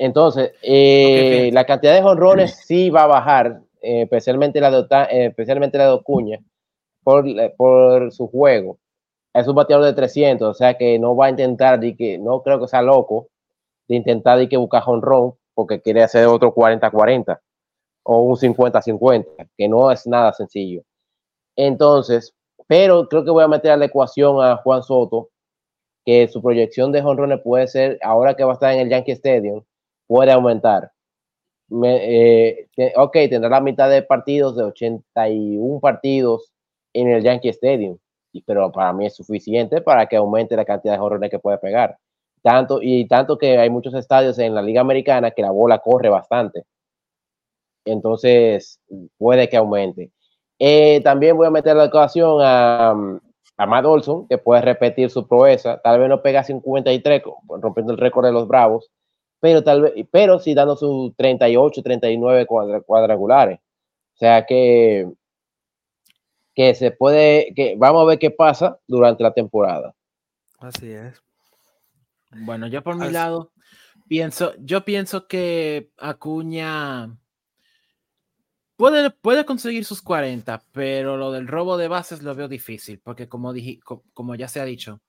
Entonces, 0.00 0.52
eh, 0.62 1.50
la 1.52 1.66
cantidad 1.66 1.92
de 1.92 2.00
jonrones 2.00 2.56
sí 2.64 2.88
va 2.88 3.02
a 3.02 3.06
bajar, 3.06 3.60
eh, 3.82 4.02
especialmente 4.04 4.58
la 4.58 4.70
de, 4.70 4.86
eh, 5.10 5.26
especialmente 5.26 5.76
la 5.76 5.88
de 5.88 5.90
Ocuña, 5.90 6.38
por, 7.04 7.26
por 7.58 8.10
su 8.10 8.26
juego. 8.28 8.78
Es 9.34 9.46
un 9.46 9.56
bateador 9.56 9.84
de 9.84 9.92
300, 9.92 10.48
o 10.48 10.54
sea 10.54 10.78
que 10.78 10.98
no 10.98 11.14
va 11.14 11.26
a 11.26 11.30
intentar, 11.30 11.78
de 11.78 11.94
que 11.96 12.16
no 12.16 12.42
creo 12.42 12.58
que 12.58 12.68
sea 12.68 12.80
loco, 12.80 13.28
de 13.88 13.96
intentar 13.96 14.38
de 14.38 14.48
que 14.48 14.56
buscar 14.56 14.82
jonrón, 14.84 15.34
porque 15.54 15.82
quiere 15.82 16.02
hacer 16.02 16.26
otro 16.28 16.54
40-40 16.54 17.38
o 18.04 18.22
un 18.22 18.36
50-50, 18.36 19.50
que 19.58 19.68
no 19.68 19.90
es 19.90 20.06
nada 20.06 20.32
sencillo. 20.32 20.82
Entonces, 21.56 22.34
pero 22.66 23.06
creo 23.06 23.22
que 23.22 23.30
voy 23.32 23.44
a 23.44 23.48
meter 23.48 23.72
a 23.72 23.76
la 23.76 23.84
ecuación 23.84 24.42
a 24.42 24.56
Juan 24.56 24.82
Soto, 24.82 25.28
que 26.06 26.26
su 26.28 26.40
proyección 26.40 26.90
de 26.90 27.02
jonrones 27.02 27.42
puede 27.44 27.68
ser, 27.68 27.98
ahora 28.02 28.34
que 28.34 28.44
va 28.44 28.52
a 28.52 28.54
estar 28.54 28.72
en 28.72 28.80
el 28.80 28.88
Yankee 28.88 29.12
Stadium, 29.12 29.62
puede 30.10 30.32
aumentar. 30.32 30.90
Eh, 31.84 32.66
ok, 32.96 33.12
tendrá 33.30 33.48
la 33.48 33.60
mitad 33.60 33.88
de 33.88 34.02
partidos, 34.02 34.56
de 34.56 34.64
81 34.64 35.78
partidos 35.78 36.50
en 36.92 37.08
el 37.12 37.22
Yankee 37.22 37.50
Stadium, 37.50 37.96
pero 38.44 38.72
para 38.72 38.92
mí 38.92 39.06
es 39.06 39.14
suficiente 39.14 39.80
para 39.80 40.06
que 40.06 40.16
aumente 40.16 40.56
la 40.56 40.64
cantidad 40.64 40.94
de 40.94 40.98
jonrones 40.98 41.30
que 41.30 41.38
puede 41.38 41.58
pegar. 41.58 41.96
Tanto, 42.42 42.80
y 42.82 43.06
tanto 43.06 43.38
que 43.38 43.56
hay 43.58 43.70
muchos 43.70 43.94
estadios 43.94 44.36
en 44.40 44.52
la 44.52 44.62
Liga 44.62 44.80
Americana 44.80 45.30
que 45.30 45.42
la 45.42 45.52
bola 45.52 45.78
corre 45.78 46.08
bastante. 46.08 46.64
Entonces, 47.84 48.80
puede 49.16 49.48
que 49.48 49.56
aumente. 49.56 50.10
Eh, 50.58 51.00
también 51.04 51.36
voy 51.36 51.46
a 51.46 51.50
meter 51.50 51.76
la 51.76 51.84
ocasión 51.84 52.38
a, 52.42 52.90
a 53.56 53.66
Matt 53.66 53.84
Olson, 53.84 54.26
que 54.26 54.38
puede 54.38 54.62
repetir 54.62 55.08
su 55.08 55.28
proeza. 55.28 55.80
Tal 55.84 56.00
vez 56.00 56.08
no 56.08 56.20
pega 56.20 56.42
53, 56.42 57.22
rompiendo 57.60 57.92
el 57.92 57.98
récord 57.98 58.26
de 58.26 58.32
los 58.32 58.48
Bravos, 58.48 58.90
pero 59.40 59.64
tal 59.64 59.82
vez, 59.82 60.06
pero 60.10 60.38
sí 60.38 60.54
dando 60.54 60.76
sus 60.76 61.16
38, 61.16 61.82
39 61.82 62.46
cuadrangulares. 62.46 63.58
O 64.14 64.18
sea 64.18 64.44
que, 64.44 65.08
que 66.54 66.74
se 66.74 66.90
puede, 66.90 67.52
que 67.54 67.74
vamos 67.78 68.02
a 68.02 68.06
ver 68.06 68.18
qué 68.18 68.30
pasa 68.30 68.78
durante 68.86 69.22
la 69.22 69.32
temporada. 69.32 69.94
Así 70.58 70.90
es. 70.90 71.22
Bueno, 72.30 72.66
yo 72.68 72.82
por 72.82 72.96
mi 72.96 73.10
lado 73.10 73.50
pienso, 74.06 74.52
yo 74.58 74.84
pienso 74.84 75.26
que 75.26 75.90
Acuña 75.96 77.16
puede, 78.76 79.10
puede 79.10 79.44
conseguir 79.46 79.84
sus 79.84 80.02
40, 80.02 80.62
pero 80.70 81.16
lo 81.16 81.32
del 81.32 81.48
robo 81.48 81.76
de 81.76 81.88
bases 81.88 82.22
lo 82.22 82.34
veo 82.34 82.46
difícil, 82.46 83.00
porque 83.00 83.28
como 83.28 83.52
dije, 83.52 83.80
como 84.12 84.34
ya 84.34 84.48
se 84.48 84.60
ha 84.60 84.64
dicho, 84.64 85.00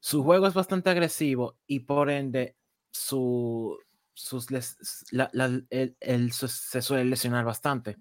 su 0.00 0.24
juego 0.24 0.46
es 0.46 0.54
bastante 0.54 0.90
agresivo 0.90 1.56
y 1.66 1.80
por 1.80 2.10
ende 2.10 2.56
su, 2.90 3.78
sus 4.14 4.48
el, 4.50 6.32
se 6.32 6.82
suele 6.82 7.04
lesionar 7.04 7.44
bastante. 7.44 7.96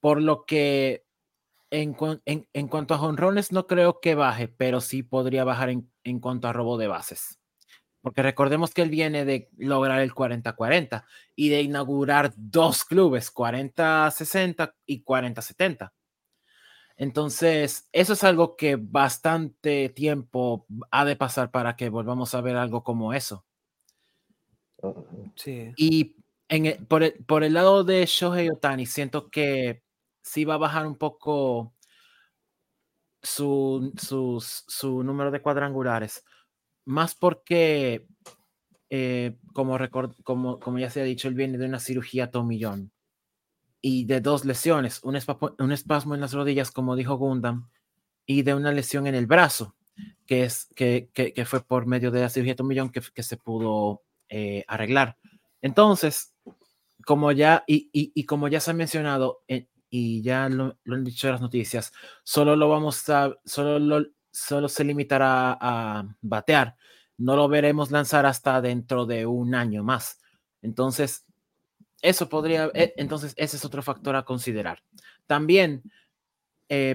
Por 0.00 0.22
lo 0.22 0.44
que 0.44 1.04
en, 1.70 1.96
en, 2.24 2.68
cuanto 2.68 2.94
a 2.94 2.98
jonrones 2.98 3.52
no 3.52 3.66
creo 3.66 4.00
que 4.00 4.14
baje, 4.14 4.48
pero 4.48 4.80
sí 4.80 5.02
podría 5.02 5.44
bajar 5.44 5.70
en, 5.70 5.90
en 6.04 6.20
cuanto 6.20 6.48
a 6.48 6.52
robo 6.52 6.78
de 6.78 6.88
bases. 6.88 7.40
Porque 8.02 8.22
recordemos 8.22 8.72
que 8.72 8.82
él 8.82 8.90
viene 8.90 9.24
de 9.24 9.50
lograr 9.58 10.00
el 10.00 10.14
40-40 10.14 11.04
y 11.36 11.50
de 11.50 11.62
inaugurar 11.62 12.32
dos 12.36 12.84
clubes, 12.84 13.32
40-60 13.32 14.74
y 14.86 15.04
40-70. 15.04 15.92
Entonces, 16.96 17.88
eso 17.92 18.12
es 18.14 18.24
algo 18.24 18.56
que 18.56 18.76
bastante 18.76 19.88
tiempo 19.90 20.66
ha 20.90 21.04
de 21.04 21.16
pasar 21.16 21.50
para 21.50 21.76
que 21.76 21.88
volvamos 21.88 22.34
a 22.34 22.40
ver 22.40 22.56
algo 22.56 22.84
como 22.84 23.14
eso. 23.14 23.46
Y 25.76 26.16
en 26.48 26.84
por, 26.86 27.02
el, 27.02 27.12
por, 27.24 27.44
el, 27.44 27.54
lado 27.54 27.84
de 27.84 28.04
Shohei 28.06 28.48
Otani, 28.48 28.86
siento 28.86 29.30
que 29.30 29.82
sí 30.22 30.44
va 30.44 30.54
a 30.54 30.58
bajar 30.58 30.86
un 30.86 30.96
poco 30.96 31.74
su, 33.22 33.92
su 33.96 35.02
número 35.02 35.30
de 35.30 35.42
cuadrangulares. 35.42 36.24
Más 36.84 37.14
porque, 37.14 38.06
eh, 38.88 39.36
como, 39.52 39.78
como, 40.24 40.58
como 40.58 40.78
ya 40.78 40.90
se 40.90 41.00
ha 41.00 41.04
dicho, 41.04 41.28
él 41.28 41.34
viene 41.34 41.58
de 41.58 41.66
una 41.66 41.78
cirugía 41.78 42.30
tomillón 42.30 42.92
y 43.82 44.04
de 44.04 44.20
dos 44.20 44.44
lesiones, 44.44 45.00
un, 45.04 45.18
un 45.58 45.72
espasmo 45.72 46.14
en 46.14 46.20
las 46.20 46.32
rodillas, 46.32 46.70
como 46.70 46.96
dijo 46.96 47.16
Gundam, 47.16 47.70
y 48.26 48.42
de 48.42 48.54
una 48.54 48.72
lesión 48.72 49.06
en 49.06 49.14
el 49.14 49.26
brazo, 49.26 49.74
que, 50.26 50.44
es, 50.44 50.66
que, 50.74 51.10
que, 51.12 51.44
fue 51.44 51.62
por 51.64 51.86
medio 51.86 52.10
de 52.10 52.20
la 52.20 52.28
cirugía 52.28 52.56
tomillón 52.56 52.90
que, 52.90 53.00
que 53.14 53.22
se 53.22 53.36
pudo 53.36 54.02
eh, 54.30 54.64
arreglar. 54.68 55.16
Entonces, 55.60 56.32
como 57.04 57.32
ya, 57.32 57.64
y, 57.66 57.90
y, 57.92 58.24
como 58.26 58.46
ya 58.46 58.60
se 58.60 58.70
ha 58.70 58.74
mencionado, 58.74 59.42
eh, 59.48 59.66
y 59.90 60.22
ya 60.22 60.48
lo, 60.48 60.78
han 60.86 61.04
dicho 61.04 61.28
las 61.30 61.40
noticias, 61.40 61.92
solo 62.22 62.54
lo 62.54 62.68
vamos 62.68 63.08
a, 63.08 63.34
solo, 63.44 64.06
solo 64.30 64.68
se 64.68 64.84
limitará 64.84 65.58
a 65.60 66.16
batear. 66.20 66.76
No 67.18 67.34
lo 67.34 67.48
veremos 67.48 67.90
lanzar 67.90 68.24
hasta 68.24 68.60
dentro 68.60 69.04
de 69.04 69.26
un 69.26 69.56
año 69.56 69.82
más. 69.82 70.20
Entonces, 70.62 71.26
eso 72.00 72.28
podría, 72.28 72.70
eh, 72.72 72.94
entonces 72.96 73.34
ese 73.36 73.56
es 73.56 73.64
otro 73.64 73.82
factor 73.82 74.14
a 74.14 74.24
considerar. 74.24 74.84
También, 75.26 75.82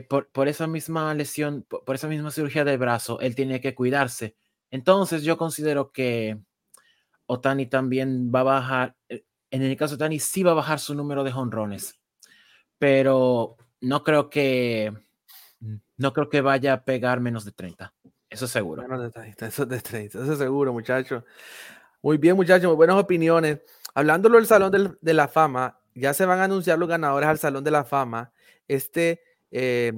por, 0.08 0.30
por, 0.32 0.48
esa 0.48 0.68
misma 0.68 1.14
lesión, 1.14 1.66
por, 1.68 1.84
por, 1.84 1.96
esa 1.96 2.08
misma 2.08 2.32
cirugía 2.32 2.64
del 2.64 2.78
brazo, 2.78 3.20
él 3.20 3.36
tiene 3.36 3.60
que 3.60 3.76
cuidarse. 3.76 4.38
Entonces, 4.72 5.24
yo 5.24 5.38
considero 5.38 5.92
que 5.92 6.40
Otani 7.28 7.67
también 7.67 8.32
va 8.34 8.41
a 8.41 8.43
bajar, 8.43 8.95
eh, 9.09 9.23
en 9.51 9.61
el 9.61 9.78
caso 9.78 9.95
de 9.95 10.03
Otani 10.03 10.19
sí 10.19 10.43
va 10.43 10.51
a 10.51 10.55
bajar 10.55 10.80
su 10.80 10.95
número 10.95 11.23
de 11.23 11.32
jonrones, 11.32 11.99
pero 12.78 13.57
no 13.82 14.03
creo 14.03 14.30
que 14.30 14.93
no 15.97 16.13
creo 16.13 16.30
que 16.30 16.41
vaya 16.41 16.73
a 16.73 16.84
pegar 16.84 17.19
menos 17.19 17.45
de 17.45 17.51
30. 17.51 17.93
Eso 18.30 18.47
seguro. 18.47 18.82
Menos 18.82 19.01
de 19.01 19.11
30, 19.11 19.47
eso 19.47 19.65
de 19.65 19.80
30, 19.80 20.23
eso 20.23 20.36
seguro, 20.36 20.73
muchachos. 20.73 21.23
Muy 22.01 22.17
bien, 22.17 22.36
muchachos, 22.36 22.67
muy 22.67 22.76
buenas 22.76 22.97
opiniones. 22.97 23.59
Hablándolo 23.93 24.38
del 24.38 24.45
Salón 24.45 24.97
de 24.99 25.13
la 25.13 25.28
Fama, 25.28 25.80
ya 25.93 26.13
se 26.13 26.26
van 26.26 26.39
a 26.39 26.43
anunciar 26.43 26.78
los 26.78 26.89
ganadores 26.89 27.30
al 27.30 27.39
Salón 27.39 27.63
de 27.63 27.71
la 27.71 27.86
Fama. 27.86 28.34
Este, 28.67 29.21
eh, 29.51 29.93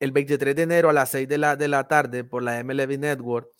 el 0.00 0.12
23 0.12 0.56
de 0.56 0.62
enero 0.62 0.88
a 0.88 0.92
las 0.92 1.10
6 1.10 1.28
de 1.28 1.38
la, 1.38 1.56
de 1.56 1.68
la 1.68 1.86
tarde 1.86 2.24
por 2.24 2.42
la 2.42 2.62
MLB 2.62 2.98
Network. 2.98 3.50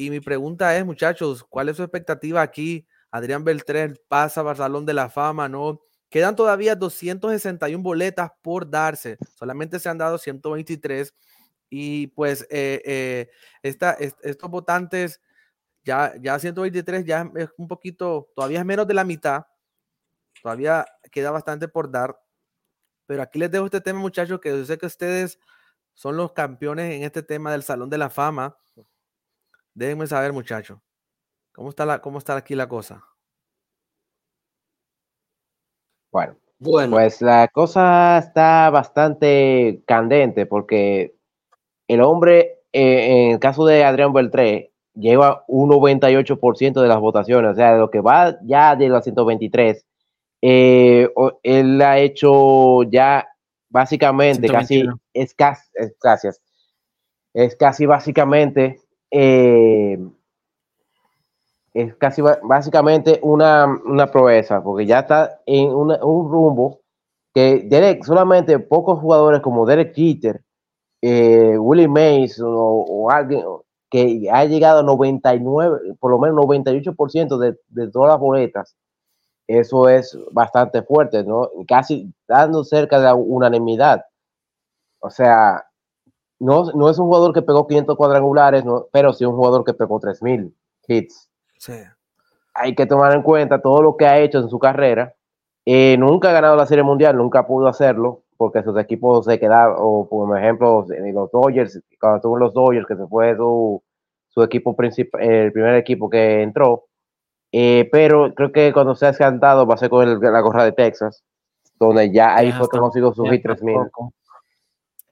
Y 0.00 0.10
mi 0.10 0.20
pregunta 0.20 0.78
es, 0.78 0.86
muchachos, 0.86 1.42
¿cuál 1.42 1.68
es 1.68 1.76
su 1.76 1.82
expectativa 1.82 2.40
aquí? 2.40 2.86
Adrián 3.10 3.42
Beltrán 3.42 3.98
pasa 4.06 4.42
al 4.42 4.56
Salón 4.56 4.86
de 4.86 4.94
la 4.94 5.10
Fama, 5.10 5.48
¿no? 5.48 5.80
Quedan 6.08 6.36
todavía 6.36 6.76
261 6.76 7.82
boletas 7.82 8.30
por 8.40 8.70
darse, 8.70 9.18
solamente 9.34 9.80
se 9.80 9.88
han 9.88 9.98
dado 9.98 10.16
123 10.16 11.12
y 11.68 12.06
pues 12.06 12.46
eh, 12.48 12.80
eh, 12.84 13.28
estos 13.64 14.48
votantes, 14.48 15.20
ya, 15.82 16.14
ya 16.20 16.38
123 16.38 17.04
ya 17.04 17.28
es 17.34 17.48
un 17.56 17.66
poquito, 17.66 18.30
todavía 18.36 18.60
es 18.60 18.64
menos 18.64 18.86
de 18.86 18.94
la 18.94 19.02
mitad, 19.02 19.46
todavía 20.40 20.86
queda 21.10 21.32
bastante 21.32 21.66
por 21.66 21.90
dar, 21.90 22.16
pero 23.06 23.22
aquí 23.22 23.40
les 23.40 23.50
dejo 23.50 23.64
este 23.64 23.80
tema 23.80 23.98
muchachos, 23.98 24.38
que 24.38 24.50
yo 24.50 24.64
sé 24.64 24.78
que 24.78 24.86
ustedes 24.86 25.40
son 25.94 26.16
los 26.16 26.34
campeones 26.34 26.94
en 26.94 27.02
este 27.02 27.24
tema 27.24 27.50
del 27.50 27.64
Salón 27.64 27.90
de 27.90 27.98
la 27.98 28.10
Fama. 28.10 28.56
Déjenme 29.78 30.08
saber, 30.08 30.32
muchachos. 30.32 30.80
¿Cómo 31.54 31.68
está, 31.68 31.86
la, 31.86 32.00
¿Cómo 32.00 32.18
está 32.18 32.34
aquí 32.34 32.56
la 32.56 32.68
cosa? 32.68 33.04
Bueno, 36.10 36.34
Bueno, 36.58 36.96
Pues 36.96 37.22
la 37.22 37.46
cosa 37.46 38.18
está 38.18 38.70
bastante 38.70 39.80
candente 39.86 40.46
porque 40.46 41.14
el 41.86 42.00
hombre, 42.00 42.58
eh, 42.72 43.26
en 43.26 43.30
el 43.34 43.38
caso 43.38 43.64
de 43.66 43.84
Adrián 43.84 44.12
Beltré, 44.12 44.72
lleva 44.94 45.44
un 45.46 45.70
98% 45.70 46.82
de 46.82 46.88
las 46.88 46.98
votaciones, 46.98 47.52
o 47.52 47.54
sea, 47.54 47.74
de 47.74 47.78
lo 47.78 47.88
que 47.88 48.00
va 48.00 48.36
ya 48.42 48.74
de 48.74 48.88
las 48.88 49.04
123, 49.04 49.86
eh, 50.42 51.08
él 51.44 51.80
ha 51.82 51.98
hecho 51.98 52.82
ya 52.82 53.28
básicamente 53.68 54.48
casi, 54.48 54.80
121. 54.80 54.98
es 55.12 55.34
casi, 55.34 55.68
es- 55.74 55.94
gracias, 56.02 56.42
es 57.32 57.54
casi 57.54 57.86
básicamente, 57.86 58.80
eh, 59.10 59.98
es 61.74 61.94
casi 61.96 62.22
básicamente 62.22 63.20
una, 63.22 63.66
una 63.84 64.10
proeza, 64.10 64.62
porque 64.62 64.86
ya 64.86 65.00
está 65.00 65.40
en 65.46 65.68
un 65.70 65.90
rumbo 66.30 66.80
que 67.34 68.00
solamente 68.04 68.58
pocos 68.58 68.98
jugadores 68.98 69.40
como 69.40 69.66
Derek 69.66 69.94
Jeter, 69.94 70.42
eh, 71.02 71.56
Willie 71.58 71.88
Mays 71.88 72.40
o, 72.40 72.50
o 72.50 73.10
alguien 73.10 73.44
que 73.90 74.28
ha 74.30 74.44
llegado 74.44 74.80
a 74.80 74.82
99, 74.82 75.94
por 76.00 76.10
lo 76.10 76.18
menos 76.18 76.44
98% 76.44 77.38
de, 77.38 77.56
de 77.68 77.90
todas 77.90 78.10
las 78.10 78.20
boletas, 78.20 78.76
eso 79.46 79.88
es 79.88 80.16
bastante 80.30 80.82
fuerte, 80.82 81.24
¿no? 81.24 81.48
Casi 81.66 82.12
dando 82.26 82.64
cerca 82.64 82.98
de 82.98 83.04
la 83.04 83.14
unanimidad. 83.14 84.04
O 85.00 85.08
sea, 85.10 85.64
no, 86.40 86.64
no 86.72 86.88
es 86.90 86.98
un 86.98 87.06
jugador 87.06 87.32
que 87.32 87.42
pegó 87.42 87.66
500 87.66 87.96
cuadrangulares, 87.96 88.64
¿no? 88.64 88.86
pero 88.92 89.12
sí 89.12 89.24
un 89.24 89.34
jugador 89.36 89.64
que 89.64 89.74
pegó 89.74 89.98
3000 90.00 90.54
hits 90.86 91.28
Sí. 91.58 91.72
hay 92.54 92.74
que 92.74 92.86
tomar 92.86 93.12
en 93.14 93.22
cuenta 93.22 93.60
todo 93.60 93.82
lo 93.82 93.96
que 93.96 94.06
ha 94.06 94.18
hecho 94.18 94.38
en 94.38 94.48
su 94.48 94.58
carrera. 94.58 95.14
Eh, 95.66 95.96
nunca 95.98 96.30
ha 96.30 96.32
ganado 96.32 96.56
la 96.56 96.66
Serie 96.66 96.82
Mundial, 96.84 97.16
nunca 97.16 97.46
pudo 97.46 97.66
hacerlo, 97.68 98.22
porque 98.36 98.62
sus 98.62 98.78
equipos 98.78 99.24
se 99.26 99.38
quedaron, 99.38 99.76
o 99.78 100.08
por 100.08 100.38
ejemplo, 100.38 100.86
en 100.90 101.12
los 101.14 101.30
Dodgers, 101.30 101.80
cuando 102.00 102.16
estuvo 102.16 102.36
en 102.36 102.40
los 102.44 102.54
Dodgers, 102.54 102.86
que 102.86 102.96
se 102.96 103.06
fue 103.06 103.36
su, 103.36 103.82
su 104.28 104.42
equipo 104.42 104.74
principal, 104.76 105.20
el 105.22 105.52
primer 105.52 105.74
equipo 105.74 106.08
que 106.08 106.42
entró. 106.42 106.84
Eh, 107.52 107.88
pero 107.92 108.32
creo 108.34 108.52
que 108.52 108.72
cuando 108.72 108.94
se 108.94 109.06
ha 109.06 109.12
cantado 109.12 109.66
va 109.66 109.74
a 109.74 109.78
ser 109.78 109.90
con 109.90 110.08
el- 110.08 110.20
la 110.20 110.40
gorra 110.40 110.64
de 110.64 110.72
Texas, 110.72 111.22
donde 111.78 112.10
ya 112.12 112.34
ahí 112.36 112.50
fue 112.52 112.68
que 112.68 112.78
consiguió 112.78 113.12
su 113.12 113.24
hit 113.24 113.42
3000. 113.42 113.76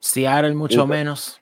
Seattle 0.07 0.55
mucho 0.55 0.85
Y- 0.85 0.87
menos. 0.87 1.41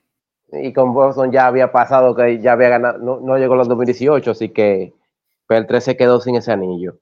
Y 0.52 0.72
con 0.72 0.94
Boston 0.94 1.32
ya 1.32 1.46
había 1.46 1.72
pasado 1.72 2.14
que 2.14 2.40
ya 2.40 2.52
había 2.52 2.68
ganado, 2.68 2.98
no, 2.98 3.18
no 3.20 3.36
llegó 3.38 3.54
a 3.54 3.56
los 3.58 3.68
2018, 3.68 4.30
así 4.30 4.50
que 4.50 4.92
Beltré 5.48 5.80
se 5.80 5.96
quedó 5.96 6.20
sin 6.20 6.36
ese 6.36 6.52
anillo. 6.52 6.96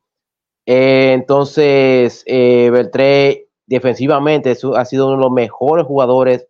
Eh, 0.66 1.12
entonces, 1.12 2.22
eh, 2.26 2.70
Beltré 2.70 3.48
defensivamente 3.66 4.54
su- 4.54 4.74
ha 4.74 4.84
sido 4.84 5.06
uno 5.06 5.16
de 5.16 5.22
los 5.22 5.32
mejores 5.32 5.84
jugadores 5.86 6.46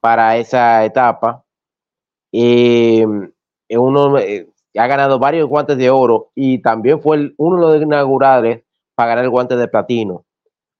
para 0.00 0.36
esa 0.38 0.84
etapa. 0.84 1.44
Eh, 2.32 3.06
uno 3.70 4.18
eh, 4.18 4.48
ha 4.76 4.86
ganado 4.86 5.18
varios 5.18 5.48
guantes 5.48 5.76
de 5.76 5.90
oro 5.90 6.30
y 6.34 6.58
también 6.60 7.00
fue 7.00 7.16
el- 7.16 7.34
uno 7.36 7.68
de 7.70 7.74
los 7.78 7.82
inaugurales 7.86 8.62
para 8.94 9.10
ganar 9.10 9.24
el 9.24 9.30
guante 9.30 9.56
de 9.56 9.68
platino. 9.68 10.24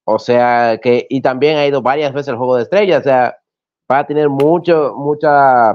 O 0.04 0.18
sea 0.18 0.78
que, 0.82 1.06
y 1.10 1.20
también 1.20 1.58
ha 1.58 1.66
ido 1.66 1.82
varias 1.82 2.12
veces 2.14 2.28
al 2.30 2.36
juego 2.38 2.56
de 2.56 2.62
estrellas, 2.62 3.00
o 3.00 3.04
sea, 3.04 3.37
va 3.90 4.00
a 4.00 4.06
tener 4.06 4.28
mucho, 4.28 4.94
mucha, 4.96 5.74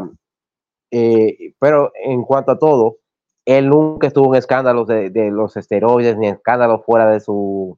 eh, 0.92 1.54
pero 1.60 1.92
en 1.96 2.24
cuanto 2.24 2.52
a 2.52 2.60
todo, 2.60 2.98
él 3.46 3.70
nunca 3.70 4.08
estuvo 4.08 4.34
en 4.34 4.40
escándalos 4.40 4.88
de, 4.88 5.10
de 5.10 5.32
los 5.32 5.58
esteroides 5.58 6.18
ni 6.18 6.28
escándalos 6.28 6.86
fuera 6.86 7.10
de 7.12 7.20
su 7.20 7.78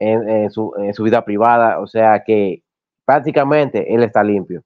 en, 0.00 0.28
en 0.28 0.50
su, 0.50 0.72
en 0.78 0.92
su 0.94 1.04
vida 1.04 1.24
privada, 1.24 1.78
o 1.80 1.86
sea 1.86 2.22
que 2.24 2.62
prácticamente 3.06 3.94
él 3.94 4.02
está 4.02 4.22
limpio. 4.24 4.62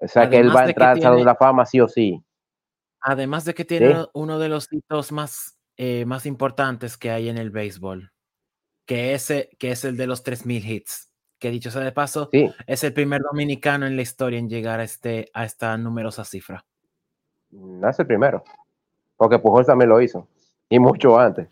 O 0.00 0.08
sea 0.08 0.28
que 0.30 0.36
él 0.38 0.50
Además 0.50 0.56
va 0.56 0.60
a 0.66 0.68
entrar 0.68 0.90
al 0.90 1.02
Salón 1.02 1.18
de 1.18 1.24
la 1.24 1.34
Fama 1.36 1.66
sí 1.66 1.80
o 1.80 1.88
sí. 1.88 2.22
Además 3.00 3.44
de 3.44 3.54
que 3.54 3.64
tiene 3.64 3.94
Sí. 3.94 4.08
uno 4.14 4.38
de 4.38 4.48
los 4.48 4.72
hitos 4.72 5.12
más, 5.12 5.56
eh, 5.76 6.04
más 6.06 6.26
importantes 6.26 6.96
que 6.98 7.10
hay 7.10 7.28
en 7.28 7.38
el 7.38 7.50
béisbol, 7.50 8.12
que, 8.86 9.14
ese, 9.14 9.50
que 9.58 9.72
es 9.72 9.84
el 9.84 9.96
de 9.96 10.06
los 10.06 10.24
3.000 10.24 10.64
hits, 10.64 11.10
que 11.44 11.50
dicho 11.50 11.70
sea 11.70 11.82
de 11.82 11.92
paso, 11.92 12.30
Sí, 12.32 12.50
es 12.66 12.82
el 12.84 12.94
primer 12.94 13.20
dominicano 13.20 13.84
en 13.86 13.96
la 13.96 14.02
historia 14.02 14.38
en 14.38 14.48
llegar 14.48 14.80
a, 14.80 14.84
este, 14.84 15.28
a 15.34 15.44
esta 15.44 15.76
numerosa 15.76 16.24
cifra. 16.24 16.64
no 17.50 17.86
es 17.86 17.98
el 17.98 18.06
primero, 18.06 18.42
porque 19.18 19.38
Pujol 19.38 19.66
también 19.66 19.90
lo 19.90 20.00
hizo, 20.00 20.26
y 20.70 20.78
mucho 20.78 21.18
antes. 21.18 21.48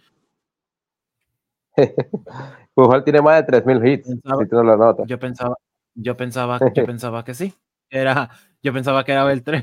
Pujol 2.74 3.05
tiene 3.05 3.20
más 3.20 3.36
de 3.36 3.43
3.000 3.45 3.86
hits, 3.86 4.09
Pensaba- 4.09 4.43
si 4.43 4.49
tú 4.49 4.57
no 4.57 4.62
lo 4.62 4.76
notas. 4.78 5.07
Yo 5.07 5.18
pensaba, 5.18 5.57
yo 5.95 6.16
pensaba, 6.16 6.59
yo 6.74 6.86
pensaba 6.86 7.22
que 7.24 7.34
sí. 7.34 7.55
Era, 7.90 8.30
yo 8.62 8.72
pensaba 8.72 9.05
que 9.05 9.12
era 9.12 9.24
Beltré. 9.24 9.62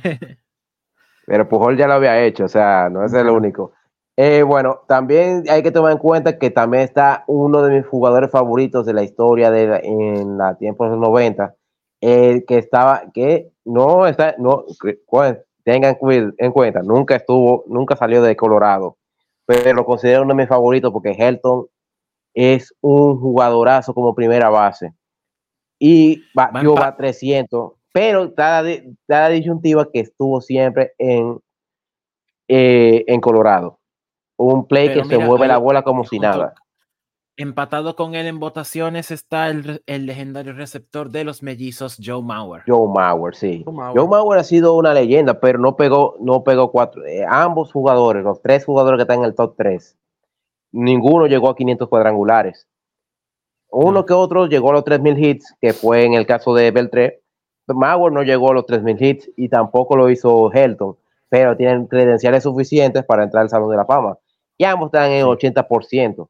Pero 1.25 1.49
Pujol 1.49 1.75
ya 1.75 1.87
lo 1.87 1.93
había 1.93 2.23
hecho, 2.23 2.45
o 2.45 2.47
sea, 2.47 2.87
no 2.91 3.03
es 3.03 3.13
el 3.13 3.29
único. 3.29 3.73
Eh, 4.21 4.43
bueno, 4.43 4.81
también 4.85 5.45
hay 5.49 5.63
que 5.63 5.71
tomar 5.71 5.93
en 5.93 5.97
cuenta 5.97 6.37
que 6.37 6.49
también 6.51 6.83
está 6.83 7.23
uno 7.27 7.61
de 7.61 7.77
mis 7.77 7.87
jugadores 7.87 8.29
favoritos 8.29 8.85
de 8.85 8.91
la 8.91 9.01
historia 9.01 9.49
de 9.49 9.65
la- 9.65 9.79
en 9.79 10.37
la 10.37 10.57
tiempos 10.57 10.87
de 10.89 10.97
los 10.97 10.99
90, 10.99 11.55
eh, 12.01 12.43
que 12.45 12.57
estaba, 12.57 13.03
que 13.13 13.53
no 13.63 14.05
está, 14.07 14.35
no, 14.37 14.65
cu- 15.07 15.37
tengan 15.63 15.97
en 16.37 16.51
cuenta, 16.51 16.81
nunca 16.83 17.15
estuvo, 17.15 17.63
nunca 17.67 17.95
salió 17.95 18.21
de 18.21 18.35
Colorado, 18.35 18.97
pero 19.45 19.73
lo 19.73 19.85
considero 19.85 20.23
uno 20.23 20.33
de 20.33 20.41
mis 20.41 20.49
favoritos 20.49 20.91
porque 20.91 21.11
Helton 21.17 21.67
es 22.33 22.73
un 22.81 23.17
jugadorazo 23.21 23.93
como 23.93 24.13
primera 24.13 24.49
base. 24.49 24.93
Y 25.79 26.23
batió 26.33 26.75
va 26.75 26.97
300, 26.97 27.71
pero 27.93 28.25
está 28.25 28.61
la, 28.61 28.67
di- 28.67 28.97
está 29.01 29.21
la 29.21 29.29
disyuntiva 29.29 29.89
que 29.89 30.01
estuvo 30.01 30.41
siempre 30.41 30.91
en, 30.97 31.39
eh, 32.49 33.05
en 33.07 33.21
Colorado. 33.21 33.78
Un 34.41 34.65
play 34.65 34.87
Pero 34.87 35.03
que 35.03 35.09
se 35.09 35.17
mueve 35.17 35.47
la 35.49 35.57
bola 35.57 35.83
como 35.83 36.05
si 36.05 36.17
nada. 36.17 36.53
Empatado 37.35 37.97
con 37.97 38.15
él 38.15 38.25
en 38.25 38.39
votaciones 38.39 39.11
está 39.11 39.49
el, 39.49 39.81
legendario 39.85 40.53
receptor 40.53 41.09
de 41.09 41.25
los 41.25 41.43
mellizos 41.43 41.97
Joe 42.01 42.21
Mauer. 42.23 42.63
Joe 42.65 42.87
Mauer, 42.87 43.35
sí. 43.35 43.63
Joe 43.65 43.73
Mauer. 43.73 43.99
Joe 43.99 44.07
Mauer 44.07 44.39
ha 44.39 44.43
sido 44.45 44.75
una 44.75 44.93
leyenda, 44.93 45.41
pero 45.41 45.59
no 45.59 45.75
pegó, 45.75 46.15
no 46.21 46.43
pegó 46.45 46.71
cuatro. 46.71 47.05
eh, 47.05 47.25
ambos 47.27 47.73
jugadores, 47.73 48.23
los 48.23 48.41
tres 48.41 48.63
jugadores 48.63 48.97
que 48.97 49.01
están 49.01 49.19
en 49.19 49.25
el 49.25 49.35
top 49.35 49.55
3, 49.57 49.97
ninguno 50.71 51.27
llegó 51.27 51.49
a 51.49 51.55
500 51.55 51.89
cuadrangulares. 51.89 52.65
Uno 53.71 53.91
No. 53.91 54.05
que 54.05 54.13
otro 54.13 54.47
llegó 54.47 54.69
a 54.69 54.73
los 54.73 54.85
3000 54.85 55.17
hits, 55.21 55.53
que 55.59 55.73
fue 55.73 56.05
en 56.05 56.13
el 56.13 56.25
caso 56.25 56.53
de 56.53 56.71
Beltré. 56.71 57.21
Mauer 57.67 58.13
no 58.13 58.23
llegó 58.23 58.51
a 58.51 58.53
los 58.53 58.65
3000 58.65 59.03
hits 59.03 59.31
y 59.35 59.49
tampoco 59.49 59.97
lo 59.97 60.09
hizo 60.09 60.49
Helton, 60.51 60.95
pero 61.27 61.57
tienen 61.57 61.87
credenciales 61.87 62.43
suficientes 62.43 63.03
para 63.03 63.23
entrar 63.23 63.43
al 63.43 63.49
Salón 63.49 63.69
de 63.69 63.77
la 63.77 63.85
Fama. 63.85 64.17
Y 64.59 64.65
ambos 64.65 64.87
están 64.87 65.09
en 65.11 65.21
Sí. 65.23 65.29
80%. 65.29 66.29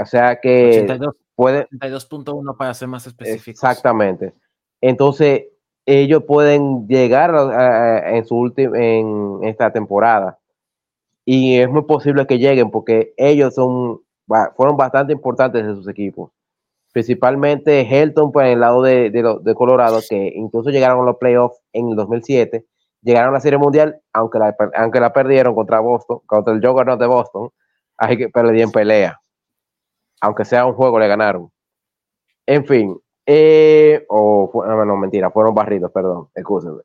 O 0.00 0.06
sea 0.06 0.40
que 0.40 0.68
82 0.70 1.14
puede, 1.34 1.66
82.1 1.70 2.56
para 2.56 2.72
ser 2.74 2.88
más 2.88 3.06
específicos. 3.06 3.62
Exactamente. 3.62 4.32
Entonces, 4.80 5.44
ellos 5.86 6.24
pueden 6.24 6.86
llegar 6.88 7.34
a- 7.34 7.98
a- 7.98 8.16
en 8.16 8.24
su 8.24 8.36
último 8.36 8.74
en 8.74 9.40
esta 9.44 9.72
temporada. 9.72 10.38
Y 11.24 11.58
es 11.58 11.68
muy 11.68 11.82
posible 11.82 12.26
que 12.26 12.38
lleguen 12.38 12.70
porque 12.70 13.12
ellos 13.16 13.54
son 13.54 14.00
fueron 14.56 14.76
bastante 14.76 15.12
importantes 15.12 15.62
en 15.64 15.74
sus 15.76 15.88
equipos. 15.88 16.30
Principalmente 16.92 17.80
Helton, 17.82 18.32
pues 18.32 18.46
en 18.46 18.52
el 18.54 18.60
lado 18.60 18.82
de, 18.82 19.10
de, 19.10 19.38
de 19.42 19.54
Colorado, 19.54 20.00
que 20.08 20.32
incluso 20.34 20.70
llegaron 20.70 21.00
a 21.02 21.04
los 21.06 21.16
playoffs 21.16 21.60
en 21.72 21.90
el 21.90 21.96
2007, 21.96 22.64
llegaron 23.02 23.30
a 23.30 23.32
la 23.34 23.40
Serie 23.40 23.58
Mundial, 23.58 24.00
aunque 24.12 24.38
la, 24.38 24.56
aunque 24.76 25.00
la 25.00 25.12
perdieron 25.12 25.54
contra 25.54 25.80
Boston, 25.80 26.20
contra 26.26 26.52
el 26.54 26.64
Juggernaut 26.66 27.00
de 27.00 27.06
Boston, 27.06 27.50
así 27.96 28.16
que 28.16 28.28
perdí 28.28 28.62
en 28.62 28.70
pelea. 28.72 29.20
Aunque 30.20 30.44
sea 30.44 30.66
un 30.66 30.74
juego, 30.74 30.98
le 30.98 31.08
ganaron. 31.08 31.50
En 32.46 32.64
fin, 32.66 32.98
eh, 33.26 34.04
o 34.08 34.48
fue- 34.52 34.66
no, 34.86 34.96
mentira, 34.96 35.30
fueron 35.30 35.54
barridos, 35.54 35.92
perdón, 35.92 36.28
excúsenme. 36.34 36.82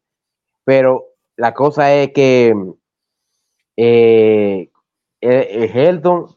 Pero 0.66 1.05
la 1.38 1.53
cosa 1.53 1.93
es 1.93 2.11
que 2.14 2.55
eh, 3.78 4.70
Helton 5.22 6.28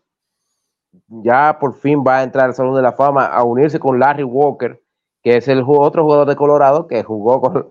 ya 1.09 1.59
por 1.61 1.74
fin 1.74 2.03
va 2.07 2.18
a 2.18 2.22
entrar 2.22 2.47
al 2.47 2.55
Salón 2.55 2.74
de 2.74 2.83
la 2.83 2.93
Fama 2.93 3.27
a 3.27 3.43
unirse 3.45 3.79
con 3.79 3.99
Larry 3.99 4.22
Walker, 4.24 4.83
que 5.22 5.37
es 5.37 5.49
el 5.49 5.64
otro 5.66 6.05
jugador 6.05 6.29
de 6.29 6.37
Colorado 6.37 6.87
que 6.87 7.03
jugó 7.03 7.41
con, 7.41 7.70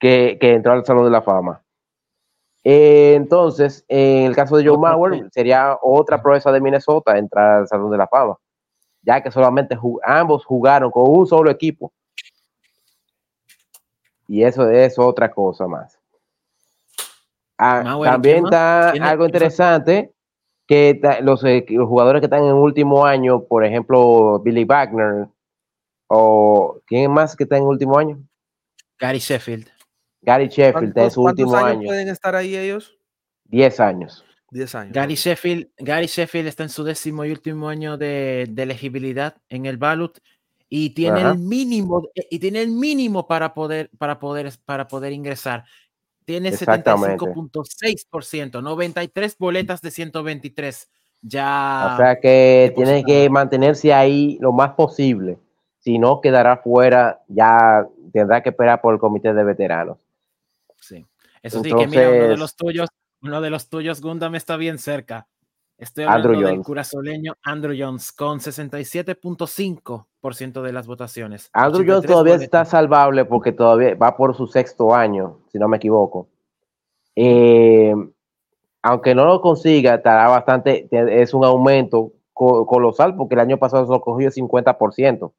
que, 0.00 0.38
que 0.40 0.54
entró 0.54 0.72
al 0.72 0.84
Salón 0.84 1.04
de 1.04 1.10
la 1.10 1.22
Fama. 1.22 1.62
Eh, 2.64 3.14
entonces, 3.14 3.84
en 3.88 4.24
el 4.26 4.34
caso 4.34 4.56
de 4.56 4.66
Joe 4.66 4.76
Mauer, 4.78 5.22
que- 5.24 5.30
sería 5.30 5.78
otra 5.80 6.20
proeza 6.22 6.50
de 6.50 6.60
Minnesota 6.60 7.16
entrar 7.16 7.60
al 7.60 7.68
Salón 7.68 7.90
de 7.90 7.98
la 7.98 8.08
Fama, 8.08 8.36
ya 9.02 9.22
que 9.22 9.30
solamente 9.30 9.78
ambos 10.02 10.44
jugaron 10.44 10.90
con 10.90 11.08
un 11.08 11.26
solo 11.26 11.50
equipo. 11.50 11.92
Y 14.28 14.42
eso 14.42 14.68
es 14.70 14.98
otra 14.98 15.30
cosa 15.30 15.66
más. 15.66 15.98
Ah, 17.58 17.82
Mauer, 17.84 18.10
también 18.10 18.44
está 18.44 18.90
¿Quién- 18.92 19.02
algo 19.04 19.26
interesante 19.26 20.12
que 20.66 20.98
ta- 21.02 21.20
los, 21.20 21.42
eh, 21.44 21.64
los 21.68 21.88
jugadores 21.88 22.20
que 22.20 22.26
están 22.26 22.42
en 22.42 22.48
el 22.48 22.54
último 22.54 23.04
año, 23.04 23.42
por 23.44 23.64
ejemplo, 23.64 24.38
Billy 24.38 24.64
Wagner, 24.64 25.28
o 26.06 26.78
quién 26.86 27.10
más 27.12 27.34
que 27.36 27.44
está 27.44 27.56
en 27.56 27.64
último 27.64 27.98
año? 27.98 28.18
Gary 28.98 29.18
Sheffield. 29.18 29.68
Gary 30.22 30.48
Sheffield 30.48 30.88
está 30.88 31.04
en 31.04 31.10
su 31.10 31.22
¿Cuántos 31.22 31.44
último 31.44 31.56
años 31.56 31.78
año. 31.78 31.86
pueden 31.86 32.08
estar 32.08 32.34
ahí 32.34 32.56
ellos? 32.56 32.96
10 33.46 33.80
años. 33.80 34.24
10 34.50 34.74
años. 34.74 34.92
Gary. 34.92 35.14
Sheffield, 35.14 35.68
Gary 35.78 36.06
Sheffield 36.06 36.48
está 36.48 36.62
en 36.64 36.68
su 36.68 36.84
décimo 36.84 37.24
y 37.24 37.30
último 37.30 37.68
año 37.68 37.96
de, 37.96 38.46
de 38.50 38.62
elegibilidad 38.62 39.36
en 39.48 39.66
el 39.66 39.76
ballot 39.76 40.20
y 40.68 40.90
tiene 40.90 41.20
Ajá. 41.20 41.32
el 41.32 41.38
mínimo 41.38 42.02
eh, 42.14 42.26
y 42.30 42.38
tiene 42.38 42.62
el 42.62 42.70
mínimo 42.70 43.26
para 43.26 43.52
poder 43.52 43.90
para 43.98 44.18
poder 44.18 44.52
para 44.64 44.86
poder 44.88 45.12
ingresar. 45.12 45.64
Tiene 46.24 46.50
Exactamente. 46.50 47.24
75.6%, 47.24 48.62
93 48.62 49.36
boletas 49.36 49.82
de 49.82 49.90
123. 49.90 50.88
Ya 51.22 51.92
O 51.92 51.96
sea 51.96 52.20
que 52.20 52.72
tiene 52.76 53.04
que 53.04 53.28
mantenerse 53.28 53.92
ahí 53.92 54.38
lo 54.40 54.52
más 54.52 54.70
posible. 54.70 55.38
Si 55.80 55.98
no, 55.98 56.20
quedará 56.20 56.58
fuera. 56.58 57.20
Ya 57.26 57.84
tendrá 58.12 58.42
que 58.42 58.50
esperar 58.50 58.80
por 58.80 58.94
el 58.94 59.00
comité 59.00 59.34
de 59.34 59.42
veteranos. 59.42 59.98
Sí. 60.80 61.06
Eso 61.42 61.62
sí, 61.62 61.72
que 61.74 61.86
mira, 61.86 62.08
uno 62.10 62.28
de 62.28 62.36
los 62.36 62.54
tuyos, 62.56 62.88
uno 63.22 63.40
de 63.40 63.50
los 63.50 63.68
tuyos, 63.68 64.00
Gundam 64.00 64.34
está 64.34 64.56
bien 64.56 64.78
cerca. 64.78 65.28
Estoy 65.78 66.04
Andrew 66.04 66.34
hablando 66.34 66.46
del 66.46 66.54
Jones. 66.56 66.66
curazoleño 66.66 67.34
Andrew 67.42 67.74
Jones 67.78 68.12
con 68.12 68.40
67.5% 68.40 70.62
de 70.62 70.72
las 70.72 70.86
votaciones. 70.86 71.48
Andrew 71.52 71.84
Jones 71.86 72.04
83 72.04 72.10
todavía 72.10 72.34
está 72.44 72.64
salvable 72.66 73.24
porque 73.24 73.52
todavía 73.52 73.94
va 73.94 74.16
por 74.16 74.36
su 74.36 74.46
sexto 74.46 74.94
año, 74.94 75.38
si 75.50 75.58
no 75.58 75.68
me 75.68 75.78
equivoco. 75.78 76.28
Eh, 77.16 77.94
aunque 78.82 79.14
no 79.14 79.24
lo 79.24 79.40
consiga, 79.40 79.94
estará 79.94 80.28
bastante, 80.28 80.88
es 80.90 81.34
un 81.34 81.44
aumento 81.44 82.12
co- 82.32 82.66
colosal 82.66 83.14
porque 83.16 83.34
el 83.34 83.40
año 83.40 83.58
pasado 83.58 83.86
solo 83.86 84.00
cogió 84.00 84.30
50%. 84.30 85.32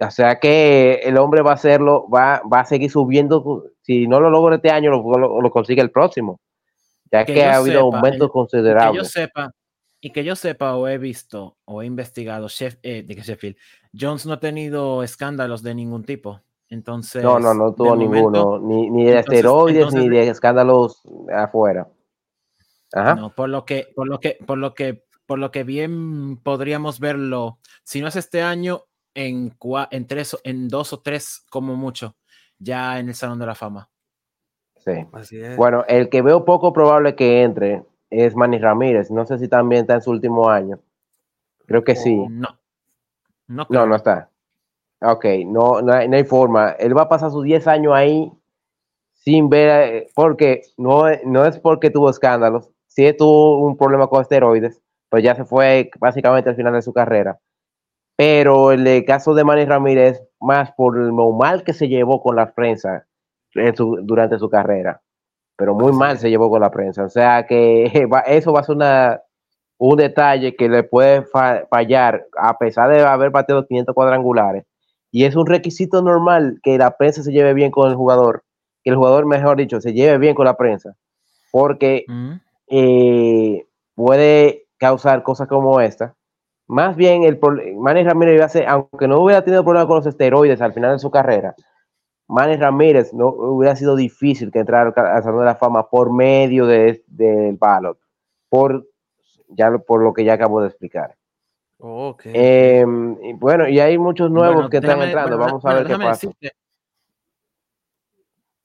O 0.00 0.10
sea 0.10 0.40
que 0.40 0.94
el 1.04 1.16
hombre 1.18 1.42
va 1.42 1.52
a 1.52 1.54
hacerlo, 1.54 2.08
va, 2.08 2.42
va 2.52 2.60
a 2.60 2.64
seguir 2.64 2.90
subiendo. 2.90 3.66
Si 3.84 4.06
no 4.08 4.18
lo 4.18 4.30
logra 4.30 4.56
este 4.56 4.70
año, 4.70 4.90
lo, 4.90 5.18
lo- 5.18 5.40
lo 5.42 5.50
consigue 5.50 5.82
el 5.82 5.90
próximo. 5.90 6.40
Ya 7.12 7.24
que, 7.24 7.34
Que 7.34 7.44
ha 7.44 7.56
habido 7.58 7.84
sepa, 7.84 7.96
aumentos 7.96 8.12
el- 8.12 8.18
Que 8.18 8.26
yo 8.26 8.32
considerables. 8.32 9.10
sepa, 9.10 9.52
y 10.00 10.10
que 10.10 10.24
yo 10.24 10.34
sepa 10.36 10.74
o 10.76 10.88
he 10.88 10.98
visto 10.98 11.56
o 11.66 11.82
he 11.82 11.86
investigado, 11.86 12.46
Shef- 12.48 12.78
eh, 12.82 13.02
de 13.02 13.14
que 13.14 13.22
Sheffield, 13.22 13.56
Jones 13.98 14.26
no 14.26 14.32
ha 14.34 14.40
tenido 14.40 15.02
escándalos 15.02 15.62
de 15.62 15.74
ningún 15.74 16.02
tipo. 16.04 16.40
Entonces, 16.70 17.22
No, 17.22 17.38
no, 17.38 17.52
no 17.54 17.72
tuvo 17.74 17.94
momento, 17.94 18.14
ninguno, 18.14 18.58
ni, 18.58 18.90
ni 18.90 19.04
de 19.04 19.10
entonces- 19.18 19.34
esteroides 19.34 19.76
entonces- 19.84 20.00
ni 20.02 20.08
de 20.08 20.28
escándalos 20.28 21.02
afuera. 21.32 21.86
Ajá. 22.92 23.14
No, 23.16 23.34
por 23.34 23.48
lo 23.48 23.64
que, 23.64 23.88
por 23.94 24.08
lo 24.08 24.18
que, 24.18 24.38
por 24.46 24.58
lo 24.58 24.74
que, 24.74 25.04
por 25.26 25.38
lo 25.38 25.50
que 25.50 25.62
bien 25.64 26.36
podríamos 26.42 27.00
verlo, 27.00 27.58
si 27.82 28.00
no 28.00 28.08
es 28.08 28.16
este 28.16 28.42
año, 28.42 28.84
en, 29.14 29.50
cua- 29.58 29.88
en 29.92 30.06
tres, 30.06 30.36
en 30.42 30.68
dos 30.68 30.92
o 30.92 31.00
tres, 31.00 31.44
como 31.50 31.76
mucho, 31.76 32.16
ya 32.64 32.98
en 32.98 33.08
el 33.08 33.14
Salón 33.14 33.38
de 33.38 33.46
la 33.46 33.54
Fama. 33.54 33.88
Sí. 34.78 34.92
Así 35.12 35.40
es. 35.40 35.56
Bueno, 35.56 35.84
el 35.88 36.08
que 36.08 36.22
veo 36.22 36.44
poco 36.44 36.72
probable 36.72 37.14
que 37.14 37.42
entre 37.42 37.84
es 38.10 38.34
Manny 38.36 38.58
Ramírez. 38.58 39.10
No 39.10 39.24
sé 39.26 39.38
si 39.38 39.48
también 39.48 39.82
está 39.82 39.94
en 39.94 40.02
su 40.02 40.10
último 40.10 40.48
año. 40.48 40.78
Creo 41.66 41.82
que 41.84 41.96
sí. 41.96 42.16
No. 42.16 42.48
No, 43.46 43.56
No, 43.62 43.66
creo. 43.66 43.86
no 43.86 43.96
está. 43.96 44.30
Ok, 45.00 45.24
no, 45.46 45.82
no, 45.82 45.92
hay, 45.92 46.08
no 46.08 46.16
hay 46.16 46.24
forma. 46.24 46.70
Él 46.72 46.96
va 46.96 47.02
a 47.02 47.08
pasar 47.08 47.30
sus 47.30 47.44
10 47.44 47.66
años 47.66 47.92
ahí 47.94 48.32
sin 49.12 49.48
ver, 49.48 50.08
porque 50.14 50.62
no, 50.76 51.08
es- 51.08 51.24
no 51.24 51.44
es 51.44 51.58
porque 51.58 51.90
tuvo 51.90 52.10
escándalos. 52.10 52.70
Sí 52.86 53.12
tuvo 53.16 53.58
un 53.66 53.76
problema 53.76 54.06
con 54.06 54.22
esteroides, 54.22 54.80
pues 55.08 55.22
ya 55.24 55.34
se 55.34 55.44
fue 55.44 55.90
básicamente 55.98 56.50
al 56.50 56.56
final 56.56 56.72
de 56.74 56.82
su 56.82 56.92
carrera. 56.92 57.38
Pero 58.16 58.70
el 58.72 59.04
caso 59.04 59.34
de 59.34 59.44
Manny 59.44 59.64
Ramírez, 59.64 60.22
más 60.44 60.72
por 60.72 60.96
lo 60.96 61.30
mal 61.32 61.64
que 61.64 61.72
se 61.72 61.88
llevó 61.88 62.22
con 62.22 62.36
la 62.36 62.52
prensa 62.52 63.06
su- 63.74 63.98
durante 64.02 64.38
su 64.38 64.48
carrera. 64.50 65.00
Pero 65.56 65.74
muy 65.74 65.92
mal 65.92 66.18
se 66.18 66.28
llevó 66.30 66.50
con 66.50 66.60
la 66.60 66.70
prensa. 66.70 67.04
O 67.04 67.08
sea 67.08 67.46
que 67.46 67.84
va- 68.12 68.20
eso 68.20 68.52
va 68.52 68.60
a 68.60 68.64
ser 68.64 68.76
una, 68.76 69.20
un 69.78 69.96
detalle 69.96 70.54
que 70.56 70.68
le 70.68 70.82
puede 70.82 71.22
fa- 71.22 71.64
fallar, 71.70 72.26
a 72.36 72.58
pesar 72.58 72.90
de 72.90 73.02
haber 73.02 73.30
batido 73.30 73.66
500 73.66 73.94
cuadrangulares. 73.94 74.64
Y 75.10 75.24
es 75.24 75.36
un 75.36 75.46
requisito 75.46 76.02
normal 76.02 76.58
que 76.62 76.76
la 76.76 76.96
prensa 76.96 77.22
se 77.22 77.30
lleve 77.32 77.54
bien 77.54 77.70
con 77.70 77.88
el 77.88 77.94
jugador, 77.96 78.42
que 78.82 78.90
el 78.90 78.96
jugador, 78.96 79.26
mejor 79.26 79.56
dicho, 79.56 79.80
se 79.80 79.92
lleve 79.92 80.18
bien 80.18 80.34
con 80.34 80.44
la 80.44 80.56
prensa, 80.56 80.96
porque 81.52 82.04
Mm. 82.08 82.32
eh, 82.68 83.66
puede 83.94 84.64
causar 84.78 85.22
cosas 85.22 85.46
como 85.46 85.80
esta. 85.80 86.14
Más 86.66 86.96
bien, 86.96 87.24
el 87.24 87.38
Manny 87.76 88.04
Ramírez 88.04 88.36
iba 88.36 88.44
a 88.46 88.48
ser, 88.48 88.66
aunque 88.66 89.06
no 89.06 89.20
hubiera 89.20 89.44
tenido 89.44 89.62
problemas 89.64 89.86
con 89.86 89.96
los 89.96 90.06
esteroides 90.06 90.60
al 90.62 90.72
final 90.72 90.92
de 90.92 90.98
su 90.98 91.10
carrera, 91.10 91.54
Manny 92.26 92.56
Ramírez 92.56 93.12
no 93.12 93.28
hubiera 93.28 93.76
sido 93.76 93.94
difícil 93.96 94.50
que 94.50 94.60
entrara 94.60 94.92
al 94.96 95.22
Salón 95.22 95.40
de 95.40 95.44
la 95.44 95.56
Fama 95.56 95.88
por 95.90 96.10
medio 96.12 96.66
de- 96.66 97.04
del 97.06 97.56
ballot, 97.56 97.98
por, 98.48 98.86
ya, 99.48 99.68
lo- 99.68 99.82
por 99.82 100.02
lo 100.02 100.14
que 100.14 100.24
ya 100.24 100.32
acabo 100.34 100.62
de 100.62 100.68
explicar. 100.68 101.14
Ok. 101.78 102.22
Eh, 102.32 102.86
y 103.24 103.32
bueno, 103.34 103.68
y 103.68 103.78
hay 103.80 103.98
muchos 103.98 104.30
nuevos 104.30 104.54
Bueno, 104.54 104.70
que 104.70 104.78
están 104.78 105.02
entrando. 105.02 105.36
bueno, 105.36 105.44
Vamos 105.60 105.64
a 105.66 105.74
ver 105.74 105.86
qué 105.86 105.96
pasa. 105.98 106.28
decirte- 106.28 106.52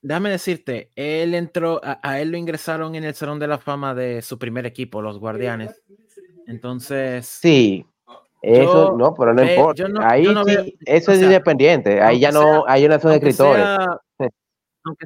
déjame 0.01 0.29
decirte, 0.29 0.89
él 0.95 1.35
entró, 1.35 1.81
a, 1.83 1.99
a 2.01 2.21
él 2.21 2.31
lo 2.31 2.37
ingresaron 2.37 2.95
en 2.95 3.03
el 3.03 3.13
Salón 3.13 3.39
de 3.39 3.47
la 3.47 3.57
Fama 3.57 3.93
de 3.93 4.21
su 4.21 4.39
primer 4.39 4.65
equipo, 4.65 5.01
los 5.01 5.19
Guardianes. 5.19 5.83
Entonces, 6.49 7.27
Sí, 7.27 7.85
eso 8.41 8.91
Yo 8.91 8.97
no, 8.97 9.13
pero 9.13 9.33
no 9.35 9.41
ve- 9.43 9.49
importa. 9.55 9.83
yo 9.83 9.87
no- 9.87 10.01
ahí 10.01 10.25
yo 10.25 10.33
no 10.33 10.43
sí, 10.45 10.51
veo- 10.55 10.63
eso 10.85 11.11
es 11.11 11.19
sea, 11.19 11.27
independiente. 11.27 12.01
Ahí 12.01 12.19
ya 12.19 12.31
no, 12.31 12.65
ahí 12.67 12.87
no 12.87 12.99
son 12.99 13.11
escritores. 13.11 13.63
sea- 13.65 13.97
aunque, 14.83 15.05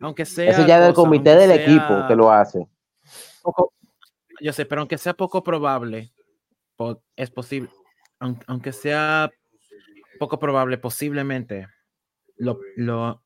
aunque 0.00 0.24
sea 0.24 0.50
Eso 0.50 0.66
ya 0.66 0.80
del 0.80 0.94
comité 0.94 1.36
del 1.36 1.50
sea 1.50 1.62
equipo 1.62 2.06
que 2.08 2.16
lo 2.16 2.32
hace. 2.32 2.66
poco- 3.42 3.72
yo 4.40 4.52
sé, 4.52 4.66
pero 4.66 4.80
aunque 4.80 4.98
sea 4.98 5.14
poco 5.14 5.44
probable, 5.44 6.10
es 7.14 7.30
posible, 7.30 7.70
aun- 8.18 8.42
aunque 8.48 8.72
sea 8.72 9.30
poco 10.18 10.38
probable, 10.40 10.76
posiblemente 10.78 11.68
lo, 12.38 12.58
lo, 12.76 13.22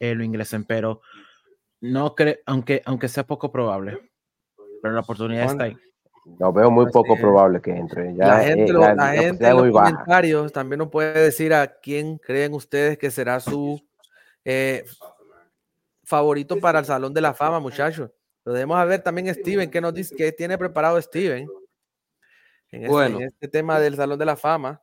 eh, 0.00 0.14
lo 0.14 0.24
ingresen, 0.24 0.64
pero 0.64 1.00
no 1.80 2.14
creo, 2.16 2.36
aunque, 2.46 2.82
aunque 2.86 3.08
sea 3.08 3.24
poco 3.24 3.52
probable, 3.52 4.10
pero 4.82 4.94
la 4.94 5.00
oportunidad 5.00 5.44
está 5.44 5.64
ahí. 5.64 5.76
Lo 6.38 6.52
veo 6.52 6.70
muy 6.70 6.86
poco 6.90 7.16
probable 7.16 7.60
que 7.60 7.70
entre. 7.70 8.14
Ya, 8.14 8.26
la 8.28 8.40
gente, 8.40 8.70
eh, 8.70 8.74
la- 8.74 8.94
la 8.94 9.12
gente 9.12 9.46
en 9.46 9.56
los 9.56 9.70
baja. 9.72 9.90
comentarios 9.92 10.52
también 10.52 10.78
nos 10.78 10.88
puede 10.90 11.12
decir 11.20 11.52
a 11.52 11.66
quién 11.66 12.16
creen 12.18 12.54
ustedes 12.54 12.96
que 12.98 13.10
será 13.10 13.40
su 13.40 13.80
eh, 14.44 14.84
favorito 16.04 16.58
para 16.58 16.78
el 16.80 16.84
Salón 16.84 17.14
de 17.14 17.20
la 17.20 17.34
Fama, 17.34 17.60
muchachos. 17.60 18.10
Lo 18.44 18.52
debemos 18.52 18.76
a 18.78 18.84
ver 18.84 19.02
también 19.02 19.32
Steven, 19.34 19.70
¿qué 19.70 19.80
nos 19.80 19.94
dice? 19.94 20.14
¿Qué 20.16 20.32
tiene 20.32 20.58
preparado 20.58 21.00
Steven? 21.00 21.48
En 22.70 22.80
este, 22.82 22.88
Bueno. 22.88 23.20
en 23.20 23.28
este 23.28 23.48
tema 23.48 23.78
del 23.80 23.96
Salón 23.96 24.18
de 24.18 24.24
la 24.26 24.36
Fama. 24.36 24.82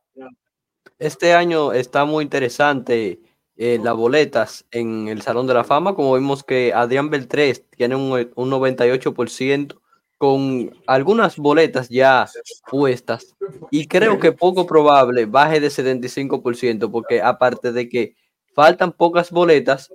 Este 0.98 1.34
año 1.34 1.72
está 1.72 2.04
muy 2.04 2.24
interesante 2.24 3.20
eh, 3.56 3.78
las 3.82 3.94
boletas 3.94 4.64
en 4.70 5.08
el 5.08 5.22
Salón 5.22 5.46
de 5.46 5.54
la 5.54 5.62
Fama, 5.64 5.94
como 5.94 6.14
vimos 6.14 6.42
que 6.42 6.72
Adrián 6.72 7.10
Beltrés 7.10 7.68
tiene 7.70 7.94
un, 7.96 8.32
un 8.34 8.50
98% 8.50 9.80
con 10.22 10.72
algunas 10.86 11.36
boletas 11.36 11.88
ya 11.88 12.28
puestas 12.70 13.34
y 13.72 13.88
creo 13.88 14.20
que 14.20 14.30
poco 14.30 14.68
probable 14.68 15.26
baje 15.26 15.58
de 15.58 15.66
75% 15.66 16.92
porque 16.92 17.20
aparte 17.20 17.72
de 17.72 17.88
que 17.88 18.14
faltan 18.54 18.92
pocas 18.92 19.32
boletas, 19.32 19.92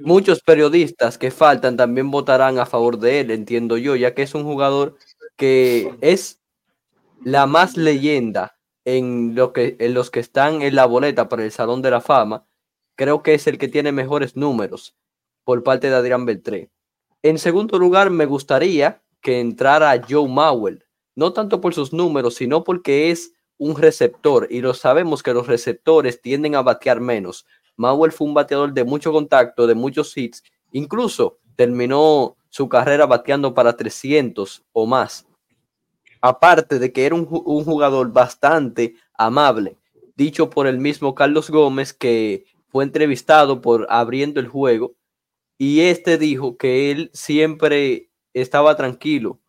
muchos 0.00 0.42
periodistas 0.42 1.18
que 1.18 1.30
faltan 1.30 1.76
también 1.76 2.10
votarán 2.10 2.58
a 2.58 2.66
favor 2.66 2.98
de 2.98 3.20
él, 3.20 3.30
entiendo 3.30 3.78
yo, 3.78 3.94
ya 3.94 4.12
que 4.12 4.22
es 4.22 4.34
un 4.34 4.42
jugador 4.42 4.96
que 5.36 5.94
es 6.00 6.40
la 7.22 7.46
más 7.46 7.76
leyenda 7.76 8.58
en, 8.84 9.36
lo 9.36 9.52
que, 9.52 9.76
en 9.78 9.94
los 9.94 10.10
que 10.10 10.18
están 10.18 10.62
en 10.62 10.74
la 10.74 10.86
boleta 10.86 11.28
para 11.28 11.44
el 11.44 11.52
Salón 11.52 11.80
de 11.80 11.92
la 11.92 12.00
Fama. 12.00 12.44
Creo 12.96 13.22
que 13.22 13.34
es 13.34 13.46
el 13.46 13.56
que 13.56 13.68
tiene 13.68 13.92
mejores 13.92 14.34
números 14.34 14.96
por 15.44 15.62
parte 15.62 15.90
de 15.90 15.94
Adrián 15.94 16.26
Beltré. 16.26 16.73
En 17.24 17.38
segundo 17.38 17.78
lugar, 17.78 18.10
me 18.10 18.26
gustaría 18.26 19.00
que 19.22 19.40
entrara 19.40 19.98
Joe 20.06 20.28
Mauer, 20.28 20.84
no 21.16 21.32
tanto 21.32 21.58
por 21.58 21.72
sus 21.72 21.90
números, 21.90 22.34
sino 22.34 22.64
porque 22.64 23.10
es 23.10 23.32
un 23.56 23.78
receptor 23.78 24.46
y 24.50 24.60
lo 24.60 24.74
sabemos 24.74 25.22
que 25.22 25.32
los 25.32 25.46
receptores 25.46 26.20
tienden 26.20 26.54
a 26.54 26.60
batear 26.60 27.00
menos. 27.00 27.46
Mauer 27.76 28.12
fue 28.12 28.26
un 28.26 28.34
bateador 28.34 28.74
de 28.74 28.84
mucho 28.84 29.10
contacto, 29.10 29.66
de 29.66 29.74
muchos 29.74 30.14
hits, 30.14 30.42
incluso 30.70 31.38
terminó 31.56 32.36
su 32.50 32.68
carrera 32.68 33.06
bateando 33.06 33.54
para 33.54 33.74
300 33.74 34.62
o 34.74 34.84
más. 34.84 35.26
Aparte 36.20 36.78
de 36.78 36.92
que 36.92 37.06
era 37.06 37.14
un, 37.14 37.26
un 37.30 37.64
jugador 37.64 38.12
bastante 38.12 38.96
amable, 39.14 39.78
dicho 40.14 40.50
por 40.50 40.66
el 40.66 40.76
mismo 40.76 41.14
Carlos 41.14 41.48
Gómez 41.48 41.94
que 41.94 42.44
fue 42.68 42.84
entrevistado 42.84 43.62
por 43.62 43.86
abriendo 43.88 44.40
el 44.40 44.48
juego 44.48 44.92
y 45.58 45.80
este 45.80 46.18
dijo 46.18 46.56
que 46.56 46.90
él 46.90 47.10
siempre 47.12 48.10
estaba 48.32 48.76
tranquilo 48.76 49.40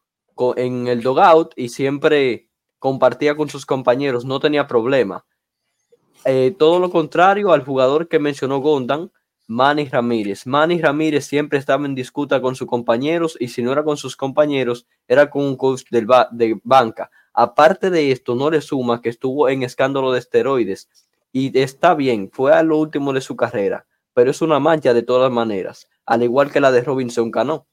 en 0.58 0.88
el 0.88 1.02
dogout 1.02 1.54
y 1.56 1.70
siempre 1.70 2.50
compartía 2.80 3.36
con 3.36 3.50
sus 3.50 3.66
compañeros, 3.66 4.26
no 4.26 4.40
tenía 4.40 4.68
problema. 4.68 5.26
Eh, 6.26 6.56
todo 6.58 6.80
lo 6.80 6.90
contrario 6.90 7.52
al 7.52 7.64
jugador 7.64 8.08
que 8.08 8.20
mencionó 8.20 8.60
Gondan, 8.60 9.12
Manny 9.48 9.86
Ramírez. 9.86 10.48
Manny 10.48 10.82
Ramírez 10.82 11.26
siempre 11.26 11.60
estaba 11.60 11.86
en 11.86 11.96
disputa 11.96 12.42
con 12.42 12.56
sus 12.56 12.68
compañeros 12.68 13.38
y 13.40 13.50
si 13.50 13.62
no 13.62 13.72
era 13.72 13.84
con 13.84 13.98
sus 13.98 14.16
compañeros, 14.16 14.88
era 15.08 15.30
con 15.30 15.44
un 15.44 15.56
coach 15.56 15.84
del 15.92 16.08
de 16.32 16.60
banca. 16.64 17.12
Aparte 17.34 17.90
de 17.90 18.12
esto, 18.12 18.34
no 18.34 18.50
le 18.50 18.62
suma 18.62 19.02
que 19.02 19.10
estuvo 19.10 19.50
en 19.50 19.64
escándalo 19.64 20.12
de 20.12 20.20
esteroides 20.20 20.90
y 21.32 21.58
está 21.60 21.94
bien, 21.94 22.30
fue 22.32 22.54
a 22.54 22.64
lo 22.64 22.78
último 22.78 23.12
de 23.14 23.20
su 23.22 23.36
carrera, 23.36 23.86
pero 24.14 24.32
es 24.32 24.42
una 24.42 24.60
mancha 24.60 24.94
de 24.94 25.04
todas 25.04 25.30
maneras, 25.30 25.88
al 26.06 26.24
igual 26.24 26.52
que 26.52 26.62
la 26.62 26.72
de 26.72 26.82
Robinson 26.82 27.32
Cano. 27.32 27.68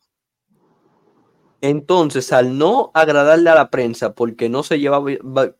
Entonces, 1.60 2.32
al 2.32 2.58
no 2.58 2.90
agradarle 2.92 3.50
a 3.50 3.54
la 3.54 3.70
prensa 3.70 4.14
porque 4.14 4.48
no 4.48 4.62
se 4.62 4.80
llevaba, 4.80 5.10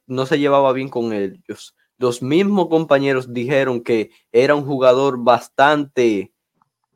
no 0.07 0.27
se 0.27 0.39
llevaba 0.39 0.73
bien 0.73 0.89
con 0.89 1.13
ellos, 1.13 1.77
los 2.03 2.21
mismos 2.21 2.67
compañeros 2.67 3.33
dijeron 3.33 3.81
que 3.81 4.11
era 4.33 4.57
un 4.57 4.67
jugador 4.67 5.23
bastante 5.23 6.33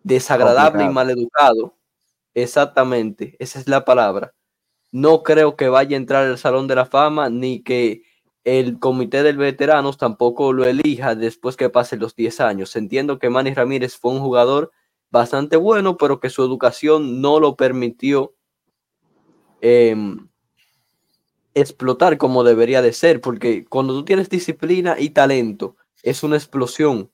desagradable 0.02 0.84
y 0.84 0.88
maleducado. 0.88 1.76
Exactamente, 2.34 3.36
esa 3.38 3.60
es 3.60 3.68
la 3.68 3.84
palabra. 3.84 4.34
No 4.90 5.22
creo 5.22 5.54
que 5.54 5.68
vaya 5.68 5.96
a 5.96 6.00
entrar 6.00 6.26
al 6.26 6.38
Salón 6.38 6.66
de 6.66 6.74
la 6.74 6.86
Fama 6.86 7.30
ni 7.30 7.62
que 7.62 8.02
el 8.42 8.78
comité 8.78 9.22
de 9.22 9.32
veteranos 9.32 9.96
tampoco 9.96 10.52
lo 10.52 10.64
elija 10.64 11.14
después 11.14 11.56
que 11.56 11.70
pasen 11.70 12.00
los 12.00 12.16
10 12.16 12.40
años. 12.40 12.74
Entiendo 12.74 13.18
que 13.18 13.30
Manny 13.30 13.54
Ramírez 13.54 13.96
fue 13.96 14.12
un 14.12 14.20
jugador 14.20 14.72
bastante 15.10 15.56
bueno, 15.56 15.96
pero 15.96 16.20
que 16.20 16.30
su 16.30 16.42
educación 16.42 17.20
no 17.20 17.40
lo 17.40 17.56
permitió 17.56 18.34
em, 19.60 20.28
explotar 21.54 22.18
como 22.18 22.44
debería 22.44 22.82
de 22.82 22.92
ser, 22.92 23.20
porque 23.20 23.64
cuando 23.64 23.94
tú 23.94 24.04
tienes 24.04 24.28
disciplina 24.28 24.96
y 24.98 25.10
talento, 25.10 25.76
es 26.02 26.22
una 26.22 26.36
explosión. 26.36 27.10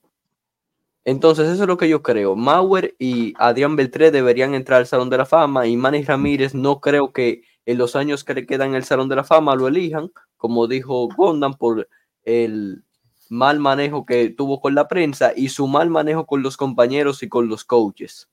Entonces, 1.05 1.49
eso 1.49 1.63
es 1.63 1.67
lo 1.67 1.77
que 1.77 1.89
yo 1.89 2.01
creo. 2.01 2.35
Mauer 2.35 2.95
y 2.97 3.33
Adrián 3.37 3.75
Beltré 3.75 4.11
deberían 4.11 4.53
entrar 4.53 4.79
al 4.79 4.87
Salón 4.87 5.09
de 5.09 5.17
la 5.17 5.25
Fama 5.25 5.67
y 5.67 5.75
Manny 5.75 6.03
Ramírez 6.03 6.53
no 6.53 6.79
creo 6.79 7.11
que 7.11 7.43
en 7.65 7.77
los 7.77 7.95
años 7.95 8.23
que 8.23 8.33
le 8.33 8.45
quedan 8.45 8.69
en 8.69 8.75
el 8.75 8.83
Salón 8.85 9.09
de 9.09 9.17
la 9.17 9.23
Fama 9.23 9.55
lo 9.55 9.67
elijan, 9.67 10.11
como 10.37 10.67
dijo 10.67 11.09
Gondan, 11.15 11.53
por 11.55 11.87
el 12.23 12.83
mal 13.29 13.59
manejo 13.59 14.05
que 14.05 14.29
tuvo 14.29 14.61
con 14.61 14.75
la 14.75 14.87
prensa 14.87 15.33
y 15.35 15.49
su 15.49 15.67
mal 15.67 15.89
manejo 15.89 16.25
con 16.25 16.43
los 16.43 16.57
compañeros 16.57 17.23
y 17.23 17.29
con 17.29 17.47
los 17.47 17.63
coaches. 17.63 18.29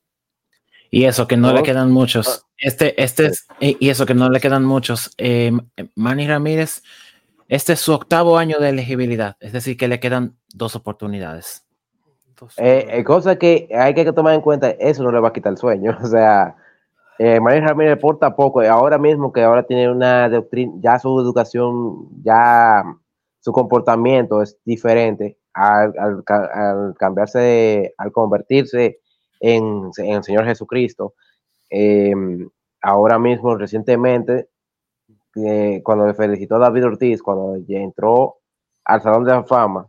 Y 0.91 1.05
eso 1.05 1.27
que 1.29 1.37
no 1.37 1.53
le 1.53 1.63
quedan 1.63 1.93
muchos. 1.93 2.29
Ah. 2.29 2.47
Este, 2.59 3.01
este 3.03 3.27
es, 3.27 3.47
y 3.61 3.89
eso 3.89 4.07
que 4.07 4.15
no 4.15 4.29
le 4.29 4.41
quedan 4.41 4.65
muchos. 4.65 5.13
Eh, 5.19 5.53
Manny 5.95 6.27
Ramírez, 6.27 6.83
este 7.49 7.73
es 7.73 7.81
su 7.81 7.93
octavo 7.93 8.39
año 8.39 8.59
de 8.59 8.69
elegibilidad, 8.69 9.37
es 9.41 9.53
decir, 9.53 9.77
que 9.77 9.89
le 9.89 9.99
quedan 10.01 10.37
dos 10.53 10.77
oportunidades. 10.77 11.65
Eh, 12.57 12.87
eh, 12.89 13.05
cosa 13.05 13.37
que 13.37 13.69
hay 13.77 13.95
que 13.95 14.13
tomar 14.13 14.35
en 14.35 14.41
cuenta, 14.41 14.71
eso 14.71 15.03
no 15.03 15.13
le 15.13 15.21
va 15.21 15.29
a 15.29 15.33
quitar 15.33 15.53
el 15.53 15.59
sueño. 15.59 15.97
O 16.03 16.07
sea, 16.07 16.57
eh, 17.19 17.41
Manny 17.41 17.61
Ramírez 17.61 17.99
porta 17.99 18.35
poco, 18.35 18.61
ahora 18.63 18.99
mismo 18.99 19.33
que 19.33 19.43
ahora 19.43 19.63
tiene 19.63 19.91
una 19.91 20.29
doctrina, 20.29 20.73
ya 20.81 20.99
su 20.99 21.21
educación, 21.21 22.09
ya 22.23 22.85
su 23.41 23.53
comportamiento 23.53 24.43
es 24.43 24.59
diferente 24.65 25.39
al, 25.55 26.23
cambiarse, 26.99 27.95
al 27.97 28.13
convertirse 28.13 29.01
en, 29.41 29.91
el 29.97 30.23
Señor 30.23 30.45
Jesucristo. 30.45 31.15
Em, 31.69 32.49
ahora 32.83 33.19
mismo, 33.19 33.57
recientemente, 33.57 34.49
cuando 35.83 36.07
le 36.07 36.15
felicitó 36.15 36.57
a 36.57 36.61
David 36.61 36.87
Ortiz, 36.87 37.23
cuando 37.23 37.57
entró 37.69 38.39
al 38.85 39.03
Salón 39.03 39.25
de 39.25 39.33
la 39.33 39.45
Fama, 39.45 39.89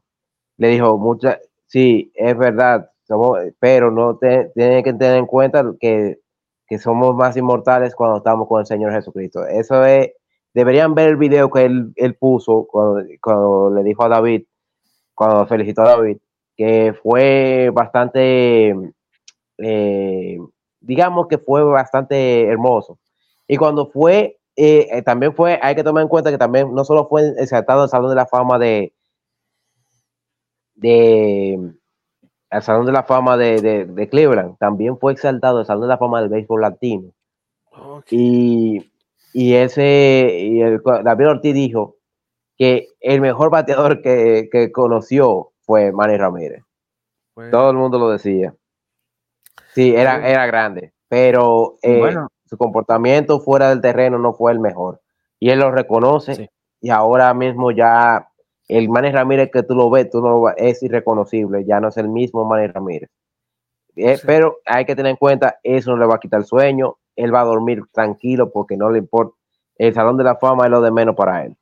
le 0.58 0.70
dijo, 0.70 0.98
mucha, 0.98 1.40
sí, 1.66 2.12
es 2.16 2.38
verdad, 2.38 2.92
pero 3.60 3.92
no 3.92 4.18
te, 4.18 4.52
tienen 4.56 4.84
que 4.84 4.94
tener 4.94 5.18
en 5.18 5.26
cuenta 5.26 5.64
que, 5.80 6.20
somos 6.80 7.14
más 7.16 7.36
inmortales 7.36 7.94
cuando 7.94 8.18
estamos 8.20 8.48
con 8.48 8.62
el 8.62 8.66
Señor 8.66 8.94
Jesucristo. 8.94 9.46
Eso 9.46 9.84
es, 9.84 10.12
deberían 10.54 10.96
ver 10.96 11.10
el 11.10 11.18
video 11.18 11.50
que 11.50 11.66
él, 11.66 11.94
él 11.96 12.16
puso 12.16 12.68
cuando, 12.70 13.04
cuando 13.22 13.72
le 13.76 13.84
dijo 13.84 14.04
a 14.04 14.10
David, 14.10 14.44
cuando 15.14 15.46
felicitó 15.48 15.82
a 15.84 15.90
David, 15.90 16.18
que 16.56 16.94
fue 17.02 17.70
bastante 17.74 18.76
eh, 19.58 20.38
digamos 20.82 21.28
que 21.28 21.38
fue 21.38 21.64
bastante 21.64 22.44
hermoso. 22.48 23.00
Y 23.48 23.58
cuando 23.58 23.88
fue, 23.88 24.40
eh, 24.56 24.88
eh, 24.92 25.02
también 25.04 25.34
fue, 25.34 25.60
hay 25.62 25.76
que 25.76 25.84
tomar 25.84 26.04
en 26.04 26.10
cuenta 26.10 26.32
que 26.32 26.38
también 26.38 26.74
no 26.74 26.84
solo 26.84 27.08
fue 27.08 27.34
exaltado 27.38 27.84
el 27.84 27.90
Salón 27.90 28.10
de 28.10 28.16
la 28.16 28.26
Fama 28.26 28.58
de, 28.60 28.94
de 30.76 31.74
el 32.50 32.62
Salón 32.62 32.86
de 32.86 32.92
la 32.92 33.04
Fama 33.04 33.38
de, 33.38 33.86
de, 33.86 34.10
Cleveland, 34.10 34.58
también 34.58 34.98
fue 34.98 35.14
exaltado 35.14 35.62
el 35.62 35.66
Salón 35.66 35.84
de 35.84 35.88
la 35.88 35.98
Fama 35.98 36.20
del 36.20 36.30
béisbol 36.30 36.62
latino. 36.62 37.14
Y, 38.10 38.91
y, 39.34 39.54
ese, 39.56 40.38
y 40.40 40.62
el, 40.62 40.82
David 41.04 41.28
Ortiz 41.28 41.54
dijo 41.54 41.98
que 42.58 42.88
el 43.00 43.22
mejor 43.22 43.50
bateador 43.50 44.02
que, 44.02 44.50
que 44.52 44.72
conoció 44.72 45.52
fue 45.62 45.92
Manny 45.92 46.18
Ramírez. 46.18 46.64
Todo 47.50 47.72
el 47.72 47.78
mundo 47.78 47.98
lo 47.98 48.10
decía. 48.10 48.54
Sí, 49.74 49.96
era, 49.96 50.28
era 50.28 50.46
grande, 50.46 50.94
pero 51.08 51.78
eh, 51.82 52.16
su 52.46 52.58
comportamiento 52.58 53.40
fuera 53.40 53.70
del 53.70 53.82
terreno 53.82 54.20
no 54.20 54.34
fue 54.34 54.52
el 54.52 54.60
mejor. 54.60 55.02
Y 55.40 55.50
él 55.50 55.60
lo 55.60 55.72
reconoce 55.72 56.52
y 56.82 56.90
ahora 56.90 57.34
mismo 57.34 57.72
ya 57.72 58.28
el 58.68 58.90
Manny 58.90 59.12
Ramírez 59.12 59.50
que 59.52 59.64
tú 59.64 59.76
lo 59.76 59.90
ves, 59.90 60.10
tú 60.10 60.22
no 60.22 60.50
es 60.56 60.84
irreconocible, 60.84 61.66
ya 61.66 61.80
no 61.80 61.88
es 61.88 61.98
el 61.98 62.10
mismo 62.10 62.46
Manny 62.46 62.68
Ramírez. 62.68 63.10
Eh, 63.96 64.18
pero 64.26 64.58
hay 64.66 64.86
que 64.86 64.96
tener 64.96 65.12
en 65.12 65.18
cuenta, 65.18 65.60
eso 65.64 65.92
no 65.92 65.98
le 65.98 66.06
va 66.06 66.16
a 66.16 66.20
quitar 66.20 66.40
el 66.40 66.46
sueño, 66.46 66.98
él 67.16 67.34
va 67.34 67.42
a 67.42 67.46
dormir 67.46 67.84
tranquilo 67.92 68.52
porque 68.52 68.78
no 68.78 68.90
le 68.90 69.00
importa. 69.00 69.38
El 69.78 69.94
Salón 69.94 70.18
de 70.18 70.24
la 70.24 70.36
Fama 70.36 70.66
es 70.66 70.72
lo 70.72 70.82
de 70.82 70.92
menos 70.92 71.16
para 71.16 71.46
él. 71.46 71.56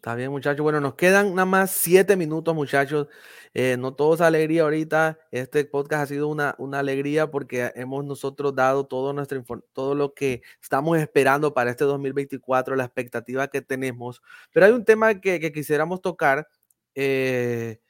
Está 0.00 0.14
bien, 0.14 0.30
muchachos. 0.30 0.62
Bueno, 0.62 0.80
nos 0.80 0.94
quedan 0.94 1.34
nada 1.34 1.44
más 1.44 1.72
siete 1.72 2.16
minutos, 2.16 2.54
muchachos. 2.54 3.08
Eh, 3.52 3.76
no 3.78 3.92
todo 3.92 4.14
es 4.14 4.22
alegría 4.22 4.62
ahorita. 4.62 5.18
Este 5.30 5.62
podcast 5.66 6.04
ha 6.04 6.06
sido 6.06 6.28
una, 6.28 6.54
una 6.56 6.78
alegría 6.78 7.30
porque 7.30 7.70
hemos 7.74 8.02
nosotros 8.06 8.54
dado 8.54 8.86
todo, 8.86 9.12
nuestro, 9.12 9.44
todo 9.74 9.94
lo 9.94 10.14
que 10.14 10.40
estamos 10.62 10.98
esperando 10.98 11.52
para 11.52 11.70
este 11.70 11.84
2024, 11.84 12.76
la 12.76 12.84
expectativa 12.84 13.48
que 13.48 13.60
tenemos. 13.60 14.22
Pero 14.52 14.64
hay 14.64 14.72
un 14.72 14.86
tema 14.86 15.20
que, 15.20 15.52
quisiéramos 15.52 16.00
tocar, 16.00 16.48
eh, 16.94 17.80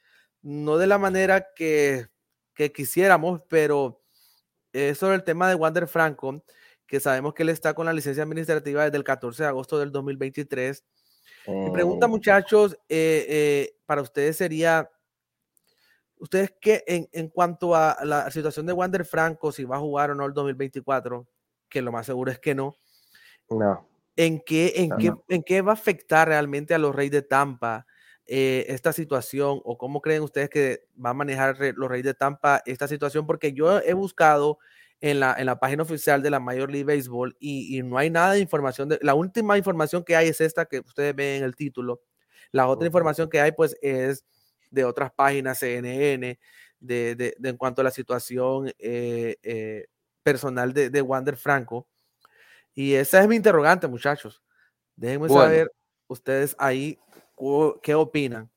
no 0.41 0.77
de 0.77 0.87
la 0.87 0.97
manera 0.97 1.47
que, 1.55 2.07
que 2.53 2.73
quisiéramos, 2.73 3.41
pero 3.47 4.00
es 4.73 4.97
sobre 4.97 5.15
el 5.15 5.23
tema 5.23 5.49
de 5.49 5.55
Wander 5.55 5.87
Franco, 5.87 6.43
que 6.87 6.99
sabemos 6.99 7.33
que 7.33 7.43
él 7.43 7.49
está 7.49 7.73
con 7.73 7.85
la 7.85 7.93
licencia 7.93 8.23
administrativa 8.23 8.83
desde 8.83 8.97
el 8.97 9.03
14 9.03 9.43
de 9.43 9.49
agosto 9.49 9.79
del 9.79 9.91
2023 9.91 10.83
mi 11.47 11.71
pregunta, 11.71 12.05
oh. 12.05 12.09
muchachos, 12.09 12.73
eh, 12.87 13.25
eh, 13.27 13.75
para 13.85 14.01
ustedes 14.01 14.37
sería, 14.37 14.89
ustedes 16.17 16.53
qué 16.61 16.83
en, 16.85 17.09
en, 17.11 17.29
cuanto 17.29 17.75
a 17.75 17.97
la 18.03 18.29
situación 18.29 18.65
de 18.65 18.73
Wander 18.73 19.05
Franco, 19.05 19.51
si 19.51 19.63
va 19.63 19.77
a 19.77 19.79
jugar 19.79 20.11
o 20.11 20.15
no 20.15 20.25
el 20.25 20.33
2024, 20.33 21.27
que 21.67 21.81
lo 21.81 21.91
más 21.91 22.05
seguro 22.05 22.31
es 22.31 22.39
que 22.39 22.53
no. 22.53 22.75
No. 23.49 23.87
¿En 24.15 24.39
qué, 24.41 24.73
en, 24.75 24.91
qué, 24.97 25.13
¿en 25.29 25.43
qué 25.43 25.61
va 25.61 25.71
a 25.71 25.75
afectar 25.75 26.27
realmente 26.27 26.73
a 26.73 26.77
los 26.77 26.93
Reyes 26.93 27.11
de 27.11 27.21
Tampa 27.23 27.87
eh, 28.33 28.65
esta 28.69 28.93
situación? 28.93 29.59
¿O 29.65 29.77
cómo 29.77 29.99
creen 29.99 30.21
ustedes 30.23 30.49
que 30.49 30.85
va 31.03 31.09
a 31.09 31.13
manejar 31.13 31.57
los 31.75 31.89
Reyes 31.89 32.05
de 32.05 32.13
Tampa 32.13 32.63
esta 32.65 32.87
situación? 32.87 33.27
Porque 33.27 33.51
yo 33.51 33.81
he 33.81 33.91
buscado 33.91 34.57
en 35.01 35.19
la, 35.19 35.35
en 35.37 35.47
la 35.47 35.59
página 35.59 35.83
oficial 35.83 36.23
de 36.23 36.29
la 36.29 36.39
Major 36.39 36.71
League 36.71 36.85
Baseball 36.85 37.35
y, 37.41 37.81
no 37.83 37.97
hay 37.97 38.09
nada 38.09 38.31
de 38.31 38.39
información. 38.39 38.87
De, 38.87 38.99
la 39.01 39.15
última 39.15 39.57
información 39.57 40.05
que 40.05 40.15
hay 40.15 40.29
es 40.29 40.39
esta 40.39 40.63
que 40.63 40.79
ustedes 40.79 41.13
ven 41.13 41.39
en 41.39 41.43
el 41.43 41.57
título. 41.57 42.03
La 42.53 42.69
otra 42.69 42.85
información 42.85 43.29
que 43.29 43.41
hay 43.41 43.51
pues 43.51 43.75
es 43.81 44.23
de 44.69 44.85
otras 44.85 45.11
páginas, 45.11 45.59
CNN, 45.59 46.39
de, 46.79 47.15
de, 47.15 47.35
en 47.43 47.57
cuanto 47.57 47.81
a 47.81 47.83
la 47.83 47.91
situación 47.91 48.71
eh, 48.79 49.35
eh, 49.43 49.87
personal 50.23 50.71
de, 50.71 50.89
de 50.89 51.01
Wander 51.01 51.35
Franco. 51.35 51.85
Y 52.73 52.93
esa 52.93 53.21
es 53.21 53.27
mi 53.27 53.35
interrogante, 53.35 53.89
muchachos. 53.89 54.41
Déjenme 54.95 55.27
saber 55.27 55.69
ustedes 56.07 56.55
ahí 56.57 56.97
qué 57.81 57.95
opinan. 57.95 58.49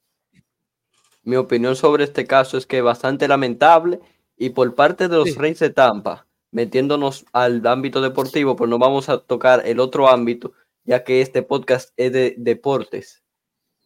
Mi 1.22 1.37
opinión 1.37 1.74
sobre 1.74 2.05
este 2.05 2.26
caso 2.26 2.59
es 2.59 2.66
que 2.66 2.78
es 2.78 2.85
bastante 2.85 3.26
lamentable 3.28 4.01
y 4.37 4.51
por 4.51 4.74
parte 4.74 5.09
de 5.09 5.16
los 5.16 5.37
Reyes 5.37 5.61
de 5.61 5.70
Tampa, 5.70 6.26
metiéndonos 6.51 7.24
al 7.32 7.66
ámbito 7.66 8.01
deportivo, 8.01 8.57
pues 8.57 8.68
no 8.68 8.78
vamos 8.78 9.09
a 9.09 9.18
tocar 9.18 9.62
el 9.64 9.80
otro 9.80 10.09
ámbito, 10.09 10.53
ya 10.85 11.03
que 11.03 11.22
este 11.22 11.43
podcast 11.43 11.93
es 11.97 12.12
de 12.12 12.35
deportes. 12.37 13.22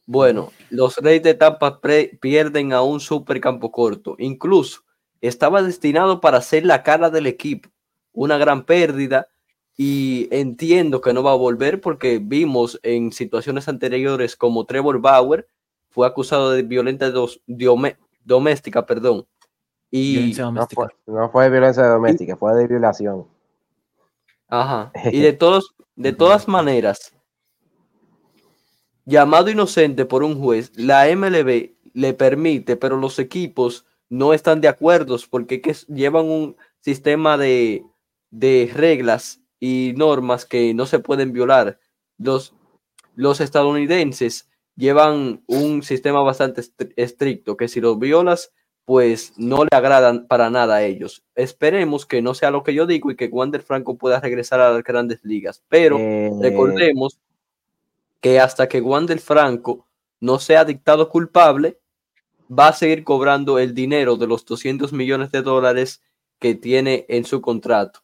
Bueno, 0.07 0.53
los 0.71 0.97
Reyes 0.97 1.23
de 1.23 1.35
Tampa 1.35 1.81
pierden 2.21 2.73
a 2.73 2.83
un 2.83 2.99
super 2.99 3.41
campo 3.41 3.71
corto. 3.71 4.17
Incluso 4.19 4.83
estaba 5.21 5.63
destinado 5.63 6.21
para 6.21 6.41
ser 6.41 6.65
la 6.65 6.83
cara 6.83 7.11
del 7.11 7.27
equipo. 7.27 7.69
Una 8.13 8.39
gran 8.39 8.65
pérdida. 8.65 9.29
Y 9.79 10.29
entiendo 10.33 11.01
que 11.01 11.15
no 11.15 11.23
va 11.23 11.33
a 11.33 11.37
volver 11.37 11.81
porque 11.81 12.19
vimos 12.21 12.81
en 12.83 13.13
situaciones 13.13 13.69
anteriores 13.69 14.37
como 14.37 14.67
Trevor 14.67 15.01
Bauer 15.01 15.49
fue 15.89 16.07
acusado 16.07 16.51
de 16.51 16.63
violencia 16.65 17.11
dos- 17.13 17.41
diome- 17.47 17.97
doméstica, 18.25 18.85
perdón. 18.85 19.27
Y, 19.91 20.15
Violencia 20.15 20.51
No 20.51 20.67
fue, 20.67 20.89
no 21.07 21.31
fue 21.31 21.49
violencia 21.49 21.87
doméstica, 21.87 22.37
fue 22.37 22.55
de 22.57 22.67
violación. 22.67 23.27
ajá, 24.49 24.91
y 25.13 25.21
de, 25.21 25.33
todos, 25.33 25.75
de 25.97 26.13
todas 26.13 26.49
maneras, 26.49 27.15
llamado 29.07 29.51
inocente 29.51 30.05
por 30.05 30.23
un 30.23 30.39
juez, 30.41 30.73
la 30.77 31.09
MLB 31.09 31.75
le 31.95 32.15
permite, 32.15 32.77
pero 32.77 32.97
los 32.97 33.19
equipos 33.19 33.87
no 34.09 34.35
están 34.35 34.61
de 34.61 34.69
acuerdo 34.69 35.17
porque 35.31 35.61
que 35.61 35.75
llevan 35.89 36.27
un 36.27 36.57
sistema 36.81 37.37
de, 37.39 37.85
de 38.31 38.71
reglas 38.75 39.41
y 39.61 39.93
normas 39.97 40.45
que 40.47 40.75
no 40.75 40.87
se 40.87 40.99
pueden 40.99 41.33
violar. 41.33 41.79
Los, 42.19 42.55
los 43.15 43.41
estadounidenses 43.41 44.49
llevan 44.77 45.43
un 45.47 45.83
sistema 45.83 46.21
bastante 46.23 46.61
estri- 46.63 46.93
estricto 46.97 47.57
que 47.57 47.69
si 47.69 47.81
lo 47.81 47.97
violas, 47.97 48.53
pues 48.85 49.35
no 49.37 49.65
le 49.65 49.71
agradan 49.77 50.27
para 50.29 50.49
nada 50.49 50.77
a 50.77 50.85
ellos. 50.85 51.23
Esperemos 51.35 52.07
que 52.07 52.23
no 52.23 52.33
sea 52.35 52.51
lo 52.51 52.63
que 52.63 52.73
yo 52.75 52.87
digo 52.87 53.11
y 53.11 53.17
que 53.17 53.27
Wander 53.27 53.61
Franco 53.63 53.99
pueda 53.99 54.19
regresar 54.21 54.61
a 54.61 54.73
las 54.73 54.83
grandes 54.83 55.23
ligas. 55.25 55.63
Pero 55.69 55.99
Eh, 55.99 56.31
recordemos 56.41 57.19
que 58.21 58.41
hasta 58.41 58.69
que 58.69 58.81
Wander 58.81 59.19
Franco 59.21 59.87
no 60.21 60.39
sea 60.39 60.65
dictado 60.65 61.09
culpable, 61.11 61.79
va 62.51 62.69
a 62.69 62.73
seguir 62.73 63.05
cobrando 63.05 63.59
el 63.59 63.75
dinero 63.75 64.17
de 64.17 64.27
los 64.27 64.45
200 64.47 64.93
millones 64.93 65.31
de 65.33 65.43
dólares 65.43 66.03
que 66.41 66.55
tiene 66.55 67.05
en 67.09 67.25
su 67.25 67.41
contrato. 67.41 68.01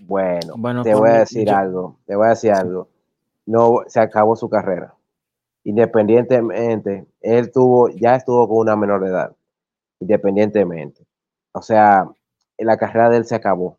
Bueno, 0.00 0.54
Bueno, 0.56 0.82
te 0.82 0.94
voy 0.94 1.08
con- 1.08 1.10
a 1.10 1.18
decir 1.20 1.46
yo- 1.48 1.56
algo, 1.56 1.96
te 2.06 2.14
voy 2.16 2.26
a 2.26 2.30
decir 2.30 2.52
algo. 2.52 2.88
No, 3.46 3.80
se 3.86 4.00
acabó 4.00 4.36
su 4.36 4.48
carrera. 4.48 4.94
Independientemente, 5.64 7.06
él 7.20 7.50
tuvo, 7.52 7.88
ya 7.88 8.14
estuvo 8.16 8.46
con 8.48 8.58
una 8.58 8.76
menor 8.76 9.02
de 9.02 9.08
edad. 9.10 9.36
Independientemente. 10.00 11.04
O 11.52 11.62
sea, 11.62 12.08
la 12.58 12.76
carrera 12.76 13.10
de 13.10 13.18
él 13.18 13.24
se 13.24 13.34
acabó. 13.34 13.78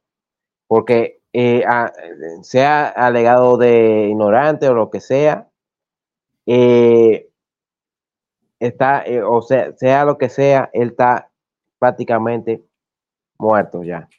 Porque 0.68 1.22
eh, 1.32 1.64
a- 1.68 1.94
sea 2.42 2.88
alegado 2.88 3.58
de 3.58 4.08
ignorante 4.10 4.68
o 4.68 4.74
lo 4.74 4.90
que 4.90 5.00
sea, 5.00 5.48
eh, 6.48 7.30
está, 8.60 9.04
eh, 9.06 9.22
o 9.22 9.42
sea, 9.42 9.72
sea 9.78 10.06
lo 10.06 10.18
que 10.18 10.30
sea, 10.30 10.70
él 10.74 10.90
está 10.90 11.30
prácticamente 11.78 12.64
muerto 13.38 13.84
ya, 13.84 14.10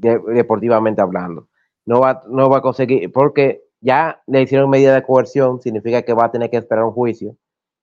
de- 0.00 0.20
deportivamente 0.34 1.00
hablando. 1.02 1.48
No 1.86 2.00
va, 2.00 2.22
no 2.28 2.48
va 2.50 2.58
a 2.58 2.62
conseguir, 2.62 3.10
porque 3.12 3.62
ya 3.80 4.22
le 4.26 4.42
hicieron 4.42 4.70
medida 4.70 4.94
de 4.94 5.02
coerción, 5.02 5.60
significa 5.60 6.02
que 6.02 6.12
va 6.14 6.26
a 6.26 6.30
tener 6.32 6.50
que 6.50 6.58
esperar 6.58 6.84
un 6.84 6.92
juicio 6.92 7.36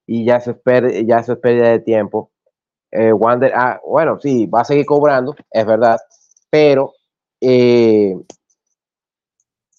y 0.08 0.26
ya 0.26 0.38
eso 0.38 0.52
es, 0.52 0.58
per- 0.58 1.06
ya 1.06 1.20
eso 1.20 1.34
es 1.34 1.40
pérdida 1.40 1.70
de 1.72 1.80
tiempo. 1.80 2.32
Eh, 2.92 3.14
Wander, 3.14 3.52
ah, 3.56 3.82
bueno, 3.88 4.20
sí, 4.22 4.46
va 4.48 4.62
a 4.62 4.66
seguir 4.66 4.86
cobrando, 4.86 5.36
es 5.52 5.66
verdad, 5.66 5.98
pero 6.50 6.94
eh, 7.42 8.16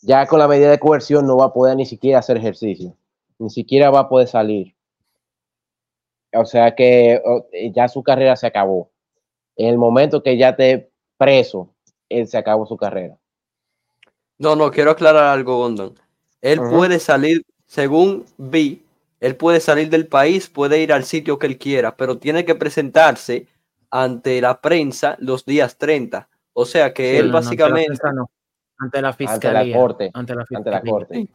ya 0.00 0.26
con 0.26 0.38
la 0.38 0.48
medida 0.48 0.70
de 0.70 0.78
coerción 0.78 1.26
no 1.26 1.36
va 1.36 1.46
a 1.46 1.52
poder 1.52 1.76
ni 1.76 1.84
siquiera 1.84 2.20
hacer 2.20 2.38
ejercicio, 2.38 2.96
ni 3.38 3.50
siquiera 3.50 3.90
va 3.90 4.00
a 4.00 4.08
poder 4.08 4.26
salir. 4.28 4.74
O 6.34 6.44
sea 6.44 6.74
que 6.74 7.20
ya 7.74 7.88
su 7.88 8.02
carrera 8.02 8.36
se 8.36 8.46
acabó. 8.46 8.90
En 9.56 9.68
el 9.68 9.78
momento 9.78 10.22
que 10.22 10.38
ya 10.38 10.50
esté 10.50 10.90
preso, 11.18 11.75
él 12.08 12.26
se 12.28 12.38
acabó 12.38 12.66
su 12.66 12.76
carrera. 12.76 13.16
No, 14.38 14.54
no, 14.56 14.70
quiero 14.70 14.90
aclarar 14.90 15.24
algo, 15.24 15.58
Gondon. 15.58 15.94
Él 16.42 16.60
puede 16.60 16.98
salir, 16.98 17.42
según 17.66 18.24
vi, 18.36 18.82
él 19.20 19.34
puede 19.36 19.60
salir 19.60 19.88
del 19.88 20.06
país, 20.06 20.48
puede 20.48 20.80
ir 20.80 20.92
al 20.92 21.04
sitio 21.04 21.38
que 21.38 21.46
él 21.46 21.58
quiera, 21.58 21.96
pero 21.96 22.18
tiene 22.18 22.44
que 22.44 22.54
presentarse 22.54 23.46
ante 23.90 24.40
la 24.40 24.60
prensa 24.60 25.16
los 25.20 25.44
días 25.46 25.76
30. 25.78 26.28
O 26.52 26.64
sea 26.66 26.92
que 26.92 27.12
Sí, 27.12 27.16
él 27.16 27.28
No, 27.28 27.34
básicamente... 27.34 27.92
Ante 27.92 28.06
la, 28.06 28.12
no, 28.12 28.30
ante 28.78 29.02
la 29.02 29.08
Ante 29.08 29.24
la 29.24 29.30
fiscalía. 29.32 29.76
corte, 29.76 30.10
Ante 30.12 30.34
la, 30.34 30.40
ante 30.42 30.54
la 30.54 30.60
fiscalía. 30.80 30.92
corte. 30.92 31.28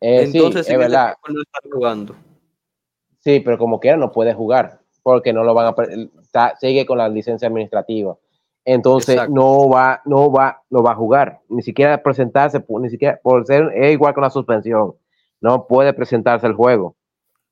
Eh, 0.00 0.26
sí, 0.26 0.36
entonces 0.38 0.62
es 0.62 0.68
en 0.68 0.80
ese 0.80 0.88
verdad. 0.88 1.14
no 1.28 1.40
está 1.42 1.58
jugando. 1.70 2.16
Sí, 3.20 3.40
pero 3.40 3.56
como 3.58 3.80
quiera 3.80 3.96
no 3.96 4.12
puede 4.12 4.34
jugar 4.34 4.80
porque 5.02 5.32
no 5.32 5.44
lo 5.44 5.54
van 5.54 5.66
a 5.66 5.74
está- 6.22 6.56
sigue 6.56 6.84
con 6.86 6.98
la 6.98 7.08
licencia 7.08 7.48
administrativa. 7.48 8.16
Entonces 8.64 9.16
Exacto. 9.16 9.34
no 9.34 9.68
va, 9.68 10.00
no 10.04 10.32
va, 10.32 10.62
no 10.70 10.82
va 10.82 10.92
a 10.92 10.96
jugar, 10.96 11.40
ni 11.48 11.62
siquiera 11.62 12.02
presentarse, 12.02 12.64
ni 12.80 12.88
siquiera 12.88 13.20
por 13.22 13.46
ser 13.46 13.70
es 13.74 13.92
igual 13.92 14.14
con 14.14 14.22
la 14.22 14.30
suspensión. 14.30 14.94
No 15.40 15.66
puede 15.66 15.92
presentarse 15.92 16.46
al 16.46 16.54
juego, 16.54 16.96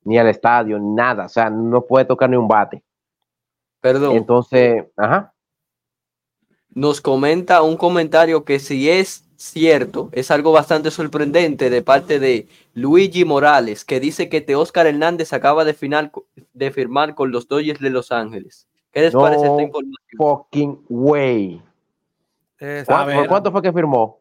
ni 0.05 0.17
al 0.19 0.29
estadio, 0.29 0.79
ni 0.79 0.95
nada, 0.95 1.27
o 1.27 1.29
sea, 1.29 1.51
no 1.51 1.83
puede 1.83 2.07
tocar 2.07 2.31
ni 2.31 2.37
un 2.37 2.49
bate. 2.49 2.83
Perdón. 3.81 4.17
Entonces, 4.17 4.85
ajá. 4.97 5.35
nos 6.71 7.01
comenta 7.01 7.63
un 7.63 7.77
comentario 7.77 8.45
que 8.45 8.59
si 8.59 8.89
es 8.89 9.29
cierto, 9.37 10.09
es 10.13 10.31
algo 10.31 10.53
bastante 10.53 10.91
sorprendente 10.91 11.69
de 11.69 11.83
parte 11.83 12.21
de 12.21 12.49
Luigi 12.75 13.25
Morales, 13.25 13.85
que 13.85 14.01
dice 14.01 14.29
que 14.29 14.41
Teóscar 14.41 14.87
Hernández 14.87 15.33
acaba 15.33 15.65
de, 15.65 15.75
final, 15.75 16.13
de 16.55 16.71
firmar 16.71 17.15
con 17.15 17.33
los 17.33 17.49
Dodgers 17.49 17.81
de 17.81 17.91
Los 17.91 18.13
Ángeles. 18.13 18.69
¿Qué 18.93 19.01
les 19.01 19.15
No. 19.15 19.21
parece 19.21 19.47
esta 19.47 19.63
información? 19.63 19.99
Fucking 20.19 20.85
way. 20.89 21.63
Es- 22.59 22.85
¿Cuánto, 22.87 23.07
ver. 23.07 23.17
¿Por 23.19 23.29
cuánto 23.29 23.53
fue 23.53 23.63
que 23.63 23.73
firmó? 23.73 24.21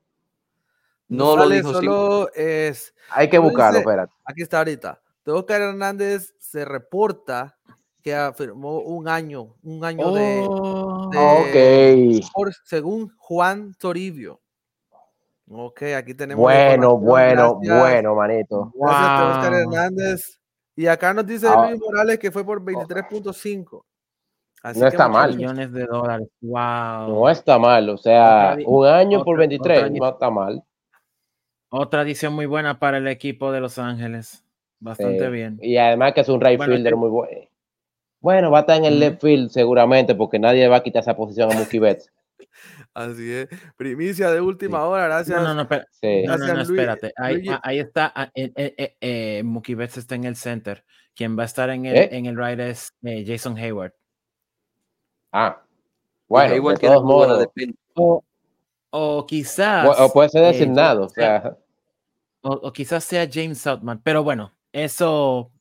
No 1.08 1.36
lo 1.36 1.44
sale, 1.44 1.56
dijo 1.58 1.74
solo 1.74 2.34
es 2.34 2.94
Hay 3.10 3.30
que 3.30 3.38
buscarlo, 3.38 3.80
dice- 3.80 3.90
espérate. 3.90 4.14
aquí 4.24 4.42
está 4.42 4.60
ahorita. 4.60 5.02
Teócar 5.24 5.62
Hernández 5.62 6.34
se 6.40 6.64
reporta 6.66 7.58
que 8.02 8.16
afirmó 8.16 8.80
un 8.80 9.08
año, 9.08 9.54
un 9.62 9.84
año 9.84 10.12
de, 10.14 10.46
Oh, 10.50 11.10
de- 11.12 12.22
Ok. 12.24 12.32
por- 12.34 12.54
según 12.64 13.14
Juan 13.18 13.74
Toribio. 13.78 14.40
Ok, 15.50 15.82
aquí 15.98 16.14
tenemos. 16.14 16.42
Bueno, 16.42 16.98
bueno, 16.98 17.60
gracias. 17.60 17.80
bueno, 17.82 18.16
manito. 18.16 18.72
Gracias, 18.74 19.50
wow. 19.50 19.60
Hernández. 19.60 20.40
Y 20.78 20.88
acá 20.88 21.14
nos 21.14 21.28
dice 21.28 21.46
Ah. 21.48 21.68
Luis 21.70 21.80
Morales 21.82 22.18
que 22.18 22.32
fue 22.32 22.46
por 22.46 22.64
23.5. 22.64 23.86
Así 24.64 24.80
No 24.80 24.86
que, 24.86 24.90
está 24.90 25.08
mal. 25.08 25.36
millones 25.36 25.72
de 25.72 25.86
dólares. 25.86 26.28
Wow. 26.42 27.08
No 27.10 27.30
está 27.30 27.58
mal, 27.58 27.90
o 27.90 27.98
sea, 27.98 28.52
Otra 28.54 28.68
un 28.68 28.86
año 28.88 29.24
por 29.24 29.36
otra- 29.36 29.48
23 29.48 29.78
otra 29.80 29.90
di- 29.90 30.00
no 30.00 30.10
está 30.10 30.30
mal. 30.30 30.64
Otra 31.70 32.02
edición 32.04 32.34
muy 32.34 32.46
buena 32.46 32.80
para 32.80 32.98
el 32.98 33.08
equipo 33.08 33.52
de 33.52 33.60
Los 33.62 33.80
Ángeles. 33.80 34.44
Bastante 34.80 35.26
Sí. 35.26 35.32
bien. 35.32 35.60
Y 35.62 35.78
además 35.78 36.14
que 36.14 36.22
es 36.22 36.30
un 36.30 36.42
right 36.42 36.58
Bueno, 36.58 36.74
fielder 36.74 36.96
muy 36.96 37.10
bueno. 37.10 37.48
Bueno, 38.20 38.52
va 38.52 38.60
a 38.60 38.62
estar 38.62 38.78
en 38.78 38.86
el 38.86 39.00
left 39.00 39.22
field 39.22 39.50
seguramente 39.50 40.14
porque 40.16 40.38
nadie 40.38 40.68
va 40.68 40.78
a 40.78 40.84
quitar 40.84 41.02
esa 41.02 41.16
posición 41.16 41.52
a 41.52 41.56
Mookie 41.56 41.80
Betts. 41.80 42.12
Así 42.94 43.32
es. 43.32 43.48
Primicia 43.78 44.30
de 44.32 44.42
última 44.42 44.80
Sí. 44.80 44.84
hora, 44.86 45.06
gracias. 45.06 45.42
No, 45.42 45.48
no, 45.48 45.54
no, 45.56 45.62
espera- 45.64 45.88
Sí. 45.92 46.24
no, 46.26 46.62
espérate. 46.62 47.14
Ahí, 47.16 47.44
ah, 47.50 47.60
ahí 47.64 47.80
está. 47.80 48.12
ah, 48.16 48.30
eh, 48.36 48.52
eh, 48.56 48.74
eh, 48.78 48.96
eh, 49.02 49.44
Mookie 49.44 49.76
Betts 49.76 49.98
está 49.98 50.16
en 50.16 50.26
el 50.26 50.36
center. 50.36 50.84
Quien 51.16 51.38
va 51.38 51.44
a 51.44 51.46
estar 51.46 51.70
en 51.70 51.86
el, 51.86 51.96
¿Eh? 51.96 52.10
en 52.12 52.26
el 52.26 52.38
right 52.38 52.60
es 52.60 52.94
eh, 53.04 53.24
Jason 53.26 53.58
Hayward. 53.58 53.94
Ah, 55.32 55.62
bueno, 56.28 56.56
Igual 56.56 56.76
de 56.76 56.80
tiene 56.80 56.96
todos 56.96 57.08
modos. 57.08 57.40
defensa. 57.40 57.78
O, 57.96 58.24
o 58.92 59.26
quizás. 59.26 59.88
O, 60.00 60.06
o 60.06 60.14
puede 60.14 60.30
ser 60.30 60.44
eh, 60.44 60.48
designado, 60.48 61.06
o 61.06 61.10
sea- 61.10 61.58
o, 62.44 62.50
o 62.54 62.74
quizás 62.74 63.04
sea 63.04 63.28
James 63.32 63.60
Southman, 63.60 64.02
pero 64.04 64.24
bueno, 64.24 64.52
eso, 64.72 65.52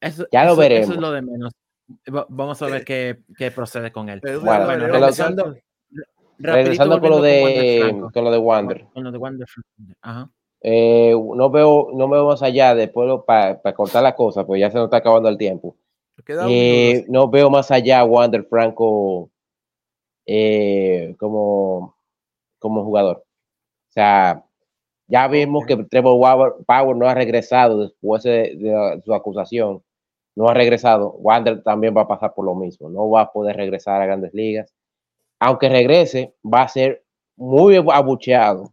eso, 0.00 0.26
Ya 0.32 0.44
lo 0.44 0.52
eso- 0.52 0.52
eso 0.52 0.56
veremos. 0.60 0.90
es 0.90 0.96
lo 1.00 1.12
de 1.12 1.22
menos. 1.22 1.52
Va- 2.14 2.26
Vamos 2.28 2.60
a 2.62 2.66
ver 2.66 2.84
qué, 2.84 3.20
qué 3.36 3.50
procede 3.50 3.92
con 3.92 4.08
él. 4.08 4.20
Eso 4.24 4.40
Bueno, 4.40 4.64
bueno, 4.66 4.86
regresando, 4.88 5.54
regresando 6.38 7.00
con 7.00 7.10
lo 7.10 7.20
de 7.22 7.96
con 8.12 8.24
lo 8.24 8.30
de 8.30 8.38
Wander. 8.38 8.86
con 8.92 9.04
lo 9.04 9.10
de 9.12 9.18
Wander. 9.18 9.48
Ajá. 10.02 10.28
Eh, 10.60 11.12
no 11.14 11.50
veo, 11.50 11.88
no 11.94 12.08
veo 12.08 12.26
más 12.26 12.42
allá 12.42 12.74
después 12.74 13.08
para 13.26 13.60
cortar 13.74 14.02
la 14.02 14.14
cosa, 14.16 14.44
pues 14.44 14.60
ya 14.60 14.70
se 14.70 14.76
nos 14.76 14.86
está 14.86 14.96
acabando 14.98 15.28
el 15.28 15.38
tiempo. 15.38 15.76
Eh, 16.48 17.04
no 17.08 17.28
veo 17.28 17.50
más 17.50 17.70
allá 17.70 18.00
a 18.00 18.04
Wander 18.04 18.44
Franco 18.44 19.30
eh, 20.26 21.14
como, 21.18 21.96
como 22.58 22.84
jugador. 22.84 23.18
O 23.18 23.92
sea, 23.92 24.44
ya 25.06 25.26
vimos 25.28 25.64
que 25.66 25.76
Trevor 25.84 26.54
Bauer 26.66 26.96
no 26.96 27.08
ha 27.08 27.14
regresado 27.14 27.80
después 27.80 28.22
de, 28.24 28.56
de 28.56 29.02
su 29.04 29.14
acusación. 29.14 29.82
No 30.36 30.48
ha 30.48 30.54
regresado. 30.54 31.12
Wander 31.18 31.62
también 31.62 31.96
va 31.96 32.02
a 32.02 32.08
pasar 32.08 32.34
por 32.34 32.44
lo 32.44 32.54
mismo. 32.54 32.88
No 32.88 33.08
va 33.10 33.22
a 33.22 33.32
poder 33.32 33.56
regresar 33.56 34.00
a 34.00 34.06
grandes 34.06 34.32
ligas. 34.34 34.72
Aunque 35.40 35.68
regrese, 35.68 36.34
va 36.44 36.62
a 36.62 36.68
ser 36.68 37.04
muy 37.36 37.76
abucheado 37.76 38.72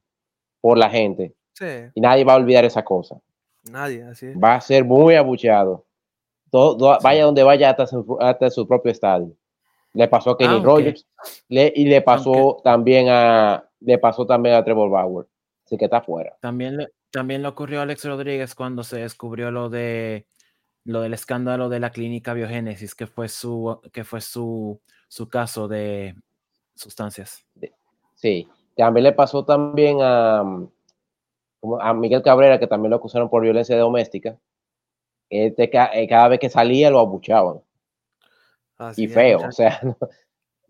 por 0.61 0.77
la 0.77 0.89
gente. 0.89 1.33
Sí, 1.53 1.65
Y 1.93 2.01
nadie 2.01 2.23
va 2.23 2.33
a 2.33 2.37
olvidar 2.37 2.65
esa 2.65 2.83
cosa. 2.83 3.19
nadie, 3.71 4.03
así 4.03 4.27
es. 4.27 4.37
Va 4.37 4.55
a 4.55 4.61
ser 4.61 4.83
muy 4.83 5.15
abucheado. 5.15 5.85
Todo, 6.51 6.77
todo- 6.77 6.97
Vaya 7.01 7.23
donde 7.25 7.43
vaya 7.43 7.69
hasta 7.71 7.87
su, 7.87 8.17
hasta 8.19 8.49
su 8.49 8.67
propio 8.67 8.91
estadio. 8.91 9.31
Le 9.93 10.07
pasó 10.07 10.31
a 10.31 10.37
Kenny 10.37 10.53
Aunque- 10.55 10.65
Rogers 10.67 11.07
le- 11.47 11.71
y 11.75 11.85
le 11.85 12.01
pasó 12.01 12.61
también 12.63 13.07
a, 13.09 13.63
le 13.79 13.97
pasó 13.97 14.25
también 14.25 14.55
a 14.55 14.63
Trevor 14.63 14.89
Bauer. 14.89 15.25
Así 15.65 15.77
que 15.77 15.85
está 15.85 16.01
fuera. 16.01 16.35
También 16.41 16.77
le, 16.77 16.89
también 17.11 17.41
le 17.41 17.47
ocurrió 17.47 17.79
a 17.79 17.83
Alex 17.83 18.05
Rodríguez 18.05 18.53
cuando 18.55 18.83
se 18.83 18.97
descubrió 18.99 19.51
lo 19.51 19.69
de 19.69 20.27
lo 20.83 21.01
del 21.01 21.15
escándalo 21.15 21.67
de 21.69 21.79
la 21.79 21.89
clínica 21.89 22.33
biogénesis, 22.35 22.93
que 22.93 23.07
fue 23.07 23.27
su, 23.27 23.79
que 23.91 24.03
fue 24.03 24.21
su, 24.21 24.79
su 25.07 25.27
caso 25.27 25.67
de 25.67 26.13
sustancias. 26.75 27.43
Sí, 28.13 28.47
también 28.75 29.05
le 29.05 29.11
pasó 29.13 29.43
también 29.43 29.97
a, 30.01 30.41
a 31.79 31.93
Miguel 31.95 32.21
Cabrera, 32.21 32.59
que 32.59 32.67
también 32.67 32.91
lo 32.91 32.97
acusaron 32.97 33.29
por 33.31 33.41
violencia 33.41 33.75
doméstica. 33.79 34.37
Este, 35.29 35.63
eh, 35.63 36.07
cada 36.07 36.27
vez 36.27 36.39
que 36.39 36.49
salía 36.49 36.89
lo 36.89 36.99
abuchaban. 36.99 37.61
y 38.95 39.07
feo, 39.07 39.39
o 39.47 39.51
sea, 39.51 39.79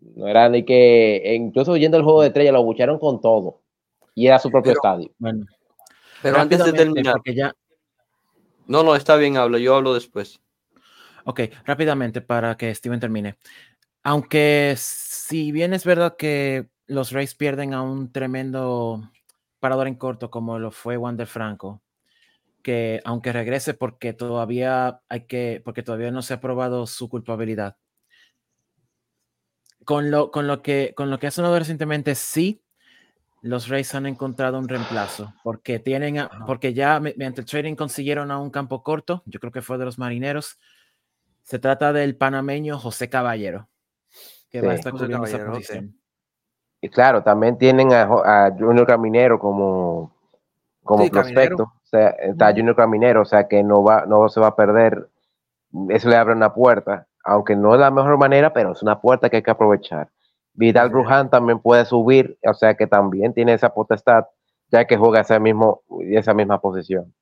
no, 0.00 0.28
era 0.28 0.48
ni 0.48 0.64
que, 0.64 1.16
e 1.16 1.34
incluso 1.34 1.76
yendo 1.76 1.96
al 1.96 2.04
juego 2.04 2.22
de 2.22 2.28
estrella, 2.28 2.52
lo 2.52 2.58
abucharon 2.58 2.98
con 2.98 3.20
todo. 3.20 3.60
Y 4.14 4.26
era 4.26 4.38
su 4.38 4.50
propio 4.50 4.72
estadio. 4.72 5.10
Bueno, 5.18 5.44
Pero 6.22 6.38
antes 6.38 6.64
de 6.64 6.72
terminar, 6.72 7.16
ya, 7.26 7.52
no, 8.66 8.82
no, 8.82 8.96
está 8.96 9.16
bien, 9.16 9.36
hablo, 9.36 9.58
yo 9.58 9.76
hablo 9.76 9.94
después. 9.94 10.40
Ok, 11.24 11.40
rápidamente 11.64 12.20
para 12.20 12.56
que 12.56 12.74
Steven 12.74 13.00
termine. 13.00 13.36
Aunque 14.02 14.74
si 14.76 15.52
bien 15.52 15.72
es 15.72 15.84
verdad 15.84 16.16
que 16.16 16.68
los 16.86 17.12
Rays 17.12 17.34
pierden 17.34 17.74
a 17.74 17.82
un 17.82 18.12
tremendo 18.12 19.10
parador 19.58 19.88
en 19.88 19.96
corto 19.96 20.30
como 20.30 20.58
lo 20.58 20.70
fue 20.70 20.96
Wander 20.96 21.26
Franco, 21.26 21.82
que 22.66 23.00
aunque 23.04 23.32
regrese 23.32 23.74
porque 23.74 24.12
todavía 24.12 25.00
hay 25.08 25.26
que, 25.26 25.62
porque 25.64 25.84
todavía 25.84 26.10
no 26.10 26.20
se 26.20 26.34
ha 26.34 26.40
probado 26.40 26.88
su 26.88 27.08
culpabilidad. 27.08 27.76
Con 29.84 30.10
lo, 30.10 30.32
con 30.32 30.48
lo 30.48 30.62
que 30.62 30.92
con 30.96 31.08
lo 31.08 31.20
que 31.20 31.28
ha 31.28 31.30
sonado 31.30 31.56
recientemente, 31.56 32.16
sí, 32.16 32.64
los 33.40 33.68
Rays 33.68 33.94
han 33.94 34.06
encontrado 34.06 34.58
un 34.58 34.66
reemplazo 34.68 35.32
porque 35.44 35.78
tienen, 35.78 36.26
porque 36.44 36.74
ya 36.74 36.98
mediante 36.98 37.42
el 37.42 37.46
trading 37.46 37.76
consiguieron 37.76 38.32
a 38.32 38.38
un 38.40 38.50
campo 38.50 38.82
corto, 38.82 39.22
yo 39.26 39.38
creo 39.38 39.52
que 39.52 39.62
fue 39.62 39.78
de 39.78 39.84
los 39.84 39.96
marineros. 39.96 40.58
Se 41.44 41.60
trata 41.60 41.92
del 41.92 42.16
panameño 42.16 42.80
José 42.80 43.08
Caballero, 43.08 43.68
que 44.50 44.60
va 44.60 44.72
a 44.72 44.74
estar 44.74 44.90
cubriendo 44.90 45.24
esa 45.24 45.46
posición. 45.46 45.96
Y 46.80 46.88
claro, 46.88 47.22
también 47.22 47.56
tienen 47.58 47.92
a, 47.92 48.52
Junior 48.58 48.88
Caminero 48.88 49.38
como, 49.38 50.15
como 50.86 51.08
prospecto. 51.10 51.64
O 51.64 51.86
sea, 51.86 52.08
está 52.10 52.52
Junior 52.52 52.74
Caminero, 52.74 53.22
o 53.22 53.26
sea 53.26 53.46
que 53.46 53.62
no 53.62 53.84
va, 53.84 54.06
no 54.06 54.28
se 54.30 54.40
va 54.40 54.48
a 54.48 54.56
perder. 54.56 55.10
Eso 55.90 56.08
le 56.08 56.16
abre 56.16 56.34
una 56.34 56.54
puerta, 56.54 57.06
aunque 57.22 57.54
no 57.54 57.74
es 57.74 57.80
la 57.80 57.90
mejor 57.90 58.16
manera, 58.16 58.54
pero 58.54 58.72
es 58.72 58.82
una 58.82 59.00
puerta 59.00 59.28
que 59.28 59.36
hay 59.36 59.42
que 59.42 59.50
aprovechar. 59.50 60.08
Vidal 60.54 60.88
Bruján 60.88 61.28
también 61.28 61.58
puede 61.58 61.84
subir, 61.84 62.38
o 62.42 62.54
sea 62.54 62.74
que 62.74 62.86
también 62.86 63.34
tiene 63.34 63.52
esa 63.52 63.74
potestad, 63.74 64.24
ya 64.68 64.86
que 64.86 64.96
juega 64.96 65.20
ese 65.20 65.38
mismo, 65.38 65.82
esa 66.10 66.32
misma 66.32 66.60
posición. 66.60 67.12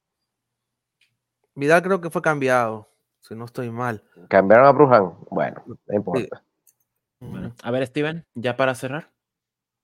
Vidal 1.56 1.82
creo 1.82 2.00
que 2.00 2.10
fue 2.10 2.22
cambiado, 2.22 2.88
si 3.20 3.34
no 3.34 3.44
estoy 3.44 3.70
mal. 3.70 4.02
¿Cambiaron 4.28 4.66
a 4.66 4.72
Bruján? 4.72 5.14
Bueno, 5.30 5.62
no 5.66 5.94
importa. 5.96 6.42
a 7.62 7.70
ver, 7.70 7.86
Steven, 7.86 8.24
ya 8.34 8.56
para 8.56 8.74
cerrar. 8.74 9.10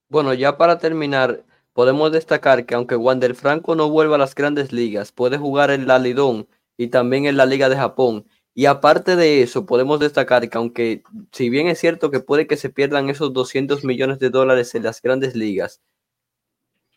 Bueno, 0.07 0.33
ya 0.33 0.57
para 0.57 0.77
terminar, 0.77 1.43
podemos 1.73 2.11
destacar 2.11 2.65
que 2.65 2.75
aunque 2.75 2.95
Wander 2.95 3.35
Franco 3.35 3.75
no 3.75 3.89
vuelva 3.89 4.15
a 4.15 4.19
las 4.19 4.35
grandes 4.35 4.71
ligas, 4.71 5.11
puede 5.11 5.37
jugar 5.37 5.71
en 5.71 5.87
la 5.87 5.99
Lidón 5.99 6.47
y 6.77 6.87
también 6.87 7.25
en 7.25 7.37
la 7.37 7.45
Liga 7.45 7.69
de 7.69 7.77
Japón 7.77 8.25
y 8.53 8.65
aparte 8.65 9.15
de 9.15 9.41
eso, 9.41 9.65
podemos 9.65 9.99
destacar 9.99 10.49
que 10.49 10.57
aunque 10.57 11.03
si 11.31 11.49
bien 11.49 11.67
es 11.67 11.79
cierto 11.79 12.11
que 12.11 12.19
puede 12.19 12.47
que 12.47 12.57
se 12.57 12.69
pierdan 12.69 13.09
esos 13.09 13.31
200 13.33 13.85
millones 13.85 14.19
de 14.19 14.29
dólares 14.29 14.75
en 14.75 14.83
las 14.83 15.01
grandes 15.01 15.35
ligas, 15.35 15.81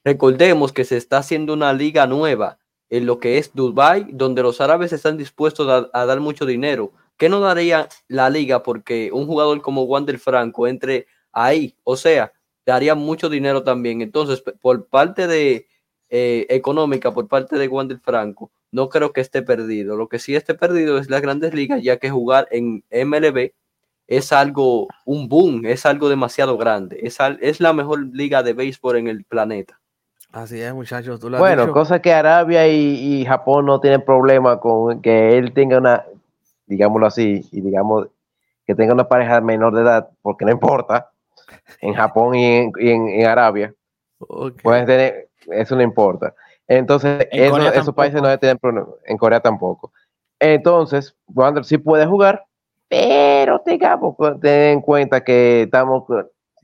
recordemos 0.04 0.72
que 0.72 0.84
se 0.84 0.96
está 0.96 1.18
haciendo 1.18 1.52
una 1.52 1.72
liga 1.72 2.06
nueva 2.06 2.58
en 2.90 3.06
lo 3.06 3.20
que 3.20 3.38
es 3.38 3.52
Dubai, 3.54 4.06
donde 4.12 4.42
los 4.42 4.60
árabes 4.60 4.92
están 4.92 5.16
dispuestos 5.16 5.88
a, 5.92 6.06
dar 6.06 6.20
mucho 6.20 6.44
dinero. 6.44 6.92
¿Qué 7.16 7.28
no 7.28 7.40
daría 7.40 7.88
la 8.08 8.30
liga 8.30 8.62
porque 8.62 9.10
un 9.12 9.26
jugador 9.26 9.62
como 9.62 9.84
Wander 9.84 10.18
Franco 10.18 10.66
entre 10.66 11.06
ahí? 11.32 11.76
O 11.84 11.96
sea, 11.96 12.32
daría 12.66 12.94
mucho 12.94 13.28
dinero 13.28 13.62
también. 13.62 14.00
Entonces, 14.00 14.42
por 14.60 14.86
parte 14.86 15.26
de 15.26 15.66
eh, 16.10 16.46
económica, 16.48 17.12
por 17.12 17.28
parte 17.28 17.56
de 17.56 17.68
Wander 17.68 17.98
Franco, 17.98 18.50
no 18.70 18.88
creo 18.88 19.12
que 19.12 19.20
esté 19.20 19.42
perdido. 19.42 19.96
Lo 19.96 20.08
que 20.08 20.18
sí 20.18 20.34
esté 20.34 20.54
perdido 20.54 20.98
es 20.98 21.10
las 21.10 21.22
grandes 21.22 21.54
ligas, 21.54 21.82
ya 21.82 21.98
que 21.98 22.10
jugar 22.10 22.48
en 22.50 22.84
MLB 22.90 23.52
es 24.06 24.32
algo, 24.32 24.88
un 25.04 25.28
boom, 25.28 25.64
es 25.66 25.86
algo 25.86 26.08
demasiado 26.08 26.58
grande. 26.58 26.98
Es, 27.02 27.18
es 27.40 27.60
la 27.60 27.72
mejor 27.72 28.06
liga 28.14 28.42
de 28.42 28.52
béisbol 28.52 28.96
en 28.96 29.08
el 29.08 29.24
planeta. 29.24 29.80
Así 30.32 30.60
es, 30.60 30.74
muchachos. 30.74 31.20
bueno, 31.20 31.70
cosa 31.70 32.02
que 32.02 32.12
Arabia 32.12 32.66
y, 32.66 33.24
Japón 33.24 33.66
no 33.66 33.80
tienen 33.80 34.04
problema 34.04 34.58
con 34.58 35.00
que 35.00 35.38
él 35.38 35.52
tenga 35.52 35.78
una, 35.78 36.04
digámoslo 36.66 37.06
así, 37.06 37.48
y 37.52 37.60
digamos 37.60 38.08
que 38.66 38.74
tenga 38.74 38.94
una 38.94 39.06
pareja 39.06 39.40
menor 39.40 39.76
de 39.76 39.82
edad, 39.82 40.10
porque 40.22 40.44
no 40.44 40.50
importa, 40.50 41.12
en 41.80 41.94
Japón 41.94 42.34
y 42.34 42.70
en, 42.78 43.26
Arabia. 43.26 43.74
Pueden 44.62 44.86
tener, 44.86 45.28
eso 45.48 45.76
no 45.76 45.82
importa. 45.82 46.34
Entonces, 46.66 47.28
esos 47.30 47.94
países 47.94 48.22
no 48.22 48.38
tienen 48.38 48.58
problema. 48.58 48.88
En 49.04 49.18
Corea 49.18 49.40
tampoco. 49.40 49.92
Entonces, 50.38 51.16
Wander 51.26 51.64
sí 51.64 51.78
puede 51.78 52.06
jugar, 52.06 52.44
pero 52.88 53.60
tengamos 53.60 54.16
tener 54.40 54.72
en 54.72 54.80
cuenta 54.80 55.22
que 55.22 55.62
estamos 55.62 56.04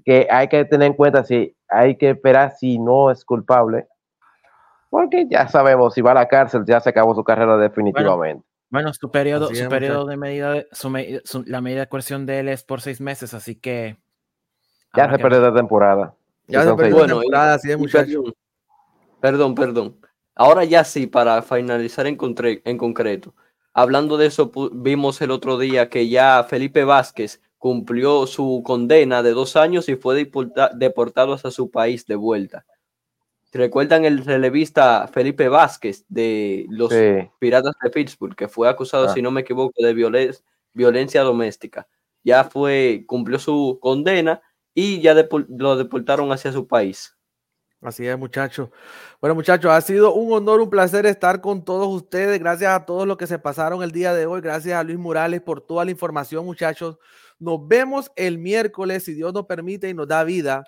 que 0.05 0.27
hay 0.31 0.49
que 0.49 0.65
tener 0.65 0.89
en 0.89 0.95
cuenta 0.95 1.25
si 1.25 1.57
hay 1.69 1.97
que 1.97 2.11
esperar 2.11 2.53
si 2.57 2.79
no 2.79 3.11
es 3.11 3.25
culpable, 3.25 3.87
porque 4.89 5.27
ya 5.29 5.47
sabemos 5.49 5.95
si 5.95 6.01
va 6.01 6.13
a 6.13 6.15
la 6.15 6.29
cárcel 6.29 6.65
ya 6.67 6.81
se 6.81 6.91
acabó 6.91 7.15
su 7.15 7.23
carrera 7.23 7.57
definitivamente. 7.57 8.45
Bueno, 8.71 8.93
su 8.93 9.11
periodo, 9.11 9.53
su 9.53 9.69
periodo 9.69 10.07
de 10.07 10.17
medida, 10.17 10.65
la 11.47 11.61
medida 11.61 11.81
de 11.81 11.89
coerción 11.89 12.25
de 12.25 12.41
él 12.41 12.49
es 12.49 12.63
por 12.63 12.81
seis 12.81 13.01
meses, 13.01 13.35
así 13.35 13.57
que 13.57 13.97
ya 14.97 15.11
se 15.11 15.19
perdió 15.19 15.41
la 15.41 15.55
temporada. 15.55 16.15
Ya 16.47 16.65
se 16.65 16.75
perdió 16.75 17.01
la 17.01 17.07
temporada, 17.07 17.55
así 17.55 17.71
es, 17.71 17.79
muchachos. 17.79 18.33
Perdón, 19.21 19.55
perdón. 19.55 19.97
Ahora 20.35 20.65
ya 20.65 20.85
sí, 20.85 21.07
para 21.07 21.43
finalizar 21.43 22.07
en, 22.07 22.19
en 22.65 22.79
concreto. 22.79 23.35
Hablando 23.73 24.17
de 24.17 24.27
eso, 24.27 24.51
vimos 24.73 25.21
el 25.21 25.31
otro 25.31 25.59
día 25.59 25.89
que 25.89 26.09
ya 26.09 26.45
Felipe 26.49 26.85
Vázquez 26.85 27.41
cumplió 27.59 28.27
su 28.27 28.63
condena 28.65 29.23
de 29.23 29.33
dos 29.33 29.55
años 29.55 29.89
y 29.89 29.97
fue 29.97 30.27
deportado 30.75 31.35
hacia 31.35 31.51
su 31.51 31.71
país 31.71 32.07
de 32.07 32.17
vuelta. 32.17 32.65
¿Recuerdan 33.53 34.05
el 34.05 34.25
relevista 34.25 35.09
Felipe 35.09 35.49
Vázquez 35.49 36.05
de 36.09 36.67
los 36.71 36.93
Piratas 37.39 37.75
de 37.83 37.91
Pittsburgh, 37.91 38.35
que 38.35 38.49
fue 38.49 38.69
acusado, 38.69 39.07
ah. 39.07 39.13
si 39.13 39.21
no 39.23 39.31
me 39.31 39.43
equivoco, 39.43 39.75
de 39.77 39.93
violencia 40.73 41.23
doméstica? 41.23 41.87
Ya 42.23 42.45
fue, 42.45 43.05
cumplió 43.07 43.39
su 43.39 43.79
condena 43.81 44.41
y 44.75 45.01
ya 45.01 45.15
lo 45.15 45.77
deportaron 45.77 46.31
hacia 46.33 46.53
su 46.53 46.67
país. 46.67 47.17
Así 47.83 48.07
es, 48.07 48.19
muchachos. 48.19 48.69
Bueno, 49.23 49.35
muchachos, 49.35 49.71
ha 49.71 49.81
sido 49.81 50.13
un 50.13 50.33
honor, 50.35 50.61
un 50.61 50.69
placer 50.69 51.07
estar 51.07 51.41
con 51.41 51.65
todos 51.65 51.89
ustedes. 51.89 52.39
Gracias 52.39 52.71
a 52.71 52.85
todos 52.85 53.07
los 53.07 53.17
que 53.17 53.27
se 53.27 53.39
pasaron 53.39 53.83
el 53.83 53.91
día 53.91 54.13
de 54.13 54.27
hoy. 54.27 54.43
Gracias 54.43 54.79
a 54.79 54.83
Luis 54.83 54.99
Morales 54.99 55.41
por 55.41 55.63
toda 55.63 55.87
la 55.87 55.91
información, 55.91 56.45
muchachos. 56.45 56.99
Nos 57.39 57.67
vemos 57.67 58.13
el 58.17 58.37
miércoles, 58.37 59.05
si 59.05 59.15
Dios 59.15 59.33
nos 59.33 59.47
permite 59.47 59.89
y 59.89 59.95
nos 59.95 60.07
da 60.07 60.25
vida, 60.25 60.65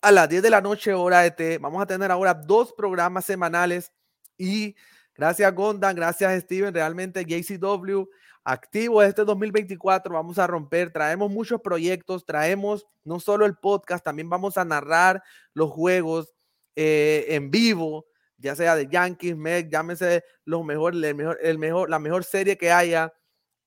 a 0.00 0.10
las 0.10 0.28
10 0.28 0.42
de 0.42 0.50
la 0.50 0.62
noche, 0.62 0.94
hora 0.94 1.26
ET. 1.26 1.60
Vamos 1.60 1.82
a 1.82 1.86
tener 1.86 2.10
ahora 2.10 2.32
dos 2.32 2.72
programas 2.72 3.26
semanales 3.26 3.92
y 4.38 4.74
gracias, 5.14 5.54
Gondan, 5.54 5.94
gracias, 5.94 6.44
Steven. 6.44 6.72
Realmente, 6.72 7.26
JCW 7.26 8.08
activo 8.46 9.02
este 9.02 9.24
2024, 9.24 10.14
vamos 10.14 10.38
a 10.38 10.46
romper, 10.46 10.92
traemos 10.92 11.28
muchos 11.28 11.60
proyectos, 11.60 12.24
traemos 12.24 12.86
no 13.02 13.18
solo 13.18 13.44
el 13.44 13.56
podcast, 13.56 14.04
también 14.04 14.30
vamos 14.30 14.56
a 14.56 14.64
narrar 14.64 15.20
los 15.52 15.68
juegos 15.68 16.32
eh, 16.76 17.26
en 17.30 17.50
vivo, 17.50 18.06
ya 18.38 18.54
sea 18.54 18.76
de 18.76 18.86
Yankees, 18.86 19.36
Meg, 19.36 19.68
llámese 19.68 20.22
los 20.44 20.64
mejor, 20.64 20.94
el 20.94 21.14
mejor, 21.16 21.38
el 21.42 21.58
mejor, 21.58 21.90
la 21.90 21.98
mejor 21.98 22.22
serie 22.22 22.56
que 22.56 22.70
haya, 22.70 23.12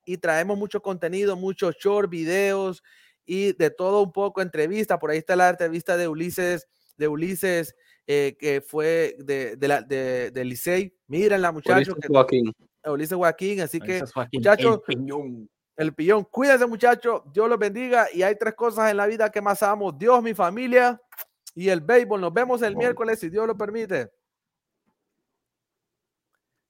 y 0.06 0.16
traemos 0.18 0.58
mucho 0.58 0.82
contenido, 0.82 1.36
muchos 1.36 1.76
short, 1.76 2.10
videos 2.10 2.82
y 3.26 3.52
de 3.52 3.72
todo 3.72 4.02
un 4.02 4.14
poco, 4.14 4.42
entrevista, 4.42 4.98
por 4.98 5.12
ahí 5.12 5.18
está 5.18 5.36
la 5.36 5.50
entrevista 5.50 5.98
de 5.98 6.08
Ulises, 6.08 6.70
de 6.96 7.10
Ulises, 7.10 7.76
eh, 8.08 8.38
que 8.40 8.62
fue 8.62 9.18
de, 9.20 9.58
de, 9.58 9.68
la, 9.68 9.82
de, 9.82 10.32
de 10.32 10.46
Licey, 10.46 10.96
mírenla 11.08 11.52
muchachos. 11.52 11.98
Ulises 12.86 13.18
Joaquín, 13.18 13.62
así 13.62 13.80
que 13.80 14.04
muchachos, 14.34 14.82
el 14.88 14.96
piñón. 14.96 15.50
el 15.76 15.94
piñón, 15.94 16.24
cuídense 16.26 16.66
muchachos, 16.66 17.22
Dios 17.34 17.50
los 17.50 17.60
bendiga 17.60 18.08
y 18.14 18.24
hay 18.24 18.36
tres 18.36 18.54
cosas 18.54 18.92
en 18.92 18.98
la 18.98 19.06
vida 19.06 19.30
que 19.30 19.42
más 19.42 19.62
amo, 19.64 19.92
Dios, 19.92 20.22
mi 20.24 20.34
familia 20.34 21.00
y 21.56 21.70
el 21.70 21.82
béisbol. 21.82 22.22
Nos 22.22 22.34
vemos 22.34 22.62
el 22.62 22.76
miércoles 22.76 23.20
si 23.20 23.30
Dios 23.30 23.46
lo 23.46 23.58
permite. 23.58 24.12